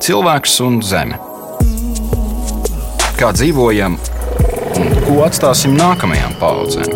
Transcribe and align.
cilvēks 0.00 0.54
un 0.64 0.78
zeme. 0.84 1.18
Kā 3.20 3.30
dzīvojam 3.36 3.98
un 4.80 4.94
ko 5.04 5.18
atstāsim 5.26 5.76
nākamajām 5.76 6.36
paudzēm? 6.40 6.88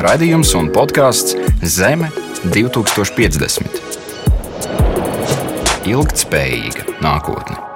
Radījums 0.00 0.54
un 0.56 0.70
podkāsts 0.74 1.34
Zeme 1.66 2.08
2050. 2.46 3.82
Ilgtspējīga 5.90 6.82
nākotne. 7.02 7.69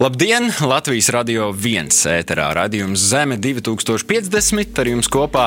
Labdien! 0.00 0.46
Latvijas 0.64 1.10
radio 1.12 1.50
viens 1.52 1.98
ēterā 2.08 2.46
radījums 2.56 3.02
Zeme 3.10 3.36
2050. 3.36 4.78
Ar 4.80 4.88
jums 4.88 5.10
kopā 5.12 5.42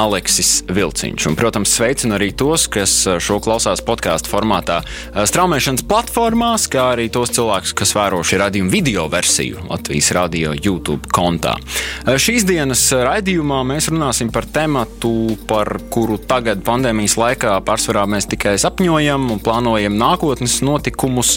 Aleksis 0.00 0.62
Vilciņš. 0.64 1.26
Un, 1.28 1.34
protams, 1.36 1.74
sveicinu 1.76 2.16
arī 2.16 2.30
tos, 2.32 2.64
kas 2.72 2.94
šo 3.20 3.36
klausās 3.44 3.82
podkāstu 3.84 4.32
formātā 4.32 4.78
straumēšanas 5.12 5.84
platformās, 5.90 6.64
kā 6.72 6.86
arī 6.94 7.10
tos 7.12 7.34
cilvēkus, 7.36 7.74
kas 7.76 7.92
vēro 7.92 8.22
šī 8.24 8.38
radījuma 8.40 8.72
video 8.72 9.04
versiju 9.12 9.66
Latvijas 9.68 10.08
radio 10.16 10.54
YouTube 10.56 11.12
kontā. 11.12 11.58
Šīs 12.08 12.48
dienas 12.48 12.86
raidījumā 12.96 13.60
mēs 13.74 13.90
runāsim 13.92 14.32
par 14.32 14.48
tematu, 14.48 15.36
par 15.44 15.68
kuru 15.92 16.16
tagad 16.16 16.64
pandēmijas 16.64 17.18
laikā 17.20 17.58
pārsvarā 17.68 18.06
mēs 18.08 18.30
tikai 18.32 18.56
sapņojam 18.56 19.28
un 19.36 19.44
plānojam 19.44 20.00
nākotnes 20.00 20.62
notikumus. 20.64 21.36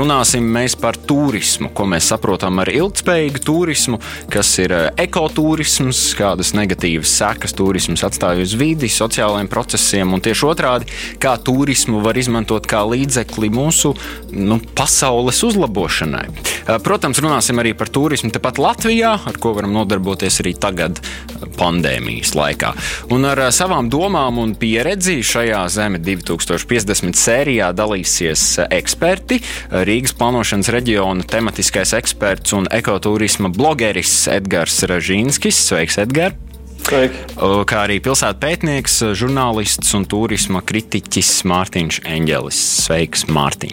Runāsim 0.00 0.48
mēs 0.56 0.80
par 0.80 0.96
turismu 0.96 1.68
ko 1.82 1.88
mēs 1.90 2.12
saprotam 2.12 2.60
ar 2.62 2.70
ilgspējīgu 2.70 3.40
turismu, 3.42 3.98
kas 4.30 4.52
ir 4.62 4.74
eh, 4.76 4.84
ekotūrisms, 5.02 6.12
kādas 6.14 6.52
negatīvas 6.54 7.10
sekas 7.18 7.56
turisms 7.58 8.04
atstāja 8.06 8.44
uz 8.44 8.54
vidi, 8.58 8.90
sociālajiem 8.92 9.50
procesiem, 9.50 10.12
un 10.14 10.22
tieši 10.22 10.46
otrādi, 10.46 10.90
kā 11.22 11.34
turismu 11.42 11.98
var 12.04 12.20
izmantot 12.20 12.68
kā 12.70 12.84
līdzekli 12.86 13.50
mūsu 13.50 13.96
nu, 14.30 14.60
pasaules 14.78 15.42
uzlabošanai. 15.48 16.28
Eh, 16.30 16.78
protams, 16.86 17.18
runāsim 17.24 17.58
arī 17.58 17.74
par 17.78 17.90
turismu 17.90 18.30
tepat 18.30 18.62
Latvijā, 18.62 19.16
ar 19.26 19.40
ko 19.42 19.56
varam 19.58 19.74
nodarboties 19.74 20.38
arī 20.44 20.54
tagad, 20.54 21.02
eh, 21.02 21.48
pandēmijas 21.58 22.36
laikā. 22.38 22.72
Un 23.10 23.26
ar 23.26 23.42
savām 23.50 23.90
domām 23.90 24.38
un 24.44 24.54
pieredzi 24.54 25.18
šajā 25.26 25.64
Zeme 25.72 25.98
2050 25.98 27.18
sērijā 27.18 27.72
dalīsies 27.74 28.46
eksperti 28.70 29.40
Rīgas 29.72 30.14
plānošanas 30.14 30.70
reģiona 30.70 31.26
tematiski 31.26 31.71
turistiskais 31.72 31.96
eksperts 31.96 32.52
un 32.52 32.66
ekoturisma 32.68 33.48
blogeris 33.48 34.26
Edgars 34.28 34.82
Ražīnskis. 34.84 35.56
Sveiks, 35.56 35.96
Edgars! 35.96 36.36
Sveiki. 36.84 37.16
Kā 37.64 37.78
arī 37.86 37.96
pilsētas 38.02 38.40
pētnieks, 38.42 38.98
žurnālists 39.16 39.94
un 39.96 40.04
turisma 40.04 40.60
kritiķis 40.60 41.46
Mārtiņš 41.48 42.02
Enģelis. 42.04 42.60
Sveiks, 42.84 43.24
Mārtiņ! 43.24 43.72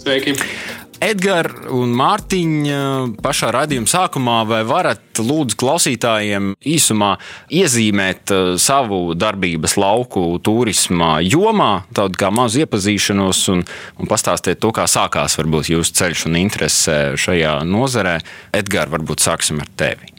Sveiki! 0.00 0.38
Edgars 1.02 1.66
un 1.74 1.90
Mārtiņa 1.98 2.78
pašā 3.24 3.50
raidījuma 3.56 3.90
sākumā, 3.90 4.36
vai 4.46 4.60
varat 4.66 5.18
lūdzu 5.18 5.58
klausītājiem 5.58 6.52
īsumā 6.62 7.16
iezīmēt 7.50 8.32
uh, 8.34 8.52
savu 8.62 9.16
darbības 9.18 9.74
lauku 9.80 10.22
turismā 10.46 11.16
jomā, 11.26 11.72
tādu 11.96 12.20
kā 12.22 12.30
mazu 12.34 12.62
iepazīšanos, 12.62 13.42
un, 13.54 13.64
un 13.98 14.10
pastāstiet 14.10 14.62
to, 14.62 14.70
kā 14.74 14.86
sākās 14.90 15.36
varbūt 15.40 15.72
jūsu 15.74 15.98
ceļš 15.98 16.26
un 16.30 16.38
interese 16.38 16.98
šajā 17.18 17.58
nozarē. 17.66 18.18
Edgars, 18.54 18.94
varbūt 18.94 19.26
sāksim 19.26 19.62
ar 19.64 19.70
tevi. 19.74 20.12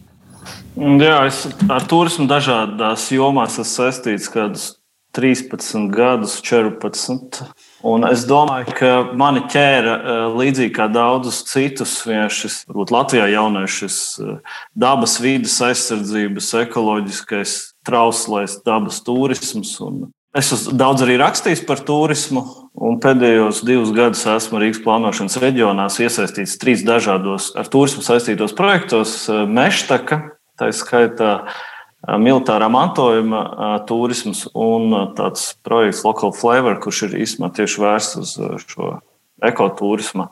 Jā, 0.75 1.19
es 1.29 1.45
ar 1.71 1.85
turismu 1.87 2.25
dažādās 2.27 3.07
jomās 3.13 3.59
esmu 3.61 3.69
saistīts 3.71 4.31
kādus 4.33 4.71
13 5.13 5.91
gadus, 5.93 6.39
14. 6.41 7.45
Un 7.83 8.05
es 8.07 8.21
domāju, 8.23 8.71
ka 8.77 8.89
mani 9.19 9.41
ķēra 9.51 9.93
eh, 9.93 10.19
līdzīgi 10.39 10.71
kā 10.71 10.85
daudzus 10.87 11.41
citus, 11.49 11.97
šis, 12.07 12.61
varbūt 12.69 12.93
Latvijā 12.95 13.25
jaunais 13.33 13.75
šis 13.75 13.97
eh, 14.23 14.59
dabas 14.71 15.17
vidas 15.19 15.57
aizsardzības, 15.67 16.47
ekoloģiskais, 16.63 17.55
trauslais 17.83 18.55
dabas 18.63 19.01
turisms. 19.03 19.73
Un 19.83 20.05
es 20.31 20.53
esmu 20.55 20.77
daudz 20.79 21.03
arī 21.03 21.17
rakstījis 21.19 21.65
par 21.67 21.83
turismu, 21.83 22.45
un 22.79 23.01
pēdējos 23.03 23.65
divus 23.67 23.91
gadus 23.95 24.23
esmu 24.31 24.63
Rīgas 24.63 24.79
plānošanas 24.85 25.35
reģionās 25.43 25.99
iesaistīts 25.99 26.55
trīs 26.63 26.87
dažādos 26.87 27.51
ar 27.59 27.67
turismu 27.67 28.05
saistītos 28.05 28.55
projektos 28.55 29.25
eh,- 29.27 29.43
Meštaka, 29.59 30.21
tā 30.55 30.71
skaitā 30.71 31.33
militāra 32.19 32.67
mantojuma 32.71 33.43
turisms 33.87 34.45
un 34.53 34.91
tāds 35.17 35.53
projekts 35.63 36.03
Local 36.03 36.33
Flavor, 36.35 36.79
kurš 36.83 37.05
ir 37.07 37.19
īstenībā 37.23 37.53
tieši 37.55 37.83
vērsts 37.83 38.19
uz 38.23 38.33
šo 38.67 38.97
ekoturisma 39.43 40.29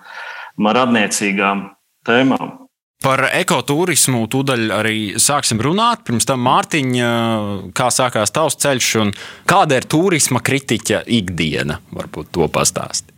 radniecīgām 0.59 1.70
tēmām. 2.08 2.58
Par 3.02 3.24
ekoturismu 3.34 4.28
tūdaļ 4.30 4.68
arī 4.76 4.98
sāksim 5.18 5.62
runāt. 5.64 6.04
Pirms 6.06 6.28
tam, 6.30 6.44
Mārtiņa, 6.46 7.08
kā 7.74 7.88
sākās 7.90 8.30
tavs 8.36 8.59
ceļš 8.62 8.90
un 9.02 9.14
kāda 9.50 9.80
ir 9.80 9.88
turisma 9.90 10.38
kritiķa 10.46 11.02
ikdiena? 11.09 11.80
Varbūt 11.98 12.30
to 12.38 12.46
pastāstīt. 12.53 13.16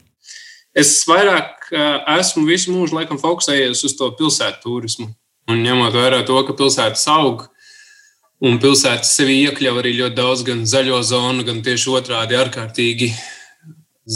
Es 0.73 1.03
vairāk 1.05 1.67
esmu 2.15 2.45
visu 2.47 2.71
mūžu 2.71 2.95
laikam 2.95 3.19
fokusējies 3.19 3.83
uz 3.83 3.97
to 3.99 4.07
pilsētu 4.15 4.63
turismu. 4.63 5.09
Un 5.51 5.59
ņemot 5.65 5.99
vērā 5.99 6.21
to, 6.23 6.39
ka 6.47 6.55
pilsētas 6.55 7.03
aug, 7.11 7.49
Un 8.43 8.57
pilsēta 8.59 9.07
sevī 9.07 9.37
iekļauj 9.45 9.79
arī 9.79 9.93
ļoti 10.01 10.17
daudz 10.17 10.41
gan 10.43 10.65
zaļo 10.67 10.99
zonu, 11.07 11.45
gan 11.47 11.61
tieši 11.63 11.93
otrādi 11.95 12.35
ārkārtīgi 12.35 13.07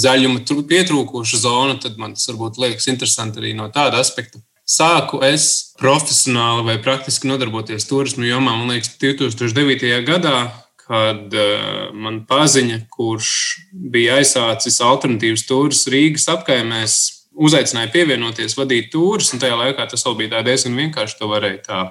zaļuma 0.04 0.42
pietrūkoša 0.68 1.40
zona. 1.46 1.78
Tad 1.80 1.96
man 2.02 2.18
tas 2.18 2.28
varbūt 2.28 2.60
liekas 2.60 2.90
interesanti 2.92 3.40
arī 3.40 3.54
no 3.56 3.70
tāda 3.72 4.02
aspekta. 4.04 4.42
Sāku 4.68 5.22
es 5.24 5.72
profesionāli 5.80 6.66
vai 6.68 6.76
praktiski 6.84 7.30
nodarboties 7.30 7.88
turismu 7.88 8.28
jomā, 8.28 8.58
man 8.60 8.74
liekas, 8.74 8.98
2009. 9.00 9.94
gadā, 10.10 10.42
kad 10.82 11.32
uh, 11.32 11.88
man 11.96 12.26
paziņa, 12.28 12.82
kurš 12.92 13.30
bija 13.72 14.20
aizsācis 14.20 14.82
alternatīvas 14.84 15.46
turis 15.48 15.86
Rīgas 15.88 16.28
apkaimēs, 16.36 16.98
uzaicināja 17.32 17.94
pievienoties, 17.96 18.58
vadīt 18.60 18.92
turis. 18.92 19.32
Tajā 19.40 19.56
laikā 19.56 19.88
tas 19.88 20.04
vēl 20.04 20.20
bija 20.20 20.44
diezgan 20.44 20.76
vienkārši. 20.84 21.20
To 21.22 21.32
varēja 21.32 21.64
tā 21.64 21.82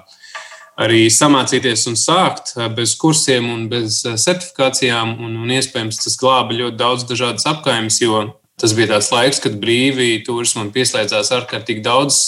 arī 0.77 1.07
samācīties 1.13 1.87
un 1.89 1.97
sākt 1.99 2.53
bez 2.77 2.95
kursiem 2.99 3.49
un 3.49 3.67
bez 3.71 4.03
certifikācijām. 4.05 5.15
Un, 5.19 5.37
un 5.43 5.53
iespējams, 5.57 6.01
tas 6.03 6.17
glāba 6.21 6.57
ļoti 6.57 6.79
daudz 6.79 7.07
dažādas 7.09 7.47
apgājumus, 7.49 8.01
jo 8.03 8.25
tas 8.61 8.73
bija 8.77 8.95
tāds 8.95 9.11
laiks, 9.13 9.41
kad 9.43 9.57
brīvi 9.61 10.21
turismam 10.25 10.71
pieslēdzās 10.73 11.33
ārkārtīgi 11.39 11.85
daudz 11.85 12.21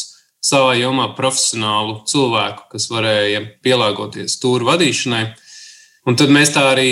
savā 0.45 0.75
jomā 0.79 1.09
profesionālu 1.17 1.99
cilvēku, 2.07 2.69
kas 2.73 2.87
varēja 2.91 3.43
pielāgoties 3.65 4.39
tūru 4.41 4.69
vadīšanai. 4.69 5.23
Un 6.07 6.15
tad 6.17 6.31
mēs 6.33 6.53
tā 6.55 6.63
arī 6.71 6.91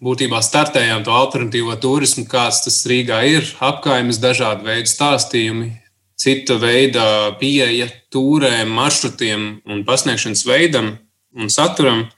būtībā 0.00 0.38
startējām 0.44 1.02
to 1.04 1.12
alternatīvo 1.12 1.74
turismu, 1.82 2.24
kāds 2.30 2.62
tas 2.64 2.78
Rīgā 2.88 3.20
ir. 3.28 3.48
Apgājumus, 3.60 4.20
dažādu 4.22 4.68
veidu 4.70 4.88
stāstījumi, 4.88 5.72
cita 6.20 6.58
veida 6.60 7.04
pieeja 7.40 7.88
tūrēm, 8.12 8.70
maršrutiem 8.76 9.50
un 9.64 9.84
pasniegšanas 9.88 10.46
veidam 10.48 10.94
un 11.36 11.52
saturam. 11.52 12.08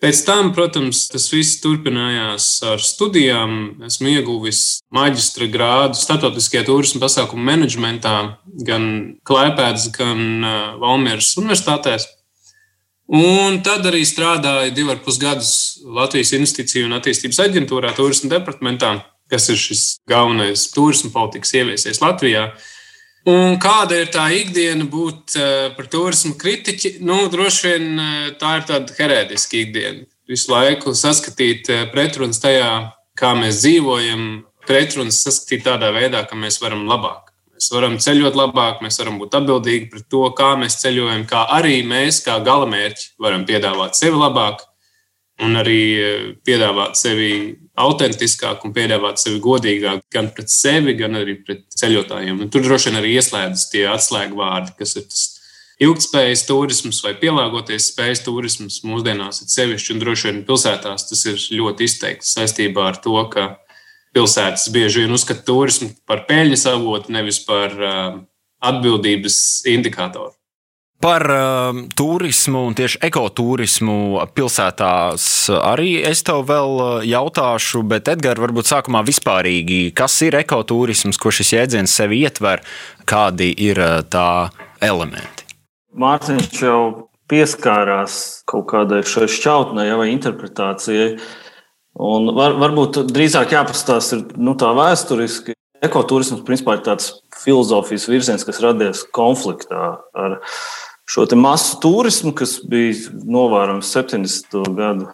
Pēc 0.00 0.22
tam, 0.24 0.54
protams, 0.56 1.02
tas 1.12 1.26
viss 1.28 1.58
turpinājās 1.60 2.44
ar 2.64 2.80
studijām. 2.80 3.82
Esmu 3.84 4.14
ieguvis 4.14 4.62
maģistra 4.96 5.48
grādu 5.52 5.98
starptautiskajā 6.00 6.62
turisma 6.70 7.02
pasākumu 7.02 7.44
menedžmentā, 7.50 8.14
gan 8.64 8.86
Klaipēdas, 9.28 9.90
gan 9.92 10.22
uh, 10.40 10.56
Valmieras 10.80 11.34
universitātēs. 11.42 12.08
Un 13.10 13.58
tad 13.66 13.84
arī 13.90 14.04
strādāju 14.06 14.72
divus 14.72 14.94
ar 14.94 15.04
pus 15.04 15.20
gadus 15.20 15.52
Latvijas 15.84 16.32
Investīciju 16.38 16.86
un 16.86 16.96
attīstības 16.96 17.42
aģentūrā, 17.44 17.92
turisma 17.98 18.30
departamentā, 18.38 18.94
kas 19.28 19.50
ir 19.52 19.58
šis 19.60 19.82
galvenais 20.08 20.68
turisma 20.72 21.10
politikas 21.12 21.52
ieviesies 21.58 22.00
Latvijā. 22.00 22.52
Un 23.28 23.58
kāda 23.60 23.98
ir 24.00 24.08
tā 24.14 24.30
ikdiena 24.32 24.86
būt 24.88 25.34
uh, 25.36 25.66
par 25.76 25.88
turismu 25.92 26.38
kritiķi? 26.40 26.94
Nu, 27.04 27.26
droši 27.28 27.66
vien 27.66 27.90
uh, 28.00 28.30
tā 28.40 28.54
ir 28.56 28.64
tāda 28.70 28.96
herētiska 28.96 29.58
ikdiena. 29.60 30.06
Visu 30.30 30.48
laiku 30.52 30.94
saskatīt 30.96 31.68
uh, 31.68 31.82
pretrunas 31.92 32.40
tajā, 32.40 32.70
kā 33.20 33.34
mēs 33.36 33.60
dzīvojam, 33.60 34.24
pretrunas 34.64 35.20
saskatīt 35.26 35.66
tādā 35.68 35.92
veidā, 35.92 36.24
ka 36.24 36.38
mēs 36.38 36.62
varam 36.62 36.86
labāk. 36.88 37.28
Mēs 37.52 37.68
varam 37.74 37.98
ceļot 38.00 38.38
labāk, 38.40 38.80
mēs 38.80 38.96
varam 39.02 39.20
būt 39.20 39.36
atbildīgi 39.36 39.90
par 39.92 40.06
to, 40.08 40.24
kā 40.38 40.54
mēs 40.56 40.80
ceļojam, 40.80 41.26
kā 41.28 41.44
arī 41.58 41.82
mēs, 41.84 42.22
kā 42.24 42.38
galamērķi, 42.46 43.18
varam 43.20 43.44
piedāvāt 43.44 44.00
sevi 44.00 44.16
labāk 44.16 44.64
un 45.44 45.60
arī 45.60 45.82
piedāvāt 46.44 46.96
sevi 46.96 47.32
autentiskāk 47.78 48.64
un 48.66 48.74
piedāvāt 48.74 49.20
sevi 49.22 49.40
godīgāk 49.42 50.02
gan 50.12 50.30
pret 50.34 50.50
sevi, 50.52 50.94
gan 50.98 51.18
arī 51.20 51.36
pret 51.44 51.66
ceļotājiem. 51.80 52.40
Un 52.42 52.50
tur 52.52 52.64
droši 52.64 52.90
vien 52.90 53.00
arī 53.00 53.14
ieslēdzas 53.18 53.68
tie 53.72 53.86
atslēgvārdi, 53.90 54.74
kas 54.78 54.96
ir 54.98 55.06
tas 55.08 55.26
ilgspējas 55.80 56.44
turisms 56.48 57.00
vai 57.04 57.14
pielāgoties 57.20 57.90
spējas 57.92 58.24
turisms 58.26 58.80
mūsdienās 58.86 59.44
ir 59.44 59.52
sevišķi, 59.54 59.94
un 59.94 60.02
droši 60.02 60.28
vien 60.28 60.42
pilsētās 60.48 61.08
tas 61.08 61.24
ir 61.30 61.40
ļoti 61.56 61.88
izteikti 61.88 62.28
saistībā 62.28 62.90
ar 62.90 63.00
to, 63.00 63.16
ka 63.32 63.46
pilsētas 64.16 64.68
bieži 64.74 65.04
vien 65.04 65.14
uzskata 65.16 65.46
turismu 65.46 65.92
par 66.08 66.26
peļņas 66.28 66.66
avotu, 66.74 67.14
nevis 67.14 67.40
par 67.46 67.76
uh, 67.78 68.20
atbildības 68.60 69.40
indikātoru. 69.70 70.34
Par 71.00 71.24
uh, 71.32 71.78
turismu 71.96 72.66
un 72.68 72.74
tieši 72.76 72.98
ekoturismu 73.08 74.20
pilsētās 74.36 75.24
arī 75.56 75.94
es 76.04 76.20
tev 76.28 76.42
vēl 76.50 76.74
uh, 76.76 76.88
jautāšu, 77.08 77.80
bet 77.88 78.10
Edgars, 78.12 78.42
varbūt 78.44 78.68
sākumā 78.68 79.00
vispārīgi, 79.08 79.94
kas 79.96 80.18
ir 80.26 80.36
ekoturisms, 80.42 81.16
ko 81.16 81.32
šis 81.32 81.54
jēdziens 81.56 81.94
sevi 82.02 82.20
ietver, 82.26 82.60
kādi 83.08 83.48
ir 83.64 83.80
uh, 83.80 84.02
tā 84.04 84.50
elementi? 84.84 85.48
Mārciņš 85.96 86.60
jau 86.66 86.82
pieskārās 87.30 88.42
kaut 88.50 88.68
kādai 88.70 89.00
šai 89.06 89.30
šķautnei 89.30 89.88
vai 89.96 90.10
interpretācijai. 90.12 91.14
Un 92.00 92.28
var, 92.36 92.54
varbūt 92.60 93.06
drīzāk 93.10 93.54
jāpastāsta 93.56 94.20
nu, 94.36 94.54
tā 94.58 94.70
vēsturiski. 94.76 95.56
Ekoturisms 95.80 96.44
principā 96.44 96.76
ir 96.76 96.84
tāds 96.84 97.08
filozofijas 97.40 98.04
virziens, 98.10 98.44
kas 98.44 98.60
radies 98.60 99.00
konfliktā 99.16 99.94
ar 100.12 100.36
šo 101.10 101.26
masu 101.36 101.80
turismu, 101.82 102.32
kas 102.34 102.60
bija 102.64 102.94
novērojams 103.26 103.96
70. 103.96 104.60
gadu 104.76 105.08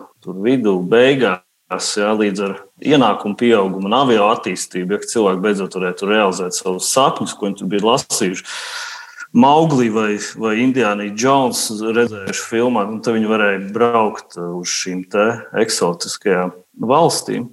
vidū, 0.44 0.74
beigās, 0.84 1.94
jā, 1.96 2.10
līdz 2.12 2.42
ar 2.44 2.58
ienākumu 2.84 3.38
pieaugumu 3.40 3.88
un 3.88 3.96
avio 3.96 4.26
attīstību, 4.34 4.92
ja 4.92 5.08
cilvēki 5.14 5.42
beidzot 5.46 5.78
varētu 5.78 6.10
realizēt 6.10 6.58
savus 6.58 6.90
sapņus, 6.92 7.34
ko 7.38 7.48
viņi 7.48 7.70
bija 7.72 7.88
lasījuši. 7.88 8.46
Mauglī 9.36 9.88
vai, 9.92 10.10
vai 10.40 10.54
Indiāna 10.62 11.08
Jones 11.08 11.66
redzējuši 11.80 12.46
filmā, 12.50 12.86
un 12.92 13.00
tad 13.04 13.16
viņi 13.16 13.32
varēja 13.32 13.64
braukt 13.72 14.36
uz 14.36 14.70
šīm 14.72 15.02
eksotiskajām 15.64 16.54
valstīm, 16.92 17.50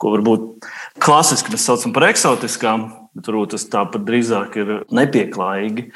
ko 0.00 0.16
varbūt 0.16 0.68
klasiski 1.00 1.52
mēs 1.52 1.68
saucam 1.68 1.96
par 1.96 2.10
eksotiskām, 2.12 2.90
bet 3.16 3.28
varbūt 3.32 3.56
tas 3.56 3.70
tāpat 3.72 4.04
drīzāk 4.08 4.60
ir 4.60 4.80
nepieklājīgi. 4.92 5.92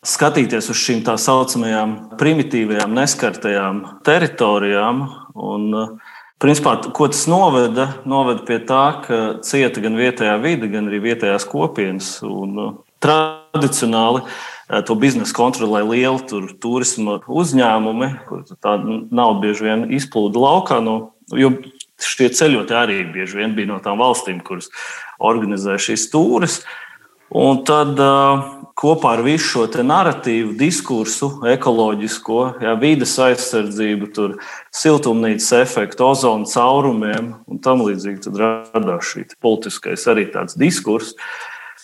Skatīties 0.00 0.70
uz 0.72 0.78
šīm 0.80 1.02
tā 1.04 1.16
saucamajām 1.20 1.90
primitīvajām, 2.20 2.94
neskartajām 2.96 3.82
teritorijām. 4.06 5.02
Un, 5.36 5.98
principā, 6.40 6.78
ko 6.96 7.10
tas 7.12 7.26
noveda? 7.28 7.90
Noveda 8.08 8.46
pie 8.48 8.62
tā, 8.64 8.84
ka 9.04 9.18
cieta 9.44 9.82
gan 9.84 9.98
vietējā 10.00 10.38
vide, 10.40 10.70
gan 10.72 10.88
arī 10.88 11.02
vietējās 11.10 11.44
kopienas. 11.50 12.14
Un, 12.24 12.80
tradicionāli 13.00 14.22
eh, 14.24 14.82
to 14.86 14.96
biznesu 15.00 15.34
kontrolē 15.36 15.82
lieli 15.88 16.20
tur, 16.28 16.50
turisma 16.60 17.18
uzņēmumi, 17.28 18.10
kur 18.28 18.44
tā 18.60 18.76
nauda 18.84 19.40
bieži 19.42 19.66
vien 19.66 19.86
izplūda 19.96 20.44
laukā. 20.44 20.80
No, 20.84 20.96
jo 21.36 21.54
šie 22.00 22.30
ceļotāji 22.36 22.80
arī 22.84 23.00
bieži 23.14 23.40
vien 23.40 23.56
bija 23.56 23.72
no 23.72 23.80
tām 23.84 24.00
valstīm, 24.00 24.42
kuras 24.44 24.70
organizē 25.20 25.78
šīs 25.80 26.08
stūres. 26.08 26.62
Un 27.30 27.60
tad 27.62 28.00
uh, 28.02 28.40
kopā 28.80 29.12
ar 29.18 29.22
visu 29.22 29.46
šo 29.52 29.84
narratīvu, 29.86 30.56
diskursu, 30.58 31.28
ekoloģisko, 31.52 32.40
jā, 32.64 32.74
vides 32.80 33.12
aizsardzību, 33.22 34.10
tur, 34.16 34.34
siltumnīcas 34.74 35.52
efektu, 35.60 36.08
ozonu 36.10 36.48
caurumiem 36.50 37.34
un 37.46 37.62
tam 37.62 37.84
līdzīgi 37.86 38.34
radās 38.40 39.12
šī 39.12 39.28
politiskais 39.38 40.08
arī 40.10 40.26
tāds 40.34 40.58
diskurss 40.58 41.14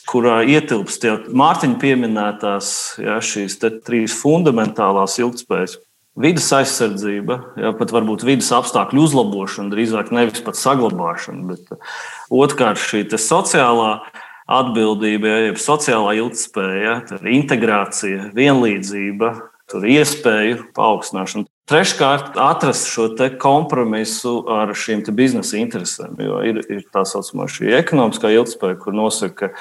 kurā 0.07 0.41
ietilpst 0.47 1.05
jau 1.05 1.17
Mārtiņa 1.37 1.81
pieminētās 1.83 2.69
jā, 3.03 3.19
šīs 3.23 3.59
trīs 3.87 4.15
fundamentālās 4.21 5.19
ilgspējas. 5.23 5.81
Vides 6.17 6.47
aizsardzība, 6.57 7.37
jā, 7.61 7.75
pat 7.77 7.91
varbūt 7.93 8.23
vidas 8.25 8.49
apstākļu 8.57 9.03
uzlabošana, 9.05 9.69
drīzāk 9.75 10.15
nevis 10.17 10.41
pat 10.47 10.57
saglabāšana, 10.57 11.43
bet 11.51 11.75
uh, 11.75 11.99
otrkārt 12.33 12.81
šī 12.81 13.03
sociālā 13.21 13.99
atbildība, 14.47 15.33
jeb 15.49 15.59
sociālā 15.61 16.15
ilgspēja, 16.21 17.01
integrācija, 17.33 18.31
vienlīdzība, 18.37 19.33
tur 19.71 19.87
iespēju 19.91 20.71
paaugstināšana. 20.77 21.49
Treškārt, 21.67 22.37
atrast 22.39 22.87
šo 22.93 23.09
kompromisu 23.43 24.39
ar 24.55 24.71
šīm 24.71 25.03
biznesa 25.19 25.59
interesēm. 25.59 26.15
Jo 26.23 26.39
ir, 26.47 26.63
ir 26.71 26.85
tā 26.95 27.03
saucamā 27.03 27.49
ekonomiskā 27.81 28.31
ilgspēja, 28.37 28.79
kur 28.85 28.95
nosaka, 28.95 29.51
ka 29.51 29.55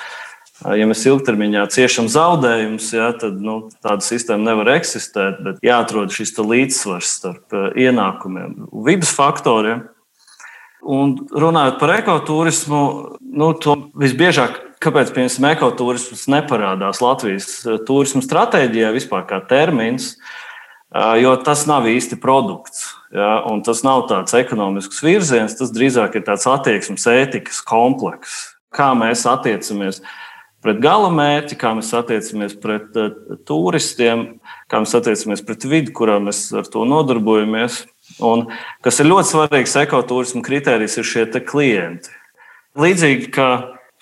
Ja 0.63 0.85
mēs 0.87 1.01
ilgtermiņā 1.03 1.65
ciešam 1.73 2.05
zaudējumus, 2.07 2.87
ja, 2.95 3.09
tad 3.19 3.41
nu, 3.43 3.57
tāda 3.83 4.05
sistēma 4.05 4.53
nevar 4.53 4.71
eksistēt. 4.77 5.41
Bet 5.43 5.59
jāatrod 5.65 6.13
šis 6.15 6.31
līdzsvars 6.39 7.11
starp 7.17 7.57
ienākumiem 7.75 8.69
un 8.69 8.85
vidas 8.87 9.11
faktoriem. 9.15 9.83
Un 10.85 11.15
runājot 11.33 11.79
par 11.81 11.91
ekoturismu, 11.97 12.79
nu, 13.19 13.51
to 13.59 13.75
visbiežāk, 13.99 14.61
kāpēc 14.85 15.11
piemēram 15.15 15.49
ekoturisms 15.51 16.27
neparādās 16.31 17.01
Latvijas 17.03 17.49
turisma 17.87 18.21
stratēģijā 18.25 18.91
vispār 18.95 19.25
kā 19.29 19.41
termins, 19.49 20.13
jo 21.21 21.33
tas 21.43 21.65
nav 21.69 21.87
īsti 21.91 22.19
produkts. 22.21 22.91
Ja, 23.15 23.39
tas 23.63 23.81
nav 23.85 24.05
tāds 24.09 24.35
ekonomisks 24.35 24.99
virziens, 25.03 25.55
tas 25.55 25.71
drīzāk 25.71 26.17
ir 26.19 26.25
tāds 26.27 26.47
attieksmes, 26.51 27.07
ētikas 27.07 27.61
komplekss. 27.63 28.51
Kā 28.75 28.89
mēs 28.97 29.23
attiecamies 29.29 30.01
pret 30.65 30.81
gala 30.83 31.11
mērķi, 31.13 31.55
kā 31.61 31.71
mēs 31.77 31.93
attiecamies 31.95 32.57
pret 32.59 32.97
uh, 32.99 33.13
turistiem, 33.47 34.25
kā 34.71 34.81
mēs 34.83 34.95
attiecamies 34.97 35.45
pret 35.45 35.67
vidi, 35.69 35.93
kurā 35.95 36.17
mēs 36.23 36.49
ar 36.57 36.67
to 36.71 36.83
nodarbojamies. 36.89 37.85
Un, 38.25 38.47
kas 38.83 38.99
ir 38.99 39.09
ļoti 39.11 39.31
svarīgs 39.31 39.77
ekoturisma 39.85 40.43
kritērijs, 40.45 40.99
ir 40.99 41.07
šie 41.07 41.25
klienti. 41.45 42.11
Līdzīgi 42.75 43.31
kā 43.31 43.49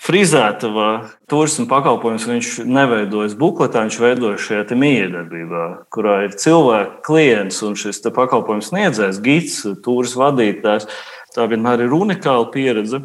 frizētavā 0.03 0.89
turisma 1.31 1.65
pakalpojums, 1.71 2.27
viņš 2.27 2.51
neveidojas 2.67 3.35
bukletā, 3.39 3.85
viņš 3.85 3.99
veidojas 4.03 4.45
šajā 4.47 4.77
miedarbībā, 4.79 5.65
kurā 5.93 6.23
ir 6.27 6.37
cilvēks, 6.39 6.99
klients 7.07 7.61
un 7.63 7.77
šis 7.79 8.03
pakalpojums 8.13 8.71
sniedzējs, 8.73 9.21
gids, 9.23 9.59
turisma 9.85 10.29
vadītājs. 10.29 10.89
Tā 11.33 11.47
vienmēr 11.49 11.85
ir 11.85 11.95
unikāla 11.95 12.51
pieredze. 12.53 13.01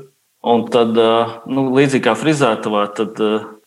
Un 0.49 0.69
tad, 0.71 0.95
nu, 1.51 1.65
līdzīgi 1.75 2.05
kā 2.05 2.15
frizētavā, 2.15 2.85
tad 2.95 3.19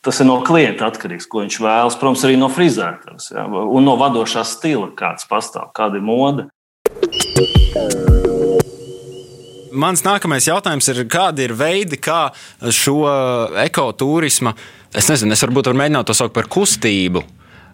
tas 0.01 0.21
ir 0.23 0.29
no 0.29 0.37
klienta 0.45 0.87
atkarīgs, 0.87 1.27
ko 1.27 1.43
viņš 1.43 1.59
vēlas. 1.61 1.99
Protams, 1.99 2.23
arī 2.27 2.39
no 2.39 2.47
frizētavas 2.51 3.33
ja, 3.33 3.43
un 3.47 3.85
no 3.87 3.97
vadošā 3.99 4.45
stila, 4.47 4.87
kāds 4.95 5.27
pastāv, 5.29 5.73
kāda 5.77 5.99
ir 5.99 6.07
mode. 6.07 6.47
Mans 9.71 10.03
nākamais 10.03 10.47
jautājums 10.49 10.87
ir, 10.91 11.03
kādi 11.11 11.45
ir 11.47 11.55
veidi, 11.55 11.99
kā 12.01 12.29
šo 12.75 13.05
ekoturismu, 13.63 14.51
es 14.95 15.07
nezinu, 15.11 15.35
es 15.35 15.43
varbūt 15.45 15.71
varu 15.71 15.79
mēģināt 15.79 16.09
to 16.09 16.15
saukt 16.17 16.35
par 16.35 16.49
kustību, 16.51 17.23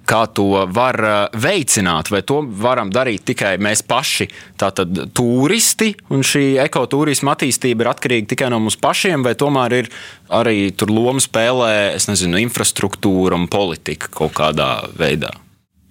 kā 0.07 0.21
to 0.31 0.45
var 0.74 1.00
eh, 1.03 1.15
veicināt, 1.36 2.12
vai 2.13 2.21
to 2.27 2.41
varam 2.62 2.91
darīt 2.93 3.25
tikai 3.31 3.55
mēs 3.62 3.83
paši, 3.88 4.29
tātad 4.60 5.01
turisti, 5.17 5.91
un 6.13 6.24
šī 6.25 6.45
ekoturisma 6.63 7.36
attīstība 7.36 7.83
ir 7.83 7.91
atkarīga 7.91 8.31
tikai 8.33 8.51
no 8.53 8.62
mums 8.63 8.79
pašiem, 8.81 9.25
vai 9.27 9.36
tomēr 9.39 9.79
ir 9.81 9.91
arī 10.33 10.69
tur 10.77 10.93
loma 10.93 11.24
spēlē, 11.24 11.74
es 11.98 12.07
nezinu, 12.12 12.39
infrastruktūra 12.45 13.39
un 13.39 13.50
politika 13.51 14.12
kaut 14.13 14.38
kādā 14.38 14.71
veidā. 14.98 15.33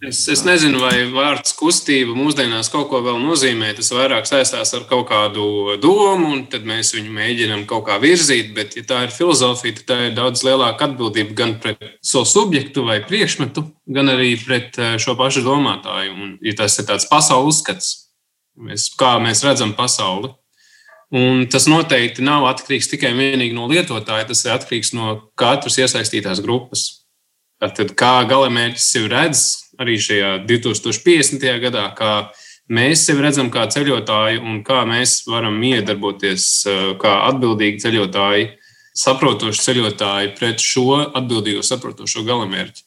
Es, 0.05 0.19
es 0.29 0.43
nezinu, 0.45 0.83
vai 0.85 1.07
vārds 1.09 1.55
kustība 1.57 2.13
mūsdienās 2.13 2.69
kaut 2.69 2.91
ko 2.91 2.99
vēl 3.01 3.17
nozīmē. 3.23 3.71
Tas 3.79 3.89
vairāk 3.97 4.27
saistās 4.29 4.75
ar 4.77 4.85
kaut 4.91 5.07
kādu 5.09 5.77
domu, 5.81 6.35
un 6.35 6.43
tad 6.53 6.67
mēs 6.69 6.93
viņu 6.93 7.15
mēģinām 7.17 7.63
kaut 7.71 7.87
kā 7.87 7.97
virzīt. 8.03 8.51
Bet, 8.57 8.77
ja 8.77 8.85
tā 8.85 9.07
ir 9.07 9.15
filozofija, 9.15 9.79
tad 9.79 9.87
tā 9.89 9.99
ir 10.09 10.17
daudz 10.19 10.45
lielāka 10.45 10.91
atbildība 10.91 11.33
gan 11.39 11.55
pret 11.63 11.81
savu 12.05 12.29
subjektu 12.29 12.85
vai 12.85 12.99
priekšmetu, 13.09 13.65
gan 13.97 14.13
arī 14.13 14.35
pret 14.43 14.77
eh, 14.77 14.99
šo 15.01 15.17
pašu 15.17 15.47
domātāju. 15.47 16.13
Un, 16.13 16.37
ja 16.45 16.53
tas 16.61 16.77
ir 16.77 16.89
tāds 16.91 17.09
pasaules 17.09 17.63
skats, 17.65 17.95
mēs, 18.61 18.91
kā 19.01 19.15
mēs 19.25 19.47
redzam 19.49 19.73
pasauli. 19.79 20.35
Un 21.17 21.47
tas 21.49 21.71
noteikti 21.71 22.21
nav 22.27 22.45
atkarīgs 22.51 22.91
tikai 22.93 23.15
no 23.55 23.65
lietotāja, 23.71 24.29
tas 24.29 24.45
ir 24.45 24.59
atkarīgs 24.59 24.93
no 24.93 25.17
katras 25.41 25.81
iesaistītās 25.81 26.45
grupas. 26.45 27.07
Tad, 27.57 27.79
kā 27.97 28.19
galamērķis 28.29 28.91
sevi 28.93 29.09
redz 29.09 29.47
arī 29.83 29.97
šajā 30.01 30.33
2050. 30.49 31.47
gadā, 31.63 31.87
kā 31.97 32.13
mēs 32.73 33.07
sevi 33.07 33.25
redzam 33.25 33.51
kā 33.55 33.67
ceļotāji 33.71 34.41
un 34.43 34.63
kā 34.67 34.85
mēs 34.89 35.21
varam 35.31 35.59
iedarboties 35.63 36.49
kā 37.03 37.15
atbildīgi 37.31 37.85
ceļotāji, 37.85 38.49
saprotoši 38.97 39.65
ceļotāji 39.69 40.35
pret 40.39 40.63
šo 40.63 41.03
atbildīgo, 41.07 41.63
saprotošo 41.67 42.25
galamērķi. 42.27 42.85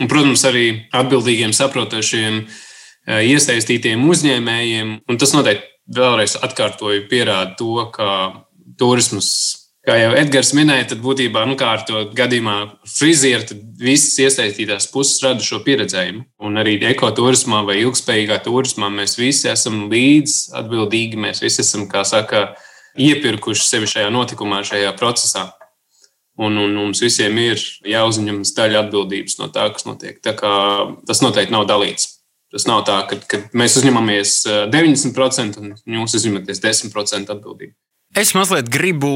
Un, 0.00 0.08
protams, 0.08 0.42
arī 0.48 0.66
atbildīgiem, 0.96 1.52
saprotošiem, 1.52 2.38
iesaistītiem 3.06 4.02
uzņēmējiem. 4.08 4.94
Un 5.10 5.18
tas 5.20 5.34
noteikti 5.36 5.68
vēlreiz 5.92 6.38
atkārtoju, 6.40 7.04
pierāda 7.10 7.52
to, 7.58 7.74
ka 7.92 8.08
turisms 8.80 9.28
Kā 9.82 9.96
jau 9.98 10.12
Edgars 10.14 10.52
minēja, 10.54 10.92
tad 10.92 11.00
būtībā 11.02 11.40
nu, 11.50 11.56
ar 11.66 11.80
to 11.82 12.04
gadījumā 12.14 12.56
frizieru 12.86 13.48
tad 13.48 13.62
visas 13.82 14.14
iesaistītās 14.22 14.86
puses 14.92 15.18
rada 15.24 15.42
šo 15.42 15.58
pieredzējumu. 15.64 16.22
Un 16.46 16.60
arī 16.62 16.76
ekoturismā 16.92 17.64
vai 17.66 17.80
ilgspējīgā 17.80 18.38
turismā 18.44 18.92
mēs 18.94 19.16
visi 19.18 19.50
esam 19.50 19.88
līdz 19.90 20.36
atbildīgi. 20.62 21.18
Mēs 21.26 21.42
visi 21.42 21.64
esam, 21.64 21.88
kā 21.90 22.04
saka, 22.06 22.52
iepirkuši 22.94 23.66
sevi 23.66 23.90
šajā 23.90 24.14
notikumā, 24.14 24.62
šajā 24.70 24.94
procesā. 25.00 25.48
Un, 26.38 26.54
un 26.62 26.78
mums 26.78 27.02
visiem 27.02 27.34
ir 27.42 27.58
jāuzņemas 27.82 28.54
daļa 28.54 28.86
atbildības 28.86 29.40
no 29.42 29.50
tā, 29.50 29.66
kas 29.74 29.90
notiek. 29.90 30.22
Tā 30.22 30.38
kā 30.38 30.54
tas 31.10 31.26
noteikti 31.26 31.58
nav 31.58 31.66
dalīts. 31.66 32.20
Tas 32.54 32.70
nav 32.70 32.86
tā, 32.86 33.02
ka, 33.10 33.18
ka 33.26 33.46
mēs 33.58 33.80
uzņemamies 33.82 34.42
90% 34.70 35.58
un 35.58 35.74
jūs 35.98 36.20
uzņematies 36.20 36.62
10% 36.62 37.34
atbildību. 37.34 37.74
Es 38.12 38.34
mazliet 38.36 38.66
gribu 38.68 39.08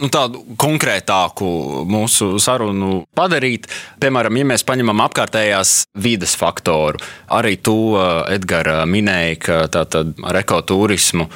nu, 0.00 0.08
tādu 0.08 0.40
konkrētāku 0.56 1.48
mūsu 1.84 2.38
sarunu 2.40 3.02
padarīt. 3.16 3.66
Piemēram, 4.00 4.38
ja 4.40 4.46
mēs 4.48 4.64
paņemam 4.64 5.02
apkārtējās 5.04 5.72
vides 6.00 6.32
faktoru, 6.40 7.02
arī 7.36 7.58
to 7.60 7.98
Edgars 8.32 8.88
minēja, 8.88 9.34
ka 9.44 9.58
tātad 9.74 10.14
ar 10.24 10.38
ekoturismu 10.40 11.26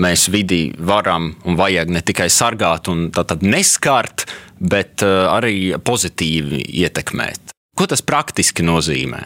mēs 0.00 0.30
vidi 0.32 0.70
varam 0.80 1.34
un 1.44 1.58
vajag 1.58 1.92
ne 1.92 2.00
tikai 2.00 2.30
sargāt 2.32 2.88
un 2.88 3.10
neskart, 3.44 4.24
bet 4.56 5.04
arī 5.04 5.74
pozitīvi 5.84 6.62
ietekmēt. 6.80 7.52
Ko 7.76 7.84
tas 7.84 8.00
praktiski 8.00 8.64
nozīmē? 8.64 9.20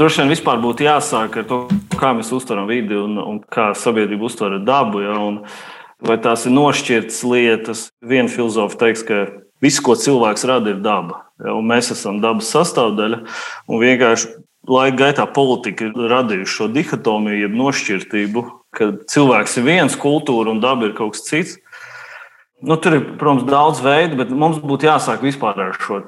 Droši 0.00 0.22
vien 0.22 0.32
vispār 0.32 0.60
būtu 0.62 0.86
jāsāk 0.86 1.36
ar 1.42 1.46
to, 1.50 1.60
kā 1.98 2.14
mēs 2.16 2.30
uztveram 2.32 2.68
vidi 2.70 2.96
un, 2.96 3.18
un 3.18 3.40
kā 3.42 3.72
sabiedrība 3.76 4.28
uztver 4.28 4.56
dabu. 4.64 5.02
Ja, 5.02 5.18
un, 5.18 5.40
vai 6.04 6.16
tās 6.22 6.46
ir 6.46 6.54
nošķirtas 6.56 7.22
lietas. 7.26 7.88
Viena 8.02 8.30
filozofa 8.32 8.78
teiks, 8.84 9.04
ka 9.06 9.24
viss, 9.62 9.82
ko 9.84 9.96
cilvēks 9.98 10.46
rada, 10.48 10.74
ir 10.74 10.84
daba. 10.84 11.24
Ja, 11.40 11.56
mēs 11.64 11.92
esam 11.94 12.20
dabas 12.24 12.50
sastāvdaļa. 12.52 13.22
Vienkārši 13.70 14.32
laika 14.70 14.98
gaitā 15.04 15.26
politika 15.32 15.88
ir 15.88 16.10
radījusi 16.12 16.56
šo 16.56 16.68
dihotomiju, 16.72 17.42
jeb 17.44 17.56
nošķirtību, 17.56 18.46
ka 18.76 18.92
cilvēks 19.10 19.58
ir 19.60 19.66
viens, 19.66 19.98
kultūra 20.00 20.52
un 20.52 20.62
daba 20.62 20.88
ir 20.88 20.96
kaut 20.98 21.16
kas 21.16 21.26
cits. 21.28 21.58
Nu, 22.60 22.76
tur 22.76 22.98
ir, 22.98 23.06
protams, 23.20 23.46
daudz 23.48 23.80
veidu, 23.80 24.18
bet 24.20 24.32
mums 24.36 24.58
būtu 24.60 24.90
jāsāk 24.90 25.22
vispār 25.24 25.62
ar 25.64 25.78
šo 25.80 26.02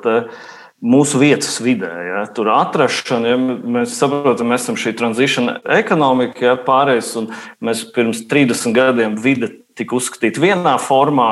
mūsu 0.83 1.21
vietas 1.23 1.61
vidē. 1.63 1.89
Ja, 2.09 2.23
tur 2.35 2.51
atrašana, 2.53 3.33
ja 3.33 3.39
mēs 3.39 3.95
saprotam, 3.97 4.51
mēs 4.51 4.67
esam 4.67 4.79
šī 4.81 4.93
tranzīcija 4.99 5.61
ekonomika, 5.79 6.45
ja, 6.45 6.57
pārējais, 6.61 7.13
un 7.21 7.31
mēs 7.63 7.85
pirms 7.95 8.25
30 8.29 8.75
gadiem 8.77 9.17
vide 9.23 9.49
tika 9.79 9.97
uzskatīta 9.99 10.43
vienā 10.43 10.77
formā, 10.83 11.31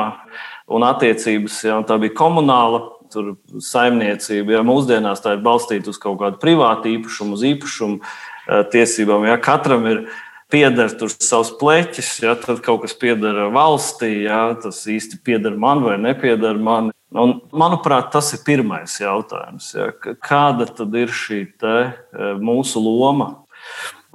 un 0.71 0.85
attiecības, 0.87 1.61
ja, 1.67 1.79
tā 1.87 1.99
bija 2.01 2.17
komunāla. 2.17 2.87
Tur 3.11 3.33
saimniecība, 3.59 4.53
ja 4.55 4.59
mūsdienās 4.63 5.19
tā 5.19 5.33
ir 5.35 5.41
balstīta 5.43 5.91
uz 5.91 5.97
kaut 5.99 6.21
kādu 6.21 6.37
privātu 6.39 6.93
īpašumu, 6.93 7.35
uz 7.35 7.41
īpašumu 7.49 7.97
eh, 7.99 8.61
tiesībām. 8.71 9.25
Ja 9.27 9.35
katram 9.35 9.83
ir 9.91 10.05
pieder 10.51 10.91
tur 10.95 11.11
savs 11.11 11.51
pleķis, 11.59 12.13
ja 12.23 12.37
tad 12.39 12.61
kaut 12.63 12.85
kas 12.85 12.95
pieder 12.95 13.49
valstī, 13.51 14.13
ja 14.29 14.53
tas 14.59 14.79
īsti 14.87 15.19
pieder 15.27 15.59
man 15.59 15.83
vai 15.83 15.97
nepieder 15.99 16.55
man. 16.55 16.91
Un, 17.11 17.41
manuprāt, 17.51 18.13
tas 18.13 18.31
ir 18.37 18.39
pirmais 18.47 18.93
jautājums. 19.01 19.73
Ja, 19.75 19.89
kāda 20.23 20.69
tad 20.71 20.95
ir 20.95 21.11
šī 21.11 21.41
te, 21.59 21.77
e, 21.91 22.29
mūsu 22.39 22.79
loma? 22.79 23.33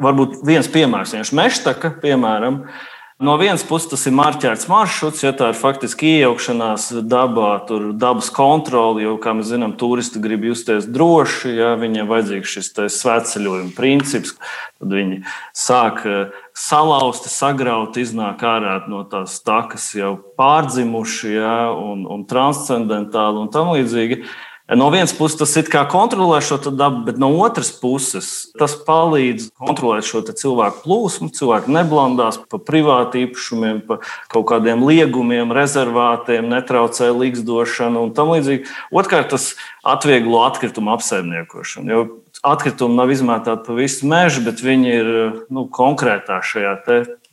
Varbūt 0.01 0.39
viens 0.49 0.69
piemērs, 0.73 1.13
viens 1.17 1.33
meštaka, 1.37 1.93
piemēram, 2.01 2.63
No 3.19 3.39
vienas 3.41 3.63
puses 3.65 3.89
tas 3.89 4.03
ir 4.05 4.13
marķēts 4.13 4.67
maršruts, 4.69 5.23
ja 5.25 5.31
tā 5.33 5.47
ir 5.49 5.57
faktiski 5.57 6.19
iejaukšanās 6.19 6.91
dabā, 7.09 7.55
tur 7.65 7.87
dabas 7.97 8.27
kontrole, 8.29 9.07
jo, 9.07 9.15
kā 9.17 9.33
mēs 9.33 9.49
zinām, 9.55 9.73
turisti 9.81 10.21
grib 10.21 10.45
justies 10.45 10.85
droši, 10.93 11.55
ja 11.57 11.71
viņiem 11.81 12.11
vajadzīgs 12.11 12.53
šis 12.59 12.69
svētceļojuma 12.93 13.73
princips, 13.73 14.35
tad 14.77 14.93
viņi 14.99 15.23
sāk 15.57 16.03
eh, 16.05 16.37
salauzt, 16.53 17.31
sagraut, 17.33 17.97
iznāk 17.97 18.45
ārā 18.45 18.83
no 18.93 19.01
tās 19.09 19.39
takas 19.41 19.89
jau 19.97 20.13
pārdzimuši 20.37 21.39
ja, 21.39 21.57
un, 21.73 22.05
un 22.05 22.29
transcendentāli 22.29 23.47
un 23.47 23.49
tam 23.49 23.73
līdzīgi. 23.73 24.27
No 24.75 24.89
vienas 24.91 25.13
puses 25.15 25.39
tas 25.39 25.53
it 25.61 25.69
kā 25.71 25.85
kontrolē 25.87 26.41
šo 26.43 26.59
dabu, 26.75 27.05
bet 27.07 27.21
no 27.23 27.29
otras 27.39 27.69
puses 27.71 28.49
tas 28.59 28.75
palīdz 28.87 29.53
kontrolēt 29.63 30.09
šo 30.09 30.25
cilvēku 30.27 30.83
plūsmu. 30.83 31.31
Cilvēki 31.37 31.71
neblandās 31.71 32.41
pa 32.51 32.59
privātu 32.59 33.21
īpašumiem, 33.23 33.85
pa 33.87 34.01
kaut 34.33 34.49
kādiem 34.51 34.83
liegumiem, 34.83 35.55
rezervātiem, 35.55 36.51
netraucē 36.51 37.13
līgzdošanu 37.15 38.09
un 38.09 38.15
tam 38.17 38.35
līdzīgi. 38.35 38.67
Otrkārt, 38.91 39.31
tas 39.37 39.53
atvieglo 39.87 40.43
atkritumu 40.49 40.97
apsaimniekošanu. 40.97 41.93
Jo 41.93 42.03
atkritumi 42.43 42.99
nav 42.99 43.13
izmētāti 43.15 43.69
pa 43.69 43.77
visu 43.79 44.11
mežu, 44.11 44.43
bet 44.49 44.65
viņi 44.67 44.91
ir 44.97 45.13
nu, 45.47 45.69
konkrētā 45.71 46.41
šajā 46.43 46.75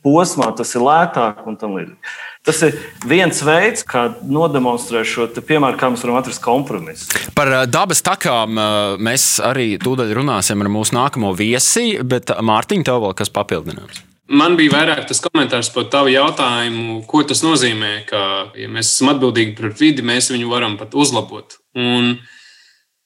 posmā, 0.06 0.52
tas 0.54 0.74
ir 0.76 0.86
lētāk 0.86 1.42
un 1.50 1.58
tam 1.58 1.74
līdzīgi. 1.80 2.14
Tas 2.44 2.58
ir 2.66 2.74
viens 3.08 3.38
veids, 3.40 3.86
kā 3.88 4.02
nodemonstrēt 4.28 5.08
šo 5.08 5.28
piemēru, 5.38 5.78
kā 5.80 5.88
mēs 5.88 6.02
varam 6.04 6.18
atrast 6.18 6.42
kompromisu. 6.44 7.08
Par 7.36 7.48
dabas 7.72 8.04
takām 8.04 8.58
mēs 9.00 9.38
arī 9.40 9.78
tūdaļ 9.80 10.12
runāsim 10.18 10.60
ar 10.60 10.68
mūsu 10.72 10.92
nākamo 10.98 11.32
viesi, 11.38 11.94
bet 12.04 12.34
Mārtiņ, 12.44 12.84
tev 12.84 13.00
vēl 13.06 13.16
kas 13.16 13.32
papildināms? 13.32 14.02
Man 14.28 14.56
bija 14.56 14.72
vairāk 14.72 15.06
tas 15.08 15.20
komentārs 15.24 15.68
par 15.72 15.88
tavu 15.92 16.12
jautājumu, 16.12 17.02
ko 17.08 17.22
tas 17.28 17.40
nozīmē, 17.44 17.92
ka, 18.08 18.20
ja 18.56 18.68
mēs 18.72 18.94
esam 18.94 19.12
atbildīgi 19.12 19.56
par 19.58 19.72
vidi, 19.80 20.04
mēs 20.04 20.28
viņu 20.32 20.48
varam 20.52 20.78
pat 20.80 20.96
uzlabot. 20.96 21.58
Un 21.76 22.14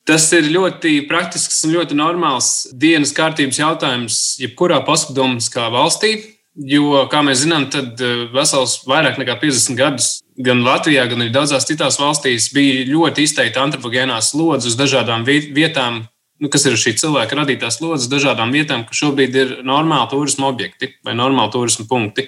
tas 0.07 0.27
ir 0.35 0.51
ļoti 0.51 0.97
praktisks 1.11 1.61
un 1.67 1.75
ļoti 1.75 1.99
normāls 1.99 2.51
dienas 2.75 3.15
kārtības 3.15 3.59
jautājums 3.63 4.19
jebkurā 4.43 4.79
paskatdomskā 4.87 5.67
valstī 5.75 6.17
Jo, 6.59 7.05
kā 7.07 7.21
mēs 7.23 7.45
zinām, 7.45 7.69
tad 7.71 8.01
eh, 8.03 8.25
vesels 8.35 8.81
vairāk 8.89 9.21
nekā 9.21 9.37
50 9.39 9.79
gadus 9.79 10.09
gan 10.43 10.65
Latvijā, 10.67 11.05
gan 11.11 11.23
arī 11.23 11.31
daudzās 11.35 11.67
citās 11.69 11.99
valstīs 12.01 12.49
bija 12.55 12.87
ļoti 12.89 13.27
izteikta 13.27 13.63
antropogēnās 13.63 14.33
slodzes 14.33 14.73
uz 14.73 14.79
dažādām 14.79 15.23
vietām, 15.27 16.03
nu, 16.43 16.51
kas 16.51 16.67
ir 16.67 16.79
šī 16.79 16.97
cilvēka 16.99 17.39
radītās 17.39 17.79
slodzes, 17.79 18.11
dažādām 18.11 18.55
vietām, 18.55 18.83
kas 18.89 19.05
šobrīd 19.05 19.39
ir 19.39 19.55
normāli 19.67 20.11
turisma 20.11 20.51
objekti 20.51 20.93
vai 21.07 21.15
normāli 21.19 21.55
turisma 21.55 21.87
punkti. 21.91 22.27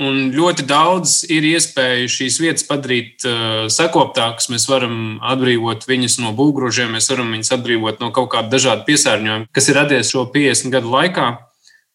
Un 0.00 0.30
ļoti 0.32 0.64
daudz 0.64 1.18
ir 1.28 1.44
iespēju 1.44 2.08
šīs 2.08 2.38
vietas 2.40 2.64
padarīt 2.64 3.26
uh, 3.28 3.66
sekoptākas. 3.68 4.48
Mēs 4.48 4.64
varam 4.70 5.18
atbrīvot 5.20 5.84
viņas 5.84 6.16
no 6.22 6.30
būvgrūžiem, 6.38 6.94
mēs 6.96 7.10
varam 7.12 7.34
viņas 7.34 7.52
atbrīvot 7.58 8.00
no 8.00 8.08
kaut 8.16 8.30
kāda 8.32 8.54
dažāda 8.54 8.86
piesārņojuma, 8.86 9.50
kas 9.52 9.68
ir 9.68 9.76
radies 9.76 10.14
šo 10.14 10.24
50 10.32 10.72
gadu 10.72 10.94
laikā. 10.94 11.26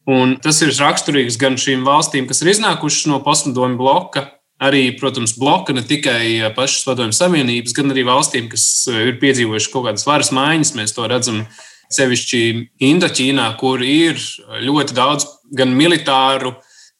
Un 0.07 0.37
tas 0.39 0.61
ir 0.63 0.71
raksturīgs 0.71 1.35
gan 1.39 1.57
šīm 1.59 1.83
valstīm, 1.83 2.29
kas 2.29 2.39
ir 2.43 2.53
iznākušas 2.53 3.09
no 3.11 3.19
postpadomu 3.25 3.75
bloka, 3.79 4.23
arī, 4.63 4.89
protams, 4.99 5.35
bloka 5.37 5.75
ne 5.75 5.83
tikai 5.85 6.53
pašas 6.55 6.85
padomju 6.87 7.15
savienības, 7.17 7.75
gan 7.75 7.91
arī 7.91 8.05
valstīm, 8.07 8.47
kas 8.51 8.87
ir 8.93 9.17
piedzīvojušas 9.21 9.73
kaut 9.73 9.89
kādas 9.89 10.07
varas 10.07 10.31
maiņas. 10.35 10.73
Mēs 10.79 10.95
to 10.95 11.09
redzam 11.11 11.43
sevišķi 11.93 12.41
Indoķīnā, 12.87 13.49
kur 13.59 13.83
ir 13.83 14.19
ļoti 14.63 14.95
daudz 14.95 15.27
gan 15.55 15.75
militāru, 15.75 16.55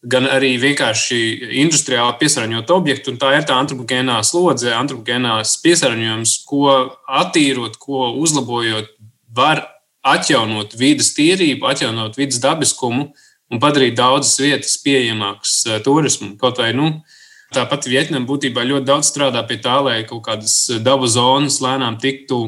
gan 0.08 0.28
arī 0.30 0.54
vienkārši 0.62 1.22
industriāli 1.64 2.20
piesārņot 2.20 2.76
objektu. 2.76 3.16
Tā 3.20 3.34
ir 3.40 3.48
tā 3.48 3.58
antropogēnā 3.60 4.20
slodze, 4.28 4.76
antropogēnās 4.76 5.58
piesārņojums, 5.64 6.36
ko 6.48 6.76
attīrot, 7.08 7.80
ko 7.82 8.12
uzlabojot, 8.20 8.94
var 9.36 9.66
atjaunot 10.14 10.76
vidas 10.80 11.14
tīrību, 11.18 11.68
atjaunot 11.70 12.18
vidas 12.20 12.42
dabiskumu 12.44 13.10
un 13.52 13.62
padarīt 13.64 13.98
daudzas 13.98 14.38
vietas 14.44 14.78
pieejamākas 14.84 15.58
eh, 15.68 15.82
turismam. 15.84 16.36
Kaut 16.40 16.60
vai 16.62 16.74
nu, 16.78 16.92
tāpat 17.56 17.90
Vietnam 17.90 18.28
būtībā 18.30 18.66
ļoti 18.68 18.88
daudz 18.88 19.12
strādā 19.12 19.44
pie 19.48 19.60
tā, 19.64 19.80
lai 19.84 20.02
kaut 20.08 20.26
kādas 20.28 20.56
dabu 20.84 21.08
zonas 21.12 21.62
lēnām 21.64 22.00
tiktu 22.02 22.46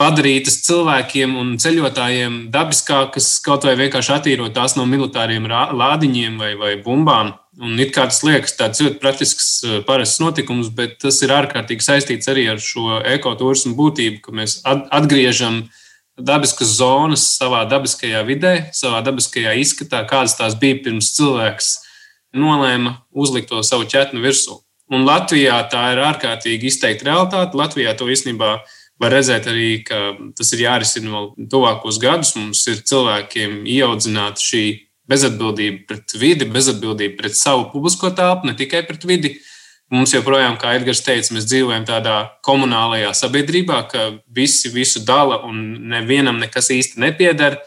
padarītas 0.00 0.62
cilvēkiem 0.64 1.34
un 1.36 1.52
ceļotājiem 1.60 2.36
dabiskākas, 2.52 3.34
kaut 3.44 3.66
vai 3.68 3.74
vienkārši 3.82 4.14
attīrot 4.14 4.54
tās 4.56 4.76
no 4.78 4.86
militāriem 4.88 5.44
lādiņiem 5.50 6.40
vai, 6.40 6.54
vai 6.56 6.74
bumbām. 6.80 7.34
Un 7.60 7.74
it 7.82 7.90
kā 7.92 8.06
tas 8.08 8.22
liekas 8.24 8.54
tāds 8.56 8.80
ļoti 8.80 9.00
praktisks, 9.02 9.48
eh, 9.66 9.82
parasts 9.84 10.22
notikums, 10.22 10.70
bet 10.72 10.96
tas 11.04 11.20
ir 11.20 11.34
ārkārtīgi 11.36 11.84
saistīts 11.84 12.30
arī 12.32 12.46
ar 12.48 12.62
šo 12.62 13.02
ekoturismu 13.04 13.74
būtību, 13.76 14.22
ka 14.24 14.32
mēs 14.32 14.60
atgriežam 14.64 15.66
dabiskas 16.26 16.76
zonas 16.78 17.24
savā 17.36 17.62
dabiskajā 17.70 18.22
vidē, 18.28 18.54
savā 18.76 19.00
dabiskajā 19.06 19.54
izskatā, 19.60 20.02
kādas 20.08 20.36
tās 20.38 20.56
bija 20.58 20.80
pirms 20.84 21.12
cilvēks 21.16 21.70
nolēma 22.36 22.96
uzlikt 23.10 23.50
to 23.50 23.62
savu 23.66 23.88
ķetnu 23.90 24.22
virsū. 24.22 24.60
Un 24.90 25.06
Latvijā 25.06 25.56
tā 25.70 25.92
ir 25.94 26.02
ārkārtīgi 26.02 26.70
izteikta 26.70 27.06
realitāte. 27.06 27.58
Latvijā 27.58 27.94
to 27.98 28.08
īstenībā 28.10 28.52
var 29.00 29.14
redzēt 29.14 29.46
arī, 29.50 29.82
ka 29.86 30.16
tas 30.36 30.50
ir 30.54 30.64
jārisina 30.64 31.12
vēl 31.14 31.28
tuvākos 31.50 32.00
gadus. 32.02 32.34
Mums 32.38 32.64
ir 32.70 32.82
cilvēkiem 32.90 33.62
ieaudzināta 33.70 34.42
šī 34.42 34.64
bezatbildība 35.10 35.86
pret 35.88 36.14
vidi, 36.18 36.48
bezatbildība 36.50 37.22
pret 37.22 37.38
savu 37.38 37.68
publisko 37.72 38.12
telpu, 38.18 38.50
ne 38.50 38.56
tikai 38.58 38.82
pret 38.88 39.06
vidi. 39.08 39.36
Uh, 39.90 39.90
Mums 39.90 40.12
joprojām, 40.14 40.54
kā 40.54 40.76
Edgars 40.78 41.02
teica, 41.02 41.32
mēs 41.34 41.48
dzīvojam 41.50 41.82
tādā 41.88 42.16
komunālajā 42.46 43.10
sabiedrībā, 43.18 43.80
ka 43.90 44.04
visi 44.30 44.70
visu 44.70 45.02
dala 45.02 45.40
un 45.48 45.56
nevienam 45.90 46.38
nekas 46.38 46.70
īsti 46.70 47.02
nepieder. 47.02 47.58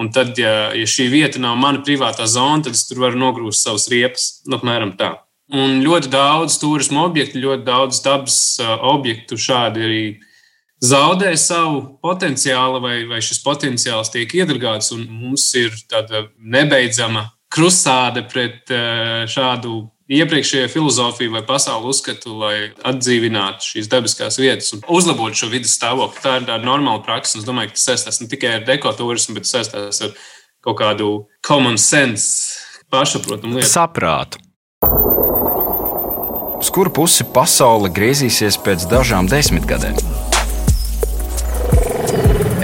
Un 0.00 0.10
tad, 0.12 0.36
ja, 0.40 0.72
ja 0.76 0.88
šī 0.88 1.06
vieta 1.12 1.40
nav 1.40 1.56
mana 1.60 1.80
privātā 1.84 2.26
zona, 2.28 2.60
tad 2.66 2.76
es 2.76 2.84
tur 2.88 3.00
varu 3.06 3.16
nogrūst 3.20 3.64
savus 3.64 3.88
riepas. 3.92 4.28
Nu, 4.44 4.58
apmēram 4.58 4.92
tā. 5.00 5.14
Un 5.56 5.80
ļoti 5.84 6.12
daudz 6.12 6.58
turismu 6.60 7.00
objektu, 7.06 7.40
ļoti 7.40 7.64
daudz 7.64 8.02
dabas 8.04 8.36
objektu 8.92 9.40
šādi 9.40 9.84
arī 9.86 10.04
zaudē 10.84 11.32
savu 11.40 11.80
potenciālu, 12.04 12.82
vai, 12.84 12.98
vai 13.08 13.22
šis 13.24 13.40
potenciāls 13.44 14.12
tiek 14.12 14.36
iedragāts. 14.36 14.92
Mums 15.00 15.48
ir 15.56 15.72
tāda 15.88 16.26
nebeidzama 16.36 17.30
krustāde 17.52 18.26
pret 18.28 18.68
šādu 19.32 19.80
iepriekšējo 20.10 20.68
filozofiju 20.72 21.32
vai 21.36 21.42
pasaules 21.46 21.94
uzskatu, 21.94 22.34
lai 22.40 22.54
atdzīvinātu 22.86 23.72
šīs 23.72 23.90
dabiskās 23.90 24.40
vietas 24.40 24.72
un 24.74 24.82
uzlabotu 24.90 25.42
šo 25.42 25.50
vidas 25.52 25.76
stāvokli. 25.78 26.22
Tā 26.24 26.40
ir 26.40 26.48
tāda 26.48 26.66
normāla 26.66 27.02
praksa. 27.06 27.38
Es 27.38 27.46
domāju, 27.46 27.70
ka 27.70 27.78
tas 27.78 27.88
saistās 27.92 28.20
ne 28.22 28.28
tikai 28.30 28.56
ar 28.58 28.66
dekoturismu, 28.66 29.38
bet 29.38 29.48
saistās 29.48 30.02
ar 30.04 30.14
kaut 30.66 30.80
kādu 30.82 31.10
common 31.46 31.78
sense, 31.78 32.58
pašsaprotamu 32.90 33.60
lietu. 33.60 33.70
Saprātu. 33.70 34.42
Uz 36.60 36.68
kuru 36.74 36.92
pusi 36.92 37.24
pasaule 37.24 37.88
griezīsies 37.94 38.58
pēc 38.60 38.84
dažām 38.90 39.30
desmitgadēm? 39.30 39.96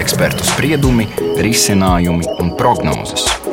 Ekspertu 0.03 0.45
spriedumi, 0.45 1.09
risinājumi 1.41 2.37
un 2.43 2.53
prognozes. 2.61 3.46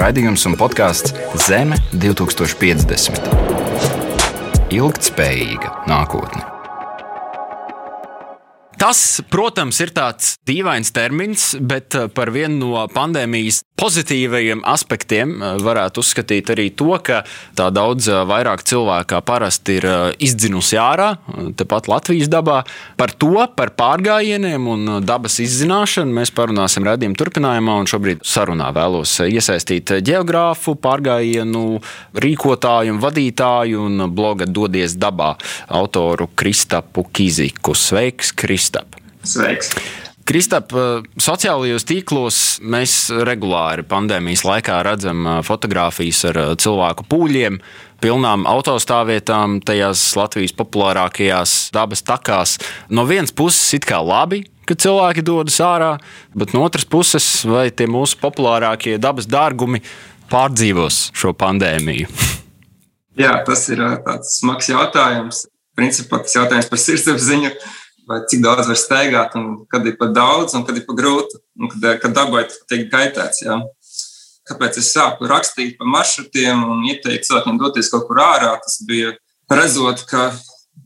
Raidījums 0.00 0.46
un 0.48 0.54
podkāsts 0.56 1.12
Zeme 1.44 1.76
2050. 1.92 3.28
Ilgtspējīga 4.72 5.74
nākotne. 5.90 6.49
Tas, 8.80 9.20
protams, 9.28 9.76
ir 9.84 9.90
tāds 9.92 10.38
dīvains 10.48 10.88
termins, 10.96 11.50
bet 11.60 11.92
eh, 11.98 12.06
par 12.08 12.30
vienu 12.32 12.70
no 12.70 12.84
pandēmijas 12.88 13.58
pozitīvajiem 13.76 14.62
aspektiem 14.64 15.34
eh, 15.36 15.58
varētu 15.60 16.00
uzskatīt 16.00 16.48
arī 16.54 16.70
to, 16.72 16.94
ka 17.04 17.18
tā 17.58 17.66
daudz 17.76 18.08
eh, 18.08 18.22
vairāk 18.30 18.64
cilvēku 18.64 19.10
kā 19.10 19.20
parasti 19.26 19.76
ir 19.80 19.86
izdzinusi 20.22 20.78
ārā, 20.80 21.10
tepat 21.60 21.90
Latvijas 21.92 22.30
dabā. 22.32 22.62
Par 22.96 23.12
to, 23.20 23.34
par 23.52 23.74
pārgājieniem 23.76 24.70
un 24.72 24.94
dabas 25.04 25.36
izzināšanu 25.44 26.16
mēs 26.16 26.32
parunāsim 26.32 26.88
redzējuma 26.88 27.20
turpinājumā. 27.20 27.76
Šobrīd 27.90 28.24
sarunā 28.24 28.70
vēlos 28.76 29.12
iesaistīt 29.26 29.92
geogrāfu, 30.06 30.76
pārgājienu 30.80 31.82
rīkotāju 32.16 32.96
un 32.96 33.04
vadītāju 33.04 33.84
un 33.90 34.08
bloga 34.14 34.48
Dodies 34.48 34.96
dabā 35.00 35.34
autoru 35.68 36.30
Kristapu 36.32 37.04
Kiziku. 37.12 37.76
Sveiks, 37.76 38.32
Kristap! 38.32 38.69
Kristap. 38.70 38.94
Sveiks! 39.26 39.72
Kristap, 40.30 40.70
eh, 40.70 41.02
sociālajos 41.18 41.82
tīklos 41.88 42.36
mēs 42.62 43.10
regulāri 43.26 43.82
pandēmijas 43.82 44.44
laikā 44.46 44.76
redzam 44.86 45.26
eh, 45.26 45.40
fotogrāfijas 45.42 46.20
ar 46.30 46.38
eh, 46.38 46.52
cilvēku 46.54 47.08
pūļiem, 47.10 47.58
pilnām 47.98 48.46
autostāvvietām, 48.46 49.58
tajās 49.66 50.04
Latvijas 50.14 50.54
populārākajās 50.54 51.56
dabas 51.74 52.04
takās. 52.06 52.54
No 52.88 53.08
vienas 53.10 53.34
puses, 53.34 53.74
it 53.74 53.88
kā 53.90 53.98
labi, 54.06 54.44
ka 54.70 54.78
cilvēki 54.78 55.26
dodas 55.26 55.58
ārā, 55.66 55.96
bet 56.38 56.54
no 56.54 56.62
otras 56.62 56.86
puses, 56.86 57.26
vai 57.42 57.66
tie 57.74 57.90
mūsu 57.90 58.22
populārākie 58.22 59.00
dabas 59.02 59.26
dārgumi 59.26 59.82
pārdzīvos 60.30 61.08
šo 61.10 61.34
pandēmiju? 61.34 62.06
Jā, 63.18 63.34
tas 63.42 63.66
ir 63.74 63.82
tāds 64.06 64.38
smags 64.38 64.70
jautājums. 64.70 65.48
Principā 65.74 66.22
tas 66.22 66.38
jautājums 66.38 66.70
par 66.70 66.80
sirdsapziņu 66.82 67.50
vai 68.10 68.20
cik 68.26 68.42
daudz 68.42 68.66
var 68.66 68.78
staigāt, 68.78 69.36
un 69.38 69.64
kad 69.70 69.86
ir 69.86 69.94
par 70.00 70.10
daudz, 70.14 70.56
un 70.58 70.64
kad 70.66 70.78
ir 70.78 70.86
par 70.88 70.98
grūti, 70.98 71.38
un 71.60 71.70
kad, 71.70 71.86
kad 72.02 72.16
dabai 72.16 72.44
tiek 72.70 72.88
kaitēts. 72.90 73.44
Jā. 73.46 73.60
Kāpēc 74.50 74.80
es 74.80 74.90
sāku 74.90 75.28
rakstīt 75.30 75.76
par 75.78 75.86
maršrutiem 75.94 76.64
un 76.66 76.82
ieteikt 76.90 77.28
cilvēkiem 77.28 77.60
doties 77.60 77.90
kaut 77.92 78.08
kur 78.08 78.18
ārā? 78.24 78.56
Tas 78.64 78.80
bija 78.88 79.14
redzot, 79.52 80.02
ka 80.10 80.32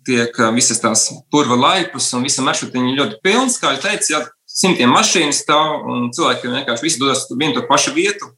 tiek 0.05 0.37
visas 0.53 0.83
tās 0.83 1.07
purva 1.33 1.57
laipas 1.57 2.11
un 2.17 2.27
visa 2.27 2.45
maršrutiņa 2.45 2.97
ļoti 2.99 3.21
pilns, 3.25 3.57
kā 3.63 3.73
jau 3.73 3.83
teicu, 3.87 4.13
jā, 4.13 4.21
simtiem 4.45 4.93
mašīnu 4.93 5.33
stāv, 5.35 5.81
un 5.89 6.11
cilvēki 6.15 6.53
vienkārši 6.53 6.87
visi 6.87 7.01
dodas 7.01 7.25
uz 7.25 7.39
vienu 7.41 7.57
to 7.57 7.65
pašu 7.71 7.95
vietu. 7.97 8.35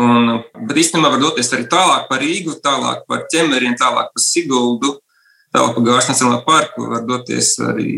Un, 0.00 0.36
bet 0.68 0.78
īstenībā 0.78 1.10
var 1.12 1.20
doties 1.20 1.50
arī 1.52 1.66
tālāk 1.68 2.06
par 2.08 2.22
Rīgu, 2.22 2.56
tālāk 2.62 3.02
par 3.10 3.24
ķemeriem, 3.32 3.74
tālāk 3.78 4.12
par 4.14 4.22
Siguldu. 4.22 4.96
Tālāk 5.50 5.72
pa 5.74 5.82
Gāžas 5.82 6.12
Nacionālā 6.12 6.44
parku 6.46 6.84
var 6.86 7.02
doties 7.06 7.56
arī 7.66 7.94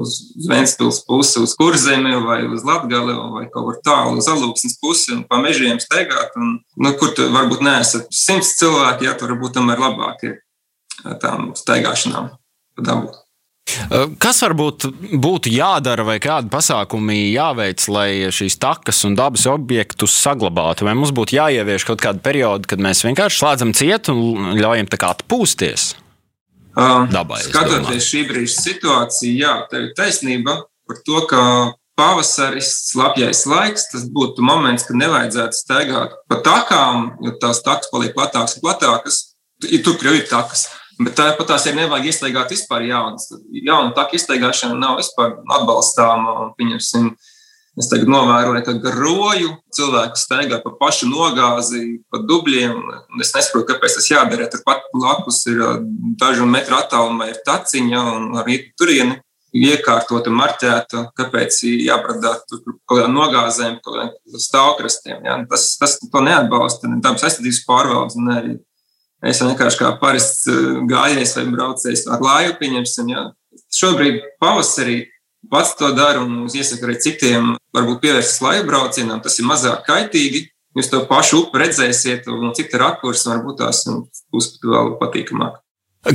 uz 0.00 0.18
Ventspils 0.48 0.98
pusi, 1.06 1.40
uz 1.40 1.54
Kurzemi 1.56 2.12
vai 2.26 2.42
uz 2.44 2.66
Latgali 2.66 3.14
vai 3.16 3.46
kaut 3.48 3.70
kur 3.70 3.78
tālu 3.86 4.20
uz 4.20 4.28
Alūksnes 4.28 4.76
pusi 4.82 5.14
un 5.16 5.22
pa 5.28 5.40
mežiem 5.40 5.80
steigāt. 5.80 6.36
Un, 6.36 6.58
nu, 6.76 6.92
kur 7.00 7.14
tu 7.16 7.30
varbūt 7.32 7.64
neesat 7.64 8.12
simts 8.12 8.52
cilvēki, 8.60 9.08
ja 9.08 9.16
tur 9.16 9.32
varbūt 9.32 9.56
tomēr 9.56 9.80
labāk 9.80 10.28
ir 10.28 10.36
tām 11.24 11.54
steigāšanām 11.56 12.30
pa 12.76 12.84
dabu. 12.84 13.16
Kas 14.20 14.40
varbūt 14.42 14.88
būtu 15.22 15.50
jādara 15.54 16.04
vai 16.06 16.18
kādi 16.22 16.50
pasākumi 16.52 17.30
jāveic, 17.30 17.86
lai 17.92 18.08
šīs 18.34 18.58
takas 18.60 19.04
un 19.06 19.16
dabas 19.18 19.46
objektus 19.48 20.16
saglabātu? 20.20 20.84
Vai 20.88 20.96
mums 20.98 21.14
būtu 21.16 21.38
jāievieš 21.38 21.86
kaut 21.88 22.02
kāda 22.02 22.20
perioda, 22.24 22.66
kad 22.68 22.82
mēs 22.82 23.04
vienkārši 23.06 23.40
slēdzam 23.40 23.74
cietu 23.78 24.16
un 24.16 24.58
ļaujam 24.58 24.90
tā 24.90 25.00
kā 25.00 25.14
atpūsties? 25.14 25.92
Dabai. 26.76 27.40
Skatoties 27.44 28.06
šī 28.06 28.24
brīža 28.28 28.56
situāciju, 28.56 29.36
jā, 29.42 29.54
tev 29.70 29.88
ir 29.88 29.94
taisnība 29.98 30.60
par 30.88 31.00
to, 31.06 31.22
ka 31.30 31.42
pavasaris, 32.00 32.70
slapjais 32.90 33.44
laiks, 33.50 33.88
tas 33.92 34.06
būtu 34.08 34.44
moments, 34.44 34.86
kad 34.88 34.98
nevajadzētu 35.00 35.58
staigāt 35.58 36.14
pa 36.30 36.40
takām, 36.44 37.10
jo 37.24 37.34
tās 37.42 37.60
takas 37.66 37.90
paliek 37.92 38.14
platākas 38.16 38.56
un 38.56 38.64
platākas. 38.64 39.24
Tur 39.60 39.98
jau 40.00 40.14
ir 40.16 40.24
takas. 40.30 40.68
Bet 41.00 41.16
tāpat 41.16 41.48
tās 41.48 41.64
ir 41.68 41.76
nevajag 41.76 42.10
iztaigāt 42.10 42.52
vispār 42.52 42.84
jaunas. 42.88 43.30
Jauna 43.56 43.92
taka 43.96 44.18
iztaigāšana 44.18 44.76
nav 44.76 44.98
vispār 45.00 45.38
atbalstāma. 45.56 46.50
Pieņemsim, 46.58 47.14
Es 47.80 47.88
tagad 47.88 48.10
novēroju, 48.12 48.60
ka 48.66 48.74
garoju 48.82 49.54
cilvēku 49.72 50.20
staigā 50.20 50.58
pa 50.60 50.72
pašu 50.76 51.08
nogāzi, 51.08 52.00
pa 52.12 52.20
dubļiem. 52.28 52.76
Es 53.22 53.32
nesaprotu, 53.32 53.70
kāpēc 53.70 53.96
tas 53.96 54.08
jādara. 54.10 54.48
Turpat 54.52 54.84
blakus 54.92 55.40
ir 55.48 55.62
dažu 56.20 56.48
metru 56.50 56.76
attālumā 56.76 57.30
ir 57.30 57.40
taciņa 57.46 58.02
un 58.18 58.30
arī 58.42 58.58
turieni 58.76 59.16
iekārtota, 59.56 60.30
marķēta, 60.30 61.06
kāpēc 61.18 61.62
jābradā 61.86 62.36
tur 62.48 62.60
kaut 62.66 62.92
kādām 62.92 63.16
nogāzēm, 63.16 63.78
kaut 63.82 63.96
kādiem 63.96 64.42
stāvkrastiem. 64.44 65.24
Ja? 65.26 65.38
Tas, 65.50 65.72
tas 65.80 65.96
to 66.04 66.24
neatbalsta 66.24 66.90
ne 66.90 67.00
dabas 67.02 67.24
aizsardzības 67.26 67.62
pārvaldes, 67.66 68.18
ne 68.20 68.36
arī 68.36 68.52
es 69.30 69.40
vienkārši 69.42 69.80
kā 69.80 69.94
parasts 70.00 70.44
gājējs 70.90 71.34
vai 71.38 71.46
braucējs 71.56 72.06
ar 72.12 72.22
lāju 72.24 72.58
pieņemsim. 72.60 73.10
Ja? 73.14 73.26
Šobrīd 73.74 74.22
pavasarī 74.42 75.00
pats 75.50 75.74
to 75.78 75.92
dara 75.96 76.22
un 76.24 76.44
iesaku 76.46 76.88
arī 76.88 76.98
citiem, 77.00 77.54
varbūt 77.76 78.02
pievērsties 78.04 78.42
laivu 78.44 78.68
braucienam, 78.68 79.22
tas 79.24 79.38
ir 79.40 79.48
mazāk 79.48 79.86
kaitīgi. 79.88 80.48
Jūs 80.76 80.86
to 80.92 81.00
pašu 81.08 81.46
upi 81.46 81.64
redzēsiet, 81.64 82.28
un 82.30 82.52
cita 82.54 82.78
rakursa 82.78 83.32
varbūt 83.32 83.58
tās 83.58 83.82
būs 84.30 84.52
pat 84.54 84.68
vēl 84.70 84.92
patīkamāk. 85.00 85.58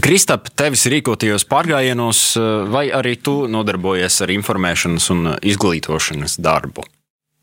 Kristap, 0.01 0.47
tevis 0.57 0.87
rīkotajos 0.89 1.43
pārgājienos, 1.45 2.21
vai 2.73 2.87
arī 2.89 3.17
tu 3.21 3.43
nodarbojies 3.51 4.23
ar 4.25 4.31
informēšanas 4.33 5.11
un 5.13 5.27
izglītošanas 5.45 6.39
darbu? 6.41 6.87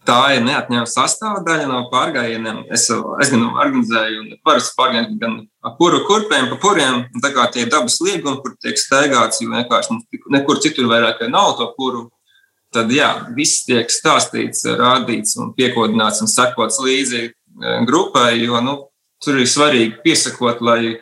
Tā 0.09 0.19
ir 0.37 0.43
neatņemama 0.47 0.88
sastāvdaļa 0.91 1.69
no 1.71 1.83
pārgājieniem. 1.93 2.62
Es, 2.75 2.88
es 3.23 3.33
gan 3.33 3.45
organizēju 3.51 4.38
parastus 4.47 4.77
pārgājienus, 4.79 5.19
gan 5.21 5.37
kuru 5.79 6.03
kurpēm, 6.09 6.49
pa 6.51 6.59
puriem. 6.62 7.05
Tā 7.23 7.33
kā 7.35 7.47
tie 7.55 7.67
dabas 7.71 8.01
liegumi, 8.03 8.41
kur 8.43 8.57
tiek 8.62 8.81
staigāts, 8.81 9.43
jo 9.43 9.53
vienkārši 9.53 9.99
nekur 10.35 10.61
citur 10.65 10.91
vairāk 10.91 11.23
nav 11.31 11.55
to 11.61 11.71
puru. 11.77 12.09
Tad 12.73 12.88
jā, 12.93 13.11
viss 13.37 13.67
tiek 13.67 13.91
stāstīts, 13.93 14.65
rādīts 14.79 15.37
un 15.37 15.53
piekodināts 15.57 16.23
un 16.25 16.31
sekots 16.33 16.81
līdzi 16.81 17.23
eh, 17.29 17.83
grupai, 17.85 18.38
jo 18.41 18.62
nu, 18.65 18.79
tur 19.23 19.43
ir 19.43 19.51
svarīgi 19.51 20.01
piesakot, 20.05 20.62
lai 20.65 20.97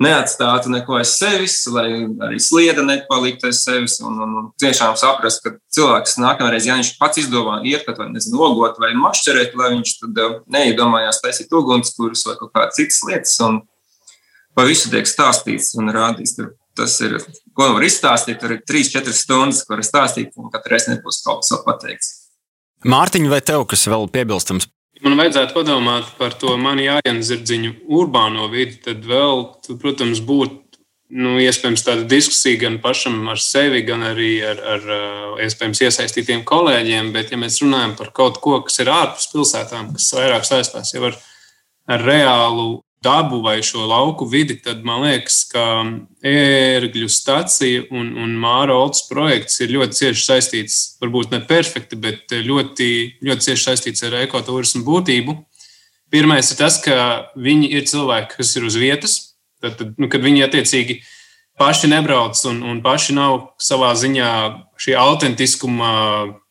neatstātu 0.00 0.70
neko 0.72 0.96
aiz 0.98 1.12
sevis, 1.18 1.58
lai 1.72 1.86
arī 2.24 2.38
slieda 2.42 2.84
nepaliktu 2.86 3.48
aiz 3.50 3.60
sevis. 3.64 3.98
Un, 4.04 4.16
un, 4.24 4.32
un 4.40 4.48
tiešām 4.60 4.96
saprast, 4.98 5.42
ka 5.44 5.54
cilvēks 5.74 6.16
nākamreiz, 6.22 6.66
ja 6.68 6.78
viņš 6.78 6.94
pats 7.00 7.22
izdomā 7.22 7.60
iet 7.68 7.84
pat 7.88 8.00
vai 8.00 8.08
nezinu, 8.12 8.40
nogot 8.40 8.80
vai 8.82 8.94
mašķerēt, 8.98 9.54
lai 9.58 9.74
viņš 9.76 9.94
tad 10.00 10.22
uh, 10.22 10.40
neiedomājās 10.52 11.22
taisīt 11.24 11.52
ugunskurus 11.58 12.24
vai 12.28 12.38
kaut 12.40 12.54
kādas 12.56 12.80
citas 12.80 13.02
lietas. 13.08 13.36
Un 13.44 13.62
pa 14.56 14.66
visu 14.68 14.90
tiek 14.92 15.08
stāstīts 15.08 15.72
un 15.78 15.92
rādīts. 15.94 16.36
Tur 16.38 16.54
tas 16.78 16.96
ir, 17.04 17.18
ko 17.56 17.72
var 17.76 17.86
izstāstīt. 17.86 18.40
Tur 18.40 18.56
ir 18.56 18.66
3-4 18.68 19.16
stundas, 19.16 19.64
var 19.68 19.84
stāstīt, 19.86 20.32
un 20.40 20.52
katru 20.52 20.74
reizi 20.74 20.94
nebūs 20.94 21.22
kaut 21.26 21.44
kas 21.44 21.64
pateikts. 21.66 22.14
Mārtiņ, 22.88 23.28
vai 23.30 23.38
tev 23.46 23.68
kas 23.70 23.84
vēl 23.86 24.08
piebilstams 24.10 24.66
man 25.04 25.18
vajadzētu 25.18 25.56
padomāt 25.56 26.10
par 26.18 26.34
to 26.38 26.56
mani 26.60 26.86
jāienzirdziņu 26.88 27.74
urbāno 27.90 28.48
vidi, 28.52 28.78
tad 28.84 29.06
vēl, 29.08 29.46
protams, 29.82 30.22
būtu 30.24 30.60
nu, 31.12 31.34
iespējams 31.42 31.84
tāda 31.84 32.06
diskusija 32.08 32.60
gan 32.62 32.78
pašam 32.82 33.18
ar 33.32 33.40
sevi, 33.42 33.82
gan 33.86 34.04
arī 34.06 34.30
ar, 34.46 34.62
ar 34.76 34.86
iespējams 35.44 35.82
iesaistītiem 35.88 36.44
kolēģiem. 36.48 37.12
Bet, 37.14 37.34
ja 37.34 37.40
mēs 37.40 37.60
runājam 37.64 37.96
par 37.98 38.12
kaut 38.16 38.40
ko, 38.44 38.60
kas 38.66 38.80
ir 38.82 38.92
ārpus 38.92 39.28
pilsētām, 39.34 39.92
kas 39.96 40.08
vairāk 40.16 40.48
saistās 40.48 40.94
jau 40.94 41.04
ar, 41.10 41.18
ar 41.92 42.06
reālu 42.06 42.80
dabu 43.02 43.40
vai 43.42 43.56
šo 43.64 43.86
lauku 43.90 44.26
vidi, 44.30 44.56
tad 44.62 44.84
man 44.86 45.02
liekas, 45.06 45.42
ka 45.50 45.64
ērgļu 46.26 47.08
stacija 47.10 47.86
un, 47.90 48.12
un 48.22 48.34
Māra 48.40 48.76
Olds 48.78 49.06
projekts 49.10 49.60
ir 49.64 49.74
ļoti 49.74 49.98
cieši 49.98 50.26
saistīts, 50.26 50.76
varbūt 51.02 51.34
ne 51.34 51.42
perfekti, 51.46 51.98
bet 51.98 52.32
ļoti, 52.32 52.90
ļoti 53.24 53.48
cieši 53.48 53.66
saistīts 53.68 54.06
ar 54.06 54.20
ekoturismu 54.22 54.84
būtību. 54.86 55.36
Pirmais 56.12 56.52
ir 56.52 56.60
tas, 56.60 56.76
ka 56.84 57.32
viņi 57.40 57.72
ir 57.72 57.88
cilvēki, 57.88 58.36
kas 58.38 58.54
ir 58.58 58.68
uz 58.68 58.76
vietas. 58.78 59.18
Tad, 59.62 59.78
tad, 59.78 59.94
nu, 59.96 60.08
kad 60.12 60.22
viņi 60.22 60.44
attiecīgi 60.44 61.00
paši 61.58 61.88
nebrauc 61.92 62.38
un, 62.50 62.62
un 62.66 62.80
paši 62.84 63.14
nav 63.16 63.54
savā 63.62 63.92
ziņā 63.98 64.30
šī 64.82 64.96
autentiskuma 64.98 65.92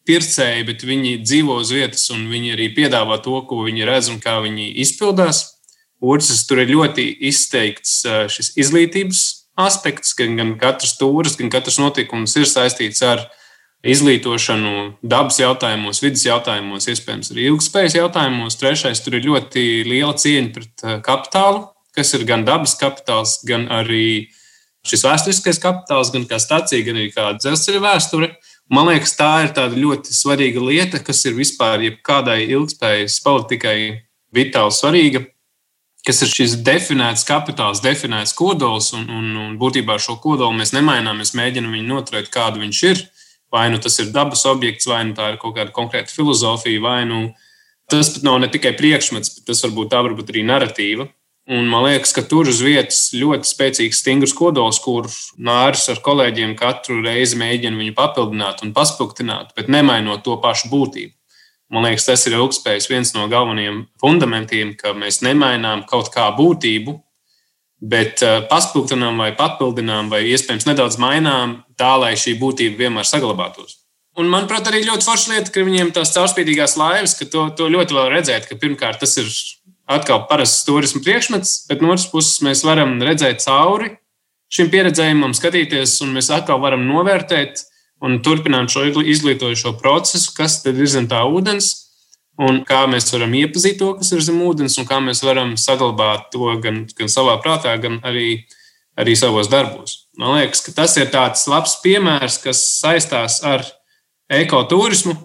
pircēji, 0.08 0.66
bet 0.68 0.86
viņi 0.88 1.18
dzīvo 1.22 1.60
uz 1.62 1.72
vietas 1.76 2.08
un 2.14 2.26
viņi 2.32 2.56
arī 2.56 2.70
piedāvā 2.76 3.20
to, 3.24 3.42
ko 3.48 3.64
viņi 3.68 3.88
redz 3.88 4.10
un 4.14 4.22
kā 4.24 4.40
viņi 4.44 4.72
izpildās. 4.84 5.61
Otrs, 6.02 6.46
tur 6.50 6.64
ir 6.64 6.74
ļoti 6.74 7.06
izteikts 7.30 8.02
šis 8.34 8.56
izglītības 8.58 9.22
aspekts, 9.62 10.16
gan, 10.18 10.34
gan 10.40 10.56
katrs 10.60 10.96
tūris, 10.98 11.38
gan 11.38 11.52
katrs 11.54 11.78
notikums 11.82 12.34
ir 12.40 12.48
saistīts 12.50 13.04
ar 13.06 13.28
izglītošanu 13.86 14.74
dabas 15.02 15.40
jautājumos, 15.42 16.02
vidas 16.04 16.24
jautājumos, 16.26 16.88
iespējams, 16.92 17.32
arī 17.34 17.48
ilgspējas 17.50 17.98
jautājumos. 17.98 18.58
Trešais, 18.62 19.02
tur 19.02 19.18
ir 19.18 19.26
ļoti 19.26 19.66
liela 19.88 20.14
cieņa 20.18 20.54
pret 20.56 20.86
kapitālu, 21.06 21.66
kas 21.98 22.14
ir 22.18 22.26
gan 22.30 22.46
dabas 22.48 22.76
kapitāls, 22.80 23.40
gan 23.48 23.68
arī 23.74 24.30
šis 24.88 25.06
vēsturiskais 25.06 25.62
kapitāls, 25.62 26.14
gan 26.14 26.26
kā 26.30 26.40
stācija, 26.42 26.86
gan 26.86 27.02
arī 27.02 27.10
kā 27.14 27.32
dzelzceļa 27.38 27.84
vēsture. 27.84 28.32
Man 28.72 28.88
liekas, 28.88 29.18
tā 29.18 29.32
ir 29.46 29.52
tāda 29.58 29.76
ļoti 29.78 30.14
svarīga 30.16 30.62
lieta, 30.64 31.02
kas 31.04 31.26
ir 31.28 31.36
vispār 31.36 31.82
jebkādai 31.90 32.46
ilgspējas 32.48 33.20
politikai 33.26 33.78
vitāli 34.32 34.78
svarīga 34.78 35.26
kas 36.08 36.24
ir 36.26 36.32
šis 36.32 36.58
definēts 36.66 37.26
kapitāls, 37.28 37.84
definēts 37.84 38.34
kodols, 38.38 38.92
un, 38.98 39.08
un, 39.12 39.32
un 39.38 39.56
būtībā 39.62 40.00
šo 40.02 40.18
kodolu 40.24 40.56
mēs 40.58 40.74
nemainām. 40.76 41.22
Mēs 41.22 41.36
mēģinām 41.38 41.78
viņu 41.78 41.90
noturēt, 41.90 42.32
kādu 42.34 42.64
viņš 42.64 42.84
ir. 42.90 43.06
Vai 43.52 43.68
nu 43.72 43.82
tas 43.84 43.98
ir 44.00 44.14
dabas 44.16 44.46
objekts, 44.48 44.88
vai 44.88 45.04
nu 45.10 45.16
tā 45.18 45.34
ir 45.34 45.40
kaut 45.42 45.58
kāda 45.58 45.74
konkrēta 45.76 46.14
filozofija, 46.14 46.82
vai 46.84 47.02
nu 47.10 47.24
tas 47.92 48.14
pat 48.16 48.24
nav 48.24 48.38
ne 48.40 48.48
tikai 48.48 48.72
priekšmets, 48.80 49.34
bet 49.36 49.50
tas 49.52 49.66
varbūt 49.66 49.92
tā 49.92 50.00
varbūt 50.06 50.32
arī 50.32 50.46
narratīva. 50.48 51.10
Un 51.52 51.66
man 51.68 51.84
liekas, 51.84 52.14
ka 52.16 52.22
tur 52.24 52.48
uz 52.48 52.62
vietas 52.64 53.10
ļoti 53.18 53.50
spēcīgs, 53.50 54.00
stingrs 54.00 54.34
kodols, 54.38 54.80
kur 54.80 55.10
nāris 55.36 55.88
ar 55.92 56.00
kolēģiem 56.06 56.54
katru 56.56 57.02
reizi 57.04 57.40
mēģina 57.42 57.82
viņu 57.82 57.96
papildināt 57.98 58.62
un 58.64 58.72
paspildināt, 58.78 59.52
bet 59.58 59.68
nemainot 59.74 60.24
to 60.24 60.38
pašu 60.40 60.72
būtību. 60.72 61.12
Man 61.72 61.86
liekas, 61.88 62.06
tas 62.10 62.26
ir 62.28 62.36
ilgspējas 62.36 62.90
viens 62.92 63.14
no 63.16 63.30
galvenajiem 63.32 63.86
fundamentiem, 64.02 64.74
ka 64.76 64.92
mēs 64.98 65.22
nemainām 65.24 65.86
kaut 65.88 66.10
kā 66.12 66.26
būtību, 66.36 66.98
bet 67.82 68.22
uh, 68.26 68.42
paspildinām 68.50 69.22
vai 69.24 69.32
papildinām, 69.38 70.10
vai 70.12 70.26
iespējams 70.34 70.68
nedaudz 70.68 71.00
mainām 71.02 71.62
tā, 71.80 71.94
lai 72.02 72.12
šī 72.20 72.36
būtība 72.42 72.84
vienmēr 72.84 73.08
saglabātos. 73.08 73.80
Un, 74.20 74.28
manuprāt, 74.28 74.68
arī 74.68 74.84
ļoti 74.84 75.08
forša 75.08 75.32
lieta, 75.32 75.54
ka 75.56 75.64
viņiem 75.64 75.94
tās 75.96 76.12
caurspīdīgās 76.12 76.76
laivas, 76.76 77.16
ka 77.16 77.30
to, 77.32 77.48
to 77.56 77.70
ļoti 77.72 77.96
vēl 77.96 78.12
redzēt, 78.18 78.50
ka 78.50 78.60
pirmkārt 78.60 79.00
tas 79.00 79.16
ir 79.22 79.32
atkal 79.92 80.26
parasts 80.28 80.66
turisma 80.68 81.00
priekšmets, 81.06 81.56
bet 81.72 81.80
no 81.84 81.94
otras 81.94 82.10
puses 82.12 82.44
mēs 82.44 82.66
varam 82.68 82.98
redzēt 83.00 83.44
cauri 83.46 83.94
šim 84.52 84.68
pieredzējumam, 84.72 85.32
skatīties, 85.36 85.96
un 86.04 86.12
mēs 86.18 86.28
atkal 86.36 86.60
varam 86.60 86.84
novērtēt, 86.90 87.64
un 88.02 88.20
turpinām 88.26 88.68
šo 88.72 88.88
izglītojošo 89.02 89.76
procesu, 89.82 90.34
kas 90.38 90.62
tad 90.64 90.80
ir 90.80 90.90
zem 90.90 91.08
tā 91.12 91.22
ūdens, 91.28 91.72
un 92.42 92.64
kā 92.68 92.84
mēs 92.90 93.12
varam 93.14 93.34
iepazīt 93.38 93.78
to, 93.82 93.92
kas 94.00 94.12
ir 94.16 94.24
zem 94.26 94.42
ūdens, 94.46 94.80
un 94.82 94.88
kā 94.90 95.02
mēs 95.04 95.22
varam 95.26 95.54
saglabāt 95.60 96.32
to 96.34 96.56
gan, 96.64 96.84
gan 96.98 97.12
savā 97.12 97.38
prātā, 97.44 97.76
gan 97.82 98.00
arī, 98.08 98.46
arī 99.00 99.18
savos 99.20 99.52
darbos. 99.52 100.08
Man 100.18 100.40
liekas, 100.40 100.64
ka 100.66 100.74
tas 100.82 100.98
ir 100.98 101.12
tāds 101.14 101.46
labs 101.52 101.78
piemērs, 101.84 102.40
kas 102.44 102.64
saistās 102.80 103.42
ar 103.46 103.66
ekoturismu. 104.32 105.18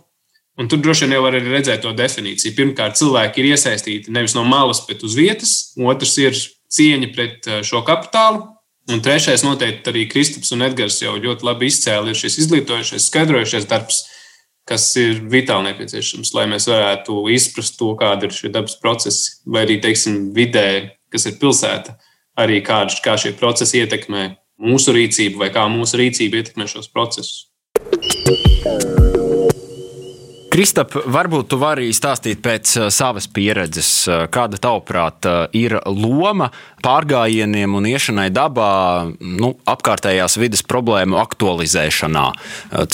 Un 0.56 0.70
tur 0.72 0.80
droši 0.80 1.04
vien 1.04 1.18
jau 1.18 1.24
var 1.26 1.34
arī 1.36 1.50
redzēt 1.52 1.82
to 1.84 1.90
definīciju. 1.92 2.54
Pirmkārt, 2.56 2.96
cilvēki 2.96 3.42
ir 3.42 3.50
iesaistīti 3.50 4.12
nevis 4.12 4.32
no 4.32 4.44
malas, 4.48 4.80
bet 4.88 5.04
uz 5.04 5.12
vietas. 5.18 5.74
Otrs 5.76 6.14
ir 6.22 6.38
cieņa 6.72 7.10
pret 7.12 7.48
eh, 7.50 7.60
šo 7.66 7.82
kapitālu, 7.84 8.40
Un 8.86 9.00
trešais 9.02 9.42
noteikti 9.42 9.90
arī 9.90 10.04
Kristaps 10.06 10.52
un 10.54 10.62
Edgars 10.62 11.00
jau 11.02 11.16
ļoti 11.18 11.46
labi 11.46 11.66
izcēla 11.66 12.12
ir 12.12 12.18
šis 12.18 12.38
izglītojušais, 12.44 13.08
skaidrojušais 13.10 13.66
darbs, 13.66 14.04
kas 14.66 14.84
ir 15.00 15.24
vitāli 15.30 15.72
nepieciešams, 15.72 16.30
lai 16.36 16.46
mēs 16.50 16.68
varētu 16.70 17.18
izprast 17.34 17.78
to, 17.80 17.92
kāda 17.98 18.28
ir 18.28 18.34
šie 18.34 18.50
dabas 18.54 18.78
procesi, 18.82 19.40
vai 19.46 19.64
arī, 19.66 19.80
teiksim, 19.82 20.28
vidē, 20.36 20.68
kas 21.10 21.26
ir 21.26 21.38
pilsēta, 21.42 21.96
arī 22.38 22.60
kā, 22.66 22.84
kā 23.02 23.16
šie 23.18 23.34
procesi 23.38 23.82
ietekmē 23.82 24.28
mūsu 24.62 24.94
rīcību 24.94 25.42
vai 25.42 25.50
kā 25.54 25.66
mūsu 25.70 25.98
rīcība 26.02 26.42
ietekmē 26.42 26.70
šos 26.70 26.90
procesus. 26.94 27.50
Kristap, 30.52 30.94
varbūt 30.94 31.48
tu 31.50 31.58
vari 31.58 31.88
stāstīt 31.94 32.40
pēc 32.44 32.72
uh, 32.78 32.86
savas 32.94 33.26
pieredzes, 33.28 33.90
uh, 34.08 34.24
kāda 34.32 34.60
tavuprāt 34.62 35.26
uh, 35.26 35.38
ir 35.56 35.74
loma 35.90 36.48
pārgājieniem 36.86 37.74
un 37.76 37.88
iešanai 37.90 38.28
dabā, 38.34 38.70
nu, 39.20 39.52
apkārtējās 39.66 40.38
vidas 40.38 40.62
problēmu 40.66 41.18
aktualizēšanā 41.18 42.26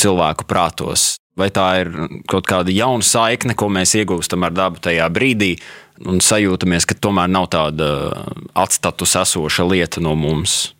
cilvēku 0.00 0.48
prātos. 0.48 1.12
Vai 1.36 1.48
tā 1.52 1.68
ir 1.82 1.92
kaut 2.28 2.48
kāda 2.48 2.72
jauna 2.72 3.04
saikne, 3.04 3.56
ko 3.56 3.68
mēs 3.72 3.94
iegūstam 4.00 4.44
ar 4.48 4.56
dabu 4.56 4.80
tajā 4.84 5.06
brīdī, 5.12 5.54
un 6.08 6.20
sajūtamies, 6.24 6.88
ka 6.88 6.96
tomēr 6.96 7.30
nav 7.32 7.50
tāda 7.52 7.92
atstatus 8.58 9.16
esoša 9.22 9.68
lieta 9.68 10.04
no 10.04 10.16
mums? 10.16 10.74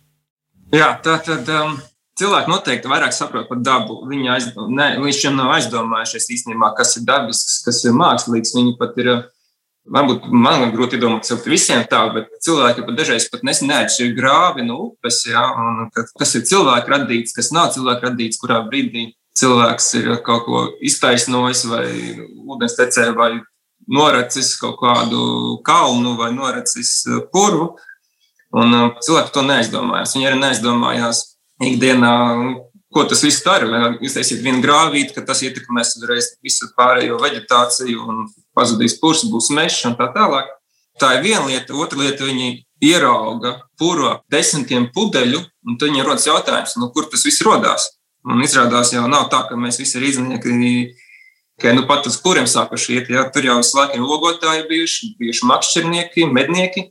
Jā, 0.73 0.95
tā 1.05 1.19
tad. 1.21 1.49
Um 1.53 1.77
Cilvēki 2.19 2.51
noteikti 2.51 2.89
vairāk 2.91 3.13
saprot 3.15 3.47
par 3.49 3.61
dabu. 3.65 4.03
Viņi 4.05 4.29
aiz, 4.29 4.49
ne, 4.69 4.89
līdz 5.01 5.17
šim 5.17 5.37
nav 5.39 5.55
aizdomājušies 5.55 6.29
īstenībā, 6.35 6.73
kas 6.77 6.93
ir 6.99 7.07
dabisks, 7.07 7.63
kas 7.65 7.81
ir 7.87 7.95
mākslīgs. 7.97 8.53
Viņi 8.53 8.75
pat 8.77 8.99
ir, 9.01 9.09
varbūt 9.89 10.27
man 10.29 10.67
ir 10.67 10.75
grūti 10.75 10.99
iedomāties, 10.99 11.33
ka 11.41 11.49
visiem 11.49 11.81
tā, 11.89 12.03
bet 12.13 12.29
cilvēki 12.45 12.85
pat 12.85 12.99
dažreiz 12.99 13.25
pat 13.33 13.41
neatšķir 13.49 14.13
grāvi 14.19 14.67
no 14.67 14.77
upes, 14.91 15.23
ja, 15.25 15.47
un 15.57 15.89
kas 15.89 16.37
ir 16.37 16.45
cilvēku 16.51 16.93
radīts, 16.93 17.33
kas 17.33 17.49
nav 17.55 17.73
cilvēku 17.73 18.11
radīts, 18.11 18.37
kurā 18.41 18.61
brīdī 18.67 19.09
cilvēks 19.39 19.89
ir 19.97 20.11
kaut 20.25 20.45
ko 20.45 20.63
iztaisnojis 20.85 21.65
vai 21.71 21.87
ūdens 22.45 22.77
tecē 22.77 23.09
vai 23.17 23.31
noracis 23.89 24.53
kaut 24.61 24.77
kādu 24.81 25.57
kalnu 25.65 26.13
vai 26.19 26.29
noracis 26.35 27.01
purvu. 27.33 27.73
Un 28.53 28.69
uh, 28.69 28.89
cilvēki 29.01 29.33
to 29.33 29.41
neaizdomājās. 29.47 30.13
Viņi 30.13 30.27
arī 30.29 30.37
neaizdomājās 30.43 31.23
ikdienā, 31.71 32.13
ko 32.93 33.05
tas 33.09 33.23
viss 33.25 33.43
dara. 33.45 33.93
Iztaisīt 34.03 34.43
vienu 34.45 34.61
grāvīti, 34.63 35.15
ka 35.15 35.23
tas 35.27 35.41
ietekmēs 35.45 35.95
uzreiz 35.99 36.33
visu 36.45 36.69
pārējo 36.77 37.17
vegetāciju 37.21 38.09
un 38.09 38.27
pazudīs 38.57 38.99
purs, 39.01 39.25
būs 39.29 39.49
mežs 39.55 39.81
un 39.89 39.97
tā 39.99 40.11
tālāk. 40.15 40.51
Tā 41.01 41.15
ir 41.17 41.23
viena 41.25 41.45
lieta. 41.47 41.73
Otra 41.73 42.03
lieta, 42.03 42.27
viņi 42.27 42.61
ierauga 42.83 43.55
puro 43.79 44.19
desmitiem 44.31 44.89
pudeļu, 44.93 45.39
un 45.65 45.77
tad 45.79 45.89
viņiem 45.89 46.07
rodas 46.07 46.27
jautājums, 46.27 46.75
nu, 46.77 46.91
kur 46.93 47.07
tas 47.09 47.23
viss 47.25 47.43
radās. 47.45 47.89
Un 48.23 48.43
izrādās, 48.43 48.93
jau 48.93 49.03
nav 49.11 49.27
tā, 49.31 49.41
ka 49.49 49.57
mēs 49.59 49.81
visi 49.81 49.97
ir 49.99 50.05
iznieki, 50.07 50.53
ka 51.59 51.73
nu, 51.75 51.83
pat 51.89 52.07
uz 52.07 52.19
kuriem 52.23 52.47
sākuši 52.47 52.97
iet. 52.97 53.09
Ja? 53.11 53.25
Tur 53.33 53.47
jau 53.49 53.59
ir 53.59 54.03
logotāji 54.03 54.67
bijuši, 54.69 55.15
bijuši 55.19 55.49
makšķernieki, 55.49 56.29
mednieki. 56.31 56.87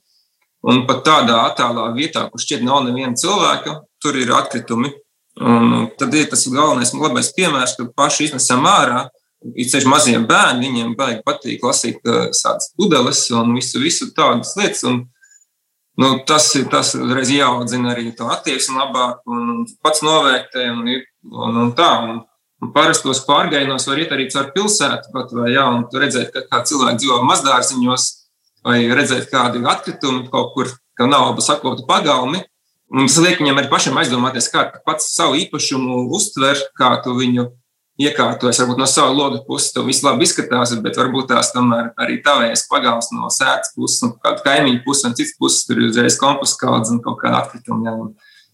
Un 0.63 0.85
pat 0.87 1.03
tādā 1.07 1.41
attālā 1.49 1.89
vietā, 1.97 2.29
kur 2.31 2.43
šķiet 2.43 2.63
nav 2.63 2.85
neviena 2.87 3.19
cilvēka, 3.19 3.81
tur 4.03 4.19
ir 4.19 4.31
atkritumi. 4.37 4.93
Un 5.43 5.89
tad 5.99 6.15
ir 6.15 6.29
tas 6.31 6.45
galvenais, 6.47 6.93
labais 6.95 7.33
piemērs, 7.35 7.75
ka 7.79 7.89
paši 7.97 8.29
iznesam 8.29 8.67
ārā. 8.69 9.07
Ir 9.59 9.67
ceļš 9.67 9.89
maziem 9.91 10.27
bērniem, 10.29 10.61
viņiem 10.63 10.93
baigi 10.95 11.23
patīk 11.27 11.65
lasīt 11.67 11.99
tādas 12.05 12.69
pudeles 12.79 13.25
un 13.35 13.57
visu, 13.57 13.81
visu 13.83 14.13
tādas 14.15 14.53
lietas. 14.55 14.85
Un, 14.87 15.01
nu, 15.99 16.13
tas 16.29 16.47
ir 16.61 16.69
tas, 16.71 16.93
reiz 16.95 17.33
jāaudzina 17.35 17.91
arī 17.91 18.13
to 18.15 18.31
attieksmi 18.31 18.79
labāk 18.79 19.27
un 19.27 19.65
pats 19.83 20.05
novērtē 20.07 20.69
un, 20.77 20.87
un, 21.33 21.59
un 21.65 21.75
tā. 21.75 21.91
Un, 22.07 22.23
un 22.63 22.71
parastos 22.77 23.25
pārgājienos 23.27 23.89
var 23.91 23.99
iet 23.99 24.15
arī 24.15 24.29
caur 24.31 24.53
pilsētu, 24.55 25.11
pat, 25.11 25.35
vai, 25.35 25.51
jā, 25.57 25.67
un 25.75 25.89
redzēt, 25.91 26.31
ka 26.31 26.47
kā 26.47 26.63
cilvēki 26.71 27.03
dzīvo 27.03 27.19
mazdārziņos, 27.27 28.07
vai 28.67 28.79
redzēt 28.95 29.31
kādi 29.33 29.63
atkritumi 29.67 30.29
kaut 30.33 30.53
kur, 30.57 30.71
ka 30.99 31.09
nav 31.09 31.39
saklota 31.45 31.87
pagalmi. 31.89 32.43
Un 32.93 33.09
tas 33.09 33.17
liek 33.25 33.41
viņam 33.41 33.59
arī 33.59 33.71
pašam 33.73 33.97
aizdomāties, 33.97 34.51
kā 34.53 34.67
pats 34.85 35.15
savu 35.15 35.39
īpašumu 35.41 36.03
uztver, 36.13 36.61
kā 36.77 36.93
tu 37.05 37.15
viņu 37.17 37.47
iekārtojas. 38.01 38.61
Varbūt 38.63 38.81
no 38.81 38.89
sava 38.89 39.13
loga 39.17 39.41
puses 39.47 39.73
tas 39.73 39.87
viss 39.87 40.05
labi 40.05 40.27
izskatās, 40.27 40.75
bet 40.85 40.99
varbūt 41.01 41.31
tās 41.33 41.53
tomēr 41.55 41.93
arī 42.01 42.19
tavējas 42.25 42.67
pagāls 42.71 43.09
no 43.17 43.31
sēdes 43.33 43.73
puses, 43.77 44.03
un 44.07 44.15
kāda 44.23 44.45
kaimiņa 44.45 44.83
puses, 44.85 45.07
un 45.09 45.17
citas 45.19 45.37
puses 45.41 45.67
tur 45.69 45.81
ir 45.81 45.89
uzreiz 45.89 46.19
komposts 46.21 46.61
kaudzes 46.61 46.95
un 46.95 47.01
kaut 47.05 47.21
kāda 47.23 47.43
atkrituma. 47.43 47.97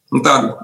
Un 0.08 0.24
tāda 0.24 0.54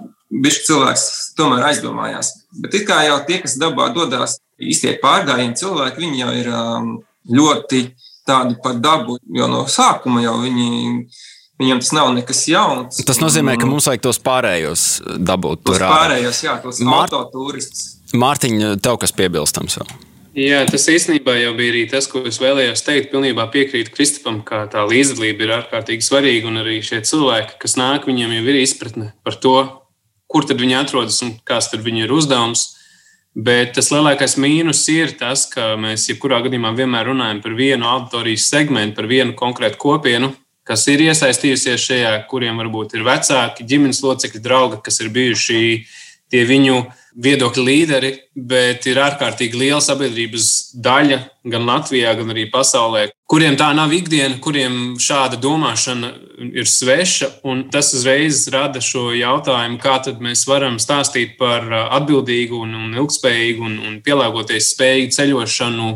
bišķi 0.44 0.66
cilvēks 0.70 1.04
tomēr 1.38 1.66
aizdomājās. 1.70 2.32
Bet 2.62 2.78
it 2.78 2.86
kā 2.88 3.02
jau 3.08 3.18
tie, 3.28 3.40
kas 3.42 3.58
dabā 3.60 3.90
dodas 3.94 4.38
īstie 4.58 4.96
pārgājieni 5.02 5.58
cilvēki, 5.58 6.02
viņi 6.06 6.22
jau 6.22 6.32
ir 6.38 6.50
um, 6.54 6.90
ļoti 7.30 7.84
tādi 8.26 8.58
par 8.64 8.80
dabu 8.82 9.18
jau 9.36 9.48
no 9.50 9.64
sākuma. 9.70 10.24
Jau 10.24 10.38
viņi 10.42 11.06
Viņam 11.54 11.78
tas 11.78 11.92
nav 11.94 12.08
nekas 12.16 12.40
jauns. 12.50 12.96
Tas 13.06 13.20
nozīmē, 13.22 13.54
ka 13.60 13.66
mums 13.70 13.86
vajag 13.86 14.02
tos 14.02 14.18
pārējos 14.22 14.86
dabūt. 15.22 15.62
Tos 15.68 15.78
pārējos, 15.78 16.40
jā, 16.42 16.56
tos 16.64 16.80
Mār... 16.82 17.06
autoturistus. 17.06 17.92
Mārtiņ, 18.14 18.64
tev 18.82 18.98
kas 19.02 19.14
piebilstams 19.14 19.78
vēl? 19.78 19.92
Jā, 20.34 20.64
tas 20.66 20.88
īstenībā 20.90 21.36
jau 21.38 21.52
bija 21.54 21.70
arī 21.70 21.84
tas, 21.86 22.08
ko 22.10 22.24
es 22.26 22.40
vēlējos 22.42 22.82
teikt. 22.82 23.12
Pilnībā 23.12 23.46
piekrītu 23.54 23.94
Kristupam, 23.94 24.40
ka 24.42 24.64
tā 24.70 24.82
līdzdalība 24.90 25.46
ir 25.46 25.52
ārkārtīgi 25.60 26.02
svarīga. 26.02 26.50
Un 26.50 26.58
arī 26.64 26.80
šie 26.82 26.98
cilvēki, 27.06 27.54
kas 27.62 27.78
nāk, 27.78 28.08
viņiem 28.10 28.34
jau 28.34 28.42
ir 28.50 28.58
izpratne 28.58 29.12
par 29.22 29.38
to, 29.38 29.54
kur 30.26 30.48
tad 30.48 30.58
viņi 30.58 30.80
atrodas 30.80 31.20
un 31.22 31.36
kāds 31.46 31.70
tad 31.70 31.86
viņu 31.86 32.08
ir 32.08 32.16
uzdevums. 32.18 32.66
Bet 33.34 33.72
tas 33.74 33.90
lielākais 33.90 34.36
mīnus 34.38 34.84
ir 34.92 35.16
tas, 35.18 35.48
ka 35.50 35.72
mēs 35.80 36.06
jebkurā 36.06 36.38
gadījumā 36.44 36.70
vienmēr 36.78 37.08
runājam 37.10 37.40
par 37.42 37.56
vienu 37.58 37.88
auditorijas 37.90 38.46
segmentu, 38.46 38.94
par 39.00 39.08
vienu 39.10 39.34
konkrētu 39.34 39.80
kopienu, 39.82 40.30
kas 40.62 40.86
ir 40.92 41.02
iesaistījusies 41.08 41.82
šajā, 41.82 42.12
kuriem 42.30 42.62
varbūt 42.62 42.94
ir 42.94 43.02
vecāki, 43.06 43.66
ģimenes 43.66 44.04
locekļi, 44.06 44.42
draugi, 44.44 44.78
kas 44.86 45.02
ir 45.02 45.10
bijuši 45.16 45.64
tie 46.30 46.44
viņu 46.46 46.78
viedokļu 47.14 47.62
līderi, 47.62 48.10
bet 48.34 48.86
ir 48.90 48.98
ārkārtīgi 48.98 49.58
liela 49.58 49.80
sabiedrības 49.84 50.48
daļa 50.82 51.18
gan 51.52 51.66
Latvijā, 51.68 52.14
gan 52.18 52.32
arī 52.34 52.48
pasaulē, 52.50 53.04
kuriem 53.30 53.58
tā 53.60 53.68
nav 53.76 53.92
ikdiena, 53.94 54.40
kuriem 54.42 54.96
šāda 55.00 55.38
domāšana 55.40 56.10
ir 56.50 56.66
sveša. 56.68 57.30
Tas 57.72 57.92
uzreiz 57.94 58.44
rada 58.52 58.82
šo 58.82 59.12
jautājumu, 59.14 59.78
kā 59.82 60.00
mēs 60.24 60.46
varam 60.50 60.80
stāstīt 60.82 61.36
par 61.38 61.68
atbildīgu, 61.84 62.64
un, 62.66 62.74
un 62.74 62.98
ilgspējīgu 62.98 63.68
un, 63.68 63.78
un 63.86 64.00
pielāgoties 64.04 64.72
spējīgu 64.74 65.14
ceļošanu 65.18 65.92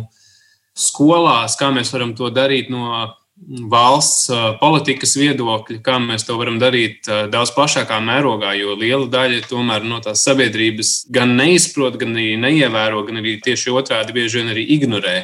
skolās, 0.78 1.58
kā 1.58 1.72
mēs 1.74 1.90
varam 1.94 2.14
to 2.14 2.30
darīt 2.30 2.70
no 2.70 2.92
valsts 3.70 4.28
politikas 4.60 5.14
viedokļa, 5.18 5.78
kā 5.84 5.96
mēs 6.02 6.26
to 6.28 6.36
varam 6.40 6.58
darīt 6.60 7.08
daudz 7.32 7.52
plašākā 7.56 8.00
mērogā, 8.04 8.52
jo 8.58 8.74
liela 8.78 9.08
daļa 9.10 9.46
tomēr 9.48 9.86
no 9.88 10.00
tās 10.04 10.24
sabiedrības 10.26 11.06
gan 11.14 11.36
neizprot, 11.38 11.96
gan 12.00 12.16
arī 12.16 12.34
neievēro, 12.40 13.04
gan 13.08 13.22
arī 13.22 13.38
tieši 13.44 13.72
otrādi 13.72 14.16
bieži 14.16 14.42
vien 14.42 14.52
arī 14.52 14.66
ignorē 14.76 15.16